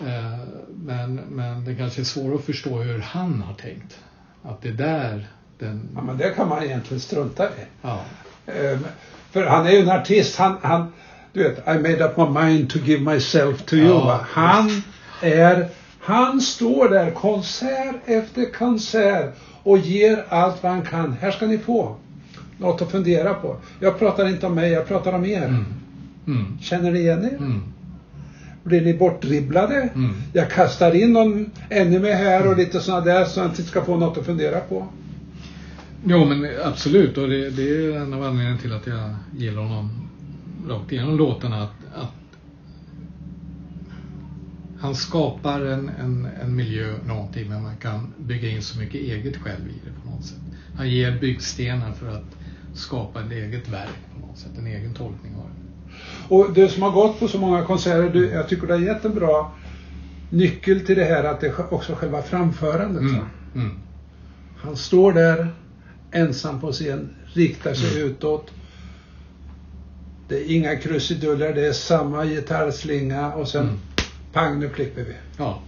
Eh, 0.00 0.38
Men, 0.84 1.14
men 1.14 1.64
det 1.64 1.74
kanske 1.74 2.00
är 2.00 2.04
svårt 2.04 2.40
att 2.40 2.46
förstå 2.46 2.78
hur 2.78 2.98
han 3.00 3.42
har 3.46 3.54
tänkt. 3.54 3.98
Att 4.42 4.62
det 4.62 4.68
är 4.68 4.72
där 4.72 5.26
den... 5.58 5.88
Ja, 5.94 6.02
men 6.02 6.16
det 6.18 6.30
kan 6.30 6.48
man 6.48 6.62
egentligen 6.62 7.00
strunta 7.00 7.44
i. 7.44 7.64
Ja. 7.82 8.00
Ehm, 8.46 8.84
För 9.30 9.46
han 9.46 9.66
är 9.66 9.70
ju 9.70 9.78
en 9.78 9.90
artist. 9.90 10.36
Han, 10.38 10.56
han, 10.62 10.92
du 11.32 11.42
vet, 11.42 11.58
I 11.58 11.78
made 11.78 12.04
up 12.04 12.16
my 12.16 12.40
mind 12.44 12.70
to 12.70 12.78
give 12.78 13.12
myself 13.14 13.62
to 13.62 13.74
you. 13.74 13.88
Ja? 13.88 14.20
Han 14.28 14.82
är, 15.22 15.68
han 16.00 16.40
står 16.40 16.88
där 16.88 17.10
konsert 17.10 17.96
efter 18.04 18.52
konsert 18.52 19.34
och 19.62 19.78
ger 19.78 20.24
allt 20.28 20.62
vad 20.62 20.72
han 20.72 20.82
kan. 20.82 21.12
Här 21.20 21.30
ska 21.30 21.46
ni 21.46 21.58
få 21.58 21.96
något 22.58 22.82
att 22.82 22.90
fundera 22.90 23.34
på. 23.34 23.56
Jag 23.80 23.98
pratar 23.98 24.28
inte 24.28 24.46
om 24.46 24.54
mig, 24.54 24.70
jag 24.70 24.88
pratar 24.88 25.12
om 25.12 25.24
er. 25.24 25.44
Mm. 25.44 25.64
Mm. 26.26 26.58
Känner 26.60 26.90
ni 26.90 26.98
igen 26.98 27.24
er? 27.24 27.36
Mm. 27.36 27.62
Blir 28.66 28.82
ni 28.82 28.94
bortdribblade? 28.94 29.74
Mm. 29.94 30.14
Jag 30.32 30.50
kastar 30.50 30.94
in 30.94 31.12
någon 31.12 31.50
ännu 31.70 32.00
mer 32.00 32.14
här 32.14 32.50
och 32.50 32.58
lite 32.58 32.80
sådana 32.80 33.04
där 33.04 33.24
så 33.24 33.40
att 33.40 33.58
ni 33.58 33.64
ska 33.64 33.84
få 33.84 33.96
något 33.96 34.18
att 34.18 34.26
fundera 34.26 34.60
på. 34.60 34.86
Jo 36.06 36.24
men 36.24 36.46
absolut 36.64 37.18
och 37.18 37.28
det, 37.28 37.50
det 37.50 37.62
är 37.62 37.98
en 37.98 38.14
av 38.14 38.22
anledningarna 38.22 38.58
till 38.58 38.72
att 38.72 38.86
jag 38.86 39.14
gillar 39.36 39.62
honom 39.62 40.08
rakt 40.68 40.92
igenom 40.92 41.18
låtarna. 41.18 41.62
Att, 41.62 41.70
att 41.94 42.38
han 44.80 44.94
skapar 44.94 45.60
en, 45.60 45.88
en, 45.88 46.28
en 46.42 46.56
miljö, 46.56 46.94
någonting, 47.06 47.48
men 47.48 47.62
man 47.62 47.76
kan 47.76 48.12
bygga 48.18 48.48
in 48.48 48.62
så 48.62 48.78
mycket 48.78 49.00
eget 49.00 49.36
själv 49.36 49.68
i 49.68 49.80
det 49.84 50.02
på 50.02 50.10
något 50.10 50.24
sätt. 50.24 50.38
Han 50.76 50.90
ger 50.90 51.10
byggstenar 51.20 51.92
för 51.92 52.08
att 52.08 52.36
skapa 52.74 53.20
ett 53.20 53.32
eget 53.32 53.68
verk 53.68 53.98
på 54.14 54.26
något 54.26 54.38
sätt, 54.38 54.50
en 54.58 54.66
egen 54.66 54.94
tolkning 54.94 55.34
av 55.34 55.42
det. 55.44 55.55
Och 56.28 56.52
du 56.52 56.68
som 56.68 56.82
har 56.82 56.90
gått 56.90 57.18
på 57.20 57.28
så 57.28 57.38
många 57.38 57.64
konserter, 57.64 58.08
du, 58.12 58.30
jag 58.30 58.48
tycker 58.48 58.66
du 58.66 58.72
har 58.72 58.80
gett 58.80 59.04
en 59.04 59.14
bra 59.14 59.52
nyckel 60.30 60.86
till 60.86 60.96
det 60.96 61.04
här 61.04 61.24
att 61.24 61.40
det 61.40 61.46
är 61.46 61.74
också 61.74 61.94
själva 61.94 62.22
framförandet. 62.22 63.00
Mm. 63.02 63.24
Mm. 63.54 63.78
Han 64.56 64.76
står 64.76 65.12
där 65.12 65.48
ensam 66.10 66.60
på 66.60 66.72
scen, 66.72 67.16
riktar 67.32 67.74
sig 67.74 67.90
Mm. 68.00 68.10
utåt. 68.10 68.50
Det 70.28 70.36
är 70.36 70.56
inga 70.56 70.76
krusiduller, 70.76 71.54
det 71.54 71.66
är 71.66 71.72
samma 71.72 72.24
gitarrslinga 72.26 73.32
och 73.32 73.48
sen 73.48 73.62
Mm. 73.62 73.76
pang, 74.32 74.60
nu 74.60 74.68
klipper 74.68 75.02
vi. 75.04 75.12
Ja. 75.36 75.62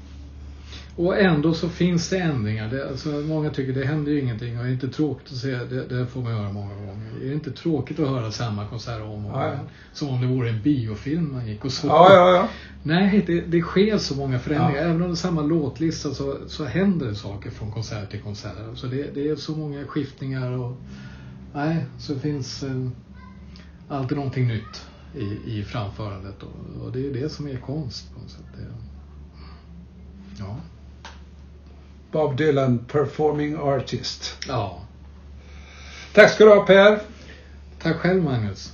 Och 0.98 1.18
ändå 1.18 1.54
så 1.54 1.68
finns 1.68 2.08
det 2.08 2.18
ändringar. 2.18 2.68
Det, 2.68 2.88
alltså, 2.88 3.08
många 3.08 3.50
tycker 3.50 3.72
det 3.72 3.86
händer 3.86 4.12
ju 4.12 4.20
ingenting 4.20 4.58
och 4.58 4.64
det 4.64 4.70
är 4.70 4.72
inte 4.72 4.88
tråkigt 4.88 5.32
att 5.32 5.38
se. 5.38 5.50
Det, 5.50 5.86
det 5.86 6.06
får 6.06 6.22
man 6.22 6.32
höra 6.32 6.52
många 6.52 6.74
gånger. 6.74 7.10
Det 7.20 7.28
är 7.28 7.32
inte 7.32 7.50
tråkigt 7.50 7.98
att 7.98 8.08
höra 8.08 8.30
samma 8.30 8.66
konsert 8.66 9.02
om 9.02 9.26
och 9.26 9.34
om 9.34 9.40
Ja. 9.40 9.58
Som 9.92 10.08
om 10.08 10.20
det 10.20 10.26
vore 10.26 10.50
en 10.50 10.62
biofilm 10.62 11.32
man 11.32 11.46
gick 11.46 11.64
och 11.64 11.72
såg. 11.72 11.90
Ja. 11.90 12.48
Nej, 12.82 13.24
det, 13.26 13.40
det 13.40 13.60
sker 13.60 13.98
så 13.98 14.16
många 14.16 14.38
förändringar. 14.38 14.82
Även 14.82 15.02
om 15.02 15.08
det 15.08 15.14
är 15.14 15.14
samma 15.14 15.42
låtlista 15.42 16.14
så, 16.14 16.36
så 16.46 16.64
händer 16.64 17.06
det 17.06 17.14
saker 17.14 17.50
från 17.50 17.72
konsert 17.72 18.10
till 18.10 18.20
konsert. 18.20 18.56
Så 18.74 18.86
det, 18.86 19.14
det 19.14 19.28
är 19.28 19.36
så 19.36 19.56
många 19.56 19.84
skiftningar 19.84 20.50
och 20.50 20.76
nej, 21.54 21.84
så 21.98 22.12
det 22.12 22.20
finns 22.20 22.62
eh, 22.62 22.88
alltid 23.88 24.16
någonting 24.16 24.46
nytt 24.48 24.86
i, 25.16 25.58
i 25.58 25.64
framförandet 25.64 26.42
och, 26.42 26.84
och 26.84 26.92
det 26.92 27.06
är 27.06 27.12
det 27.12 27.28
som 27.28 27.48
är 27.48 27.56
konst 27.56 28.14
på 28.14 28.20
något 28.20 28.30
sätt. 28.30 28.46
Det, 28.56 28.64
ja. 30.38 30.56
Bob 32.12 32.36
Dylan, 32.36 32.78
performing 32.78 33.56
artist. 33.56 34.44
ja. 34.46 34.78
Tack 36.14 36.30
ska 36.30 36.44
du 36.44 36.50
ha 36.50 36.66
Per. 36.66 37.00
Tack 37.82 37.96
själv 37.96 38.22
Magnus. 38.22 38.72